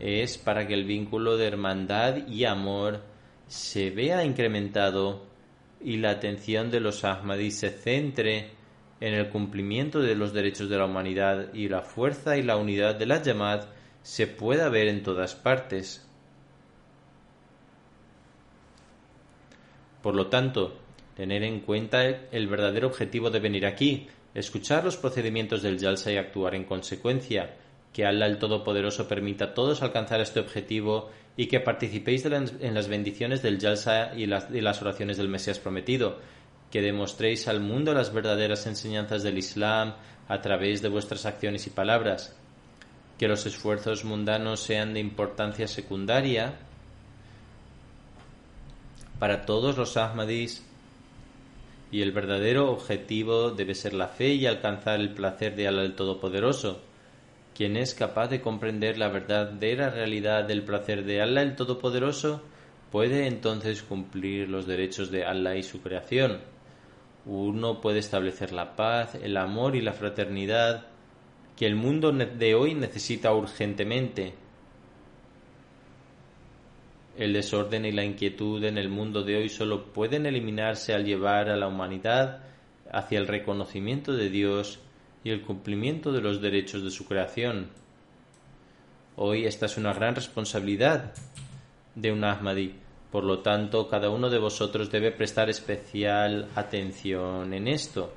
es 0.00 0.38
para 0.38 0.66
que 0.66 0.74
el 0.74 0.84
vínculo 0.84 1.36
de 1.36 1.46
hermandad 1.46 2.26
y 2.28 2.44
amor 2.44 3.02
se 3.46 3.90
vea 3.90 4.24
incrementado 4.24 5.26
y 5.80 5.98
la 5.98 6.10
atención 6.10 6.70
de 6.70 6.80
los 6.80 7.04
Ahmadis 7.04 7.58
se 7.58 7.70
centre 7.70 8.50
en 9.00 9.14
el 9.14 9.28
cumplimiento 9.28 10.00
de 10.00 10.14
los 10.14 10.32
derechos 10.32 10.68
de 10.68 10.78
la 10.78 10.86
humanidad 10.86 11.52
y 11.52 11.68
la 11.68 11.82
fuerza 11.82 12.36
y 12.36 12.42
la 12.42 12.56
unidad 12.56 12.94
de 12.94 13.06
la 13.06 13.22
Yamad 13.22 13.64
se 14.02 14.26
pueda 14.26 14.68
ver 14.68 14.88
en 14.88 15.02
todas 15.02 15.34
partes. 15.34 16.05
Por 20.06 20.14
lo 20.14 20.28
tanto, 20.28 20.72
tener 21.16 21.42
en 21.42 21.58
cuenta 21.58 22.06
el 22.06 22.46
verdadero 22.46 22.86
objetivo 22.86 23.28
de 23.28 23.40
venir 23.40 23.66
aquí, 23.66 24.06
escuchar 24.34 24.84
los 24.84 24.96
procedimientos 24.96 25.62
del 25.62 25.80
Yalsa 25.80 26.12
y 26.12 26.16
actuar 26.16 26.54
en 26.54 26.62
consecuencia, 26.62 27.56
que 27.92 28.06
Allah 28.06 28.26
el 28.26 28.38
Todopoderoso 28.38 29.08
permita 29.08 29.46
a 29.46 29.54
todos 29.54 29.82
alcanzar 29.82 30.20
este 30.20 30.38
objetivo 30.38 31.10
y 31.36 31.46
que 31.46 31.58
participéis 31.58 32.24
en 32.24 32.72
las 32.72 32.86
bendiciones 32.86 33.42
del 33.42 33.58
Yalsa 33.58 34.14
y 34.14 34.26
las, 34.26 34.48
y 34.52 34.60
las 34.60 34.80
oraciones 34.80 35.16
del 35.16 35.28
Mesías 35.28 35.58
prometido, 35.58 36.20
que 36.70 36.82
demostréis 36.82 37.48
al 37.48 37.58
mundo 37.58 37.92
las 37.92 38.12
verdaderas 38.12 38.64
enseñanzas 38.68 39.24
del 39.24 39.38
Islam 39.38 39.96
a 40.28 40.40
través 40.40 40.82
de 40.82 40.88
vuestras 40.88 41.26
acciones 41.26 41.66
y 41.66 41.70
palabras, 41.70 42.36
que 43.18 43.26
los 43.26 43.44
esfuerzos 43.44 44.04
mundanos 44.04 44.60
sean 44.60 44.94
de 44.94 45.00
importancia 45.00 45.66
secundaria 45.66 46.60
para 49.18 49.46
todos 49.46 49.76
los 49.78 49.96
Ahmadis 49.96 50.64
y 51.90 52.02
el 52.02 52.12
verdadero 52.12 52.70
objetivo 52.70 53.50
debe 53.50 53.74
ser 53.74 53.94
la 53.94 54.08
fe 54.08 54.34
y 54.34 54.46
alcanzar 54.46 55.00
el 55.00 55.14
placer 55.14 55.54
de 55.56 55.66
el 55.66 55.94
Todopoderoso. 55.94 56.82
Quien 57.54 57.76
es 57.76 57.94
capaz 57.94 58.28
de 58.28 58.40
comprender 58.40 58.98
la 58.98 59.08
verdadera 59.08 59.88
realidad 59.88 60.44
del 60.44 60.62
placer 60.62 61.04
de 61.04 61.22
Allah 61.22 61.42
el 61.42 61.56
Todopoderoso 61.56 62.42
puede 62.90 63.26
entonces 63.26 63.82
cumplir 63.82 64.48
los 64.48 64.66
derechos 64.66 65.10
de 65.10 65.24
Allah 65.24 65.56
y 65.56 65.62
su 65.62 65.80
creación. 65.80 66.40
Uno 67.24 67.80
puede 67.80 68.00
establecer 68.00 68.52
la 68.52 68.76
paz, 68.76 69.14
el 69.14 69.36
amor 69.36 69.74
y 69.74 69.80
la 69.80 69.92
fraternidad 69.92 70.86
que 71.56 71.66
el 71.66 71.76
mundo 71.76 72.12
de 72.12 72.54
hoy 72.54 72.74
necesita 72.74 73.32
urgentemente 73.32 74.34
el 77.18 77.32
desorden 77.32 77.84
y 77.84 77.92
la 77.92 78.04
inquietud 78.04 78.62
en 78.64 78.78
el 78.78 78.88
mundo 78.88 79.22
de 79.22 79.36
hoy 79.36 79.48
solo 79.48 79.92
pueden 79.92 80.26
eliminarse 80.26 80.94
al 80.94 81.04
llevar 81.04 81.48
a 81.48 81.56
la 81.56 81.68
humanidad 81.68 82.42
hacia 82.92 83.18
el 83.18 83.26
reconocimiento 83.26 84.12
de 84.12 84.30
Dios 84.30 84.80
y 85.24 85.30
el 85.30 85.42
cumplimiento 85.42 86.12
de 86.12 86.20
los 86.20 86.40
derechos 86.40 86.82
de 86.82 86.90
su 86.90 87.06
creación. 87.06 87.70
Hoy 89.16 89.46
esta 89.46 89.66
es 89.66 89.76
una 89.76 89.92
gran 89.92 90.14
responsabilidad 90.14 91.14
de 91.94 92.12
un 92.12 92.22
Ahmadi. 92.22 92.74
Por 93.10 93.24
lo 93.24 93.38
tanto, 93.38 93.88
cada 93.88 94.10
uno 94.10 94.28
de 94.28 94.38
vosotros 94.38 94.90
debe 94.90 95.10
prestar 95.10 95.48
especial 95.48 96.48
atención 96.54 97.54
en 97.54 97.66
esto. 97.66 98.12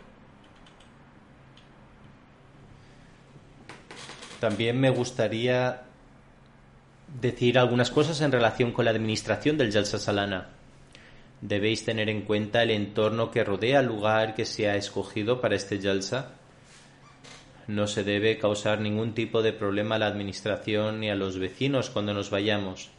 También 4.39 4.79
me 4.79 4.89
gustaría 4.89 5.88
decir 7.21 7.57
algunas 7.57 7.91
cosas 7.91 8.21
en 8.21 8.31
relación 8.31 8.71
con 8.71 8.85
la 8.85 8.91
administración 8.91 9.57
del 9.57 9.71
Jalsa 9.71 9.99
Salana. 9.99 10.49
Debéis 11.41 11.85
tener 11.85 12.09
en 12.09 12.23
cuenta 12.23 12.63
el 12.63 12.71
entorno 12.71 13.31
que 13.31 13.43
rodea 13.43 13.79
el 13.79 13.87
lugar 13.87 14.35
que 14.35 14.45
se 14.45 14.69
ha 14.69 14.75
escogido 14.75 15.39
para 15.39 15.55
este 15.55 15.79
Jalsa. 15.79 16.33
No 17.67 17.87
se 17.87 18.03
debe 18.03 18.37
causar 18.37 18.81
ningún 18.81 19.13
tipo 19.13 19.41
de 19.41 19.53
problema 19.53 19.95
a 19.95 19.99
la 19.99 20.07
administración 20.07 20.99
ni 20.99 21.09
a 21.09 21.15
los 21.15 21.37
vecinos 21.37 21.89
cuando 21.89 22.13
nos 22.13 22.29
vayamos. 22.29 22.89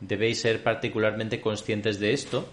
Debéis 0.00 0.42
ser 0.42 0.62
particularmente 0.62 1.40
conscientes 1.40 1.98
de 1.98 2.12
esto, 2.12 2.46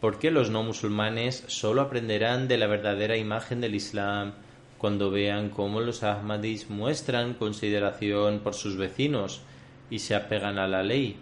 porque 0.00 0.30
los 0.30 0.50
no 0.50 0.62
musulmanes 0.62 1.44
solo 1.46 1.80
aprenderán 1.80 2.48
de 2.48 2.58
la 2.58 2.66
verdadera 2.66 3.16
imagen 3.16 3.60
del 3.60 3.74
Islam 3.74 4.34
cuando 4.78 5.10
vean 5.10 5.48
cómo 5.48 5.80
los 5.80 6.02
Ahmadis 6.02 6.68
muestran 6.68 7.34
consideración 7.34 8.40
por 8.40 8.54
sus 8.54 8.76
vecinos 8.76 9.40
y 9.88 10.00
se 10.00 10.14
apegan 10.14 10.58
a 10.58 10.68
la 10.68 10.82
ley. 10.82 11.16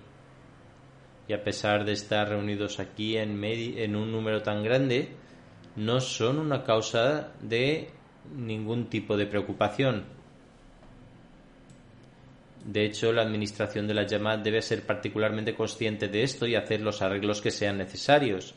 Y 1.28 1.32
a 1.32 1.44
pesar 1.44 1.84
de 1.84 1.92
estar 1.92 2.28
reunidos 2.28 2.80
aquí 2.80 3.16
en, 3.16 3.42
en 3.44 3.96
un 3.96 4.10
número 4.10 4.42
tan 4.42 4.64
grande, 4.64 5.10
no 5.76 6.00
son 6.00 6.38
una 6.38 6.64
causa 6.64 7.32
de 7.40 7.90
ningún 8.36 8.86
tipo 8.86 9.16
de 9.16 9.26
preocupación. 9.26 10.04
De 12.66 12.84
hecho, 12.84 13.12
la 13.12 13.22
administración 13.22 13.86
de 13.86 13.94
la 13.94 14.06
Yamad 14.06 14.38
debe 14.38 14.62
ser 14.62 14.84
particularmente 14.84 15.54
consciente 15.54 16.08
de 16.08 16.22
esto 16.22 16.46
y 16.46 16.56
hacer 16.56 16.80
los 16.80 17.02
arreglos 17.02 17.40
que 17.40 17.50
sean 17.50 17.78
necesarios 17.78 18.54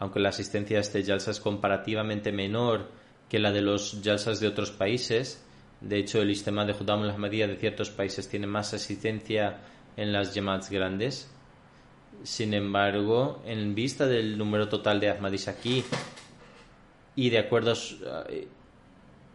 aunque 0.00 0.18
la 0.18 0.30
asistencia 0.30 0.78
a 0.78 0.80
este 0.80 1.04
Jalsa 1.04 1.30
es 1.30 1.40
comparativamente 1.40 2.32
menor 2.32 2.88
que 3.28 3.38
la 3.38 3.52
de 3.52 3.60
los 3.60 4.00
Jalsas 4.02 4.40
de 4.40 4.48
otros 4.48 4.72
países. 4.72 5.44
De 5.80 5.98
hecho, 5.98 6.20
el 6.20 6.34
sistema 6.34 6.64
de 6.64 6.72
Judam 6.72 7.02
al-Ahmadiyya 7.02 7.46
de 7.46 7.56
ciertos 7.56 7.90
países 7.90 8.28
tiene 8.28 8.46
más 8.46 8.74
asistencia 8.74 9.60
en 9.96 10.12
las 10.12 10.34
Jamats 10.34 10.70
grandes. 10.70 11.30
Sin 12.22 12.54
embargo, 12.54 13.42
en 13.46 13.74
vista 13.74 14.06
del 14.06 14.36
número 14.36 14.68
total 14.68 15.00
de 15.00 15.10
Ahmadis 15.10 15.48
aquí 15.48 15.84
y 17.14 17.30
de 17.30 17.38
acuerdo 17.38 17.72
a, 17.72 18.24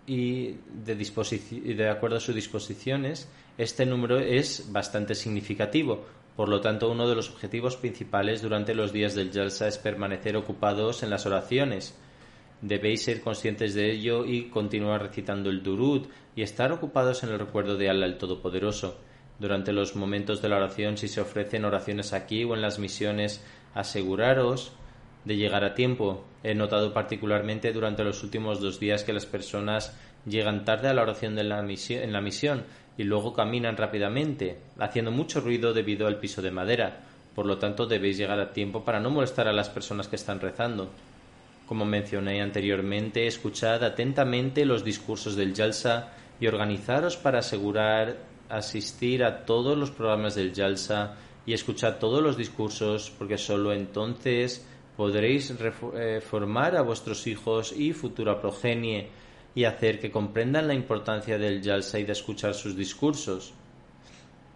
y 0.08 0.54
de 0.84 1.90
acuerdo 1.90 2.18
a 2.18 2.20
sus 2.20 2.36
disposiciones, 2.36 3.30
este 3.58 3.86
número 3.86 4.20
es 4.20 4.72
bastante 4.72 5.16
significativo, 5.16 6.06
por 6.36 6.50
lo 6.50 6.60
tanto, 6.60 6.92
uno 6.92 7.08
de 7.08 7.16
los 7.16 7.30
objetivos 7.30 7.78
principales 7.78 8.42
durante 8.42 8.76
los 8.76 8.92
días 8.92 9.16
del 9.16 9.32
Jalsa 9.32 9.68
es 9.68 9.78
permanecer 9.78 10.36
ocupados 10.36 11.02
en 11.02 11.10
las 11.10 11.26
oraciones. 11.26 11.98
Debéis 12.62 13.04
ser 13.04 13.22
conscientes 13.22 13.74
de 13.74 13.92
ello 13.92 14.26
y 14.26 14.50
continuar 14.50 15.02
recitando 15.02 15.50
el 15.50 15.64
Durud 15.64 16.08
y 16.36 16.42
estar 16.42 16.74
ocupados 16.74 17.24
en 17.24 17.30
el 17.30 17.40
recuerdo 17.40 17.78
de 17.78 17.90
Allah 17.90 18.06
el 18.06 18.18
Todopoderoso. 18.18 19.00
Durante 19.40 19.72
los 19.72 19.96
momentos 19.96 20.42
de 20.42 20.50
la 20.50 20.58
oración, 20.58 20.98
si 20.98 21.08
se 21.08 21.22
ofrecen 21.22 21.64
oraciones 21.64 22.12
aquí 22.12 22.44
o 22.44 22.54
en 22.54 22.62
las 22.62 22.80
misiones, 22.80 23.46
aseguraros 23.74 24.74
de 25.24 25.38
llegar 25.38 25.64
a 25.64 25.74
tiempo. 25.74 26.26
He 26.44 26.54
notado 26.54 26.94
particularmente 26.94 27.72
durante 27.72 28.04
los 28.04 28.24
últimos 28.24 28.60
dos 28.60 28.80
días 28.80 29.04
que 29.04 29.14
las 29.14 29.26
personas 29.26 29.98
llegan 30.26 30.66
tarde 30.66 30.90
a 30.90 30.94
la 30.94 31.02
oración 31.02 31.38
en 31.40 31.50
la 31.50 32.22
misión 32.22 32.64
y 32.98 33.04
luego 33.04 33.34
caminan 33.34 33.78
rápidamente, 33.78 34.58
haciendo 34.80 35.12
mucho 35.12 35.42
ruido 35.42 35.74
debido 35.74 36.08
al 36.08 36.20
piso 36.20 36.42
de 36.42 36.52
madera. 36.52 37.02
Por 37.36 37.46
lo 37.46 37.58
tanto, 37.58 37.86
debéis 37.86 38.18
llegar 38.18 38.40
a 38.40 38.54
tiempo 38.54 38.86
para 38.86 39.00
no 39.00 39.10
molestar 39.10 39.48
a 39.48 39.54
las 39.54 39.70
personas 39.70 40.08
que 40.08 40.16
están 40.16 40.40
rezando. 40.40 40.90
Como 41.68 41.84
mencioné 41.84 42.42
anteriormente, 42.42 43.28
escuchad 43.28 43.84
atentamente 43.84 44.66
los 44.66 44.84
discursos 44.84 45.36
del 45.36 45.56
Jalsa 45.56 46.14
y 46.40 46.48
organizaros 46.48 47.18
para 47.18 47.40
asegurar 47.40 48.16
asistir 48.50 49.24
a 49.24 49.46
todos 49.46 49.78
los 49.78 49.92
programas 49.92 50.36
del 50.36 50.54
Jalsa 50.54 51.16
y 51.46 51.54
escuchar 51.54 52.00
todos 52.00 52.22
los 52.22 52.38
discursos, 52.38 53.12
porque 53.18 53.38
sólo 53.38 53.74
entonces 53.74 54.66
podréis 54.96 55.54
eh, 55.96 56.22
formar 56.22 56.78
a 56.78 56.82
vuestros 56.82 57.28
hijos 57.28 57.74
y 57.76 57.94
futura 57.94 58.40
progenie 58.40 59.10
y 59.56 59.64
hacer 59.64 60.02
que 60.02 60.12
comprendan 60.12 60.68
la 60.68 60.74
importancia 60.74 61.38
del 61.38 61.64
Jalsa 61.64 61.98
y 61.98 62.04
de 62.04 62.12
escuchar 62.12 62.54
sus 62.54 62.76
discursos. 62.76 63.54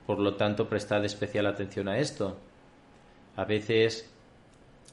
Por 0.06 0.20
lo 0.20 0.36
tanto, 0.36 0.68
prestad 0.68 1.06
especial 1.06 1.47
atención 1.47 1.88
a 1.88 1.97
esto. 1.97 2.38
A 3.38 3.45
veces 3.45 4.12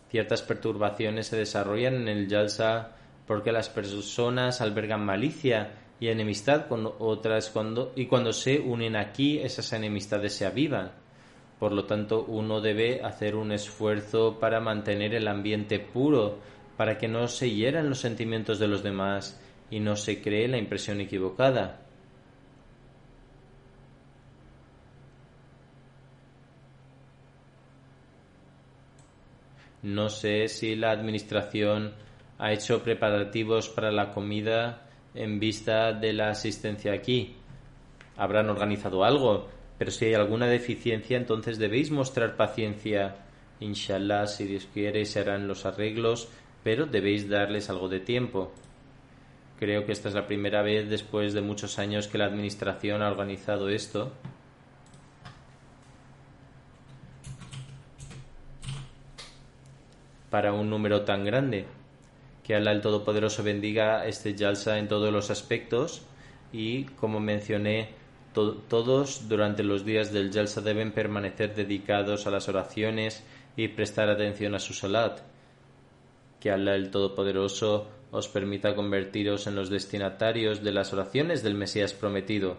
ciertas 0.08 0.42
perturbaciones 0.42 1.26
se 1.26 1.36
desarrollan 1.36 1.96
en 1.96 2.08
el 2.08 2.30
Jalsa 2.30 2.92
porque 3.26 3.50
las 3.50 3.68
personas 3.68 4.60
albergan 4.60 5.04
malicia 5.04 5.72
y 5.98 6.08
enemistad 6.08 6.68
con 6.68 6.88
otras 7.00 7.50
cuando, 7.50 7.92
y 7.96 8.06
cuando 8.06 8.32
se 8.32 8.60
unen 8.60 8.94
aquí 8.94 9.38
esas 9.40 9.72
enemistades 9.72 10.34
se 10.34 10.46
avivan. 10.46 10.92
Por 11.58 11.72
lo 11.72 11.86
tanto, 11.86 12.24
uno 12.28 12.60
debe 12.60 13.02
hacer 13.02 13.34
un 13.34 13.50
esfuerzo 13.50 14.38
para 14.38 14.60
mantener 14.60 15.14
el 15.14 15.26
ambiente 15.26 15.80
puro, 15.80 16.38
para 16.76 16.98
que 16.98 17.08
no 17.08 17.26
se 17.26 17.50
hieran 17.50 17.88
los 17.88 17.98
sentimientos 17.98 18.60
de 18.60 18.68
los 18.68 18.84
demás 18.84 19.40
y 19.70 19.80
no 19.80 19.96
se 19.96 20.20
cree 20.22 20.48
la 20.48 20.58
impresión 20.58 21.00
equivocada. 21.00 21.82
No 29.82 30.08
sé 30.08 30.48
si 30.48 30.74
la 30.74 30.90
administración 30.90 31.94
ha 32.38 32.52
hecho 32.52 32.82
preparativos 32.82 33.68
para 33.68 33.92
la 33.92 34.12
comida 34.12 34.82
en 35.14 35.38
vista 35.38 35.92
de 35.92 36.12
la 36.12 36.30
asistencia 36.30 36.92
aquí. 36.92 37.36
Habrán 38.16 38.50
organizado 38.50 39.04
algo, 39.04 39.48
pero 39.78 39.90
si 39.90 40.06
hay 40.06 40.14
alguna 40.14 40.46
deficiencia, 40.46 41.16
entonces 41.16 41.58
debéis 41.58 41.90
mostrar 41.90 42.36
paciencia. 42.36 43.16
Inshallah, 43.60 44.26
si 44.26 44.46
Dios 44.46 44.68
quiere, 44.72 45.04
se 45.04 45.20
harán 45.20 45.46
los 45.46 45.66
arreglos, 45.66 46.28
pero 46.62 46.86
debéis 46.86 47.28
darles 47.28 47.70
algo 47.70 47.88
de 47.88 48.00
tiempo. 48.00 48.52
Creo 49.58 49.86
que 49.86 49.92
esta 49.92 50.08
es 50.08 50.14
la 50.14 50.26
primera 50.26 50.60
vez 50.60 50.88
después 50.90 51.32
de 51.32 51.40
muchos 51.40 51.78
años 51.78 52.08
que 52.08 52.18
la 52.18 52.26
Administración 52.26 53.02
ha 53.02 53.08
organizado 53.08 53.70
esto. 53.70 54.12
Para 60.28 60.52
un 60.52 60.68
número 60.68 61.02
tan 61.02 61.24
grande. 61.24 61.64
Que 62.44 62.54
Allah 62.54 62.72
el 62.72 62.82
Todopoderoso 62.82 63.42
bendiga 63.42 64.06
este 64.06 64.34
Yalsa 64.34 64.78
en 64.78 64.88
todos 64.88 65.12
los 65.12 65.30
aspectos 65.30 66.02
y, 66.52 66.84
como 66.84 67.18
mencioné, 67.18 67.88
todos 68.34 69.28
durante 69.28 69.62
los 69.62 69.86
días 69.86 70.12
del 70.12 70.30
Yalsa 70.30 70.60
deben 70.60 70.92
permanecer 70.92 71.54
dedicados 71.54 72.26
a 72.26 72.30
las 72.30 72.48
oraciones 72.50 73.24
y 73.56 73.68
prestar 73.68 74.10
atención 74.10 74.54
a 74.54 74.58
su 74.58 74.74
salat 74.74 75.20
Que 76.45 76.51
Allah 76.51 76.75
el 76.75 76.91
Todopoderoso 76.91 77.87
os 78.11 78.27
permita 78.27 78.75
convertiros 78.75 79.47
en 79.47 79.55
los 79.55 79.69
destinatarios 79.69 80.63
de 80.63 80.71
las 80.71 80.91
oraciones 80.93 81.43
del 81.43 81.55
Mesías 81.55 81.93
prometido. 81.93 82.57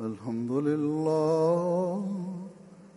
الحمد 0.00 0.52
لله 0.52 2.33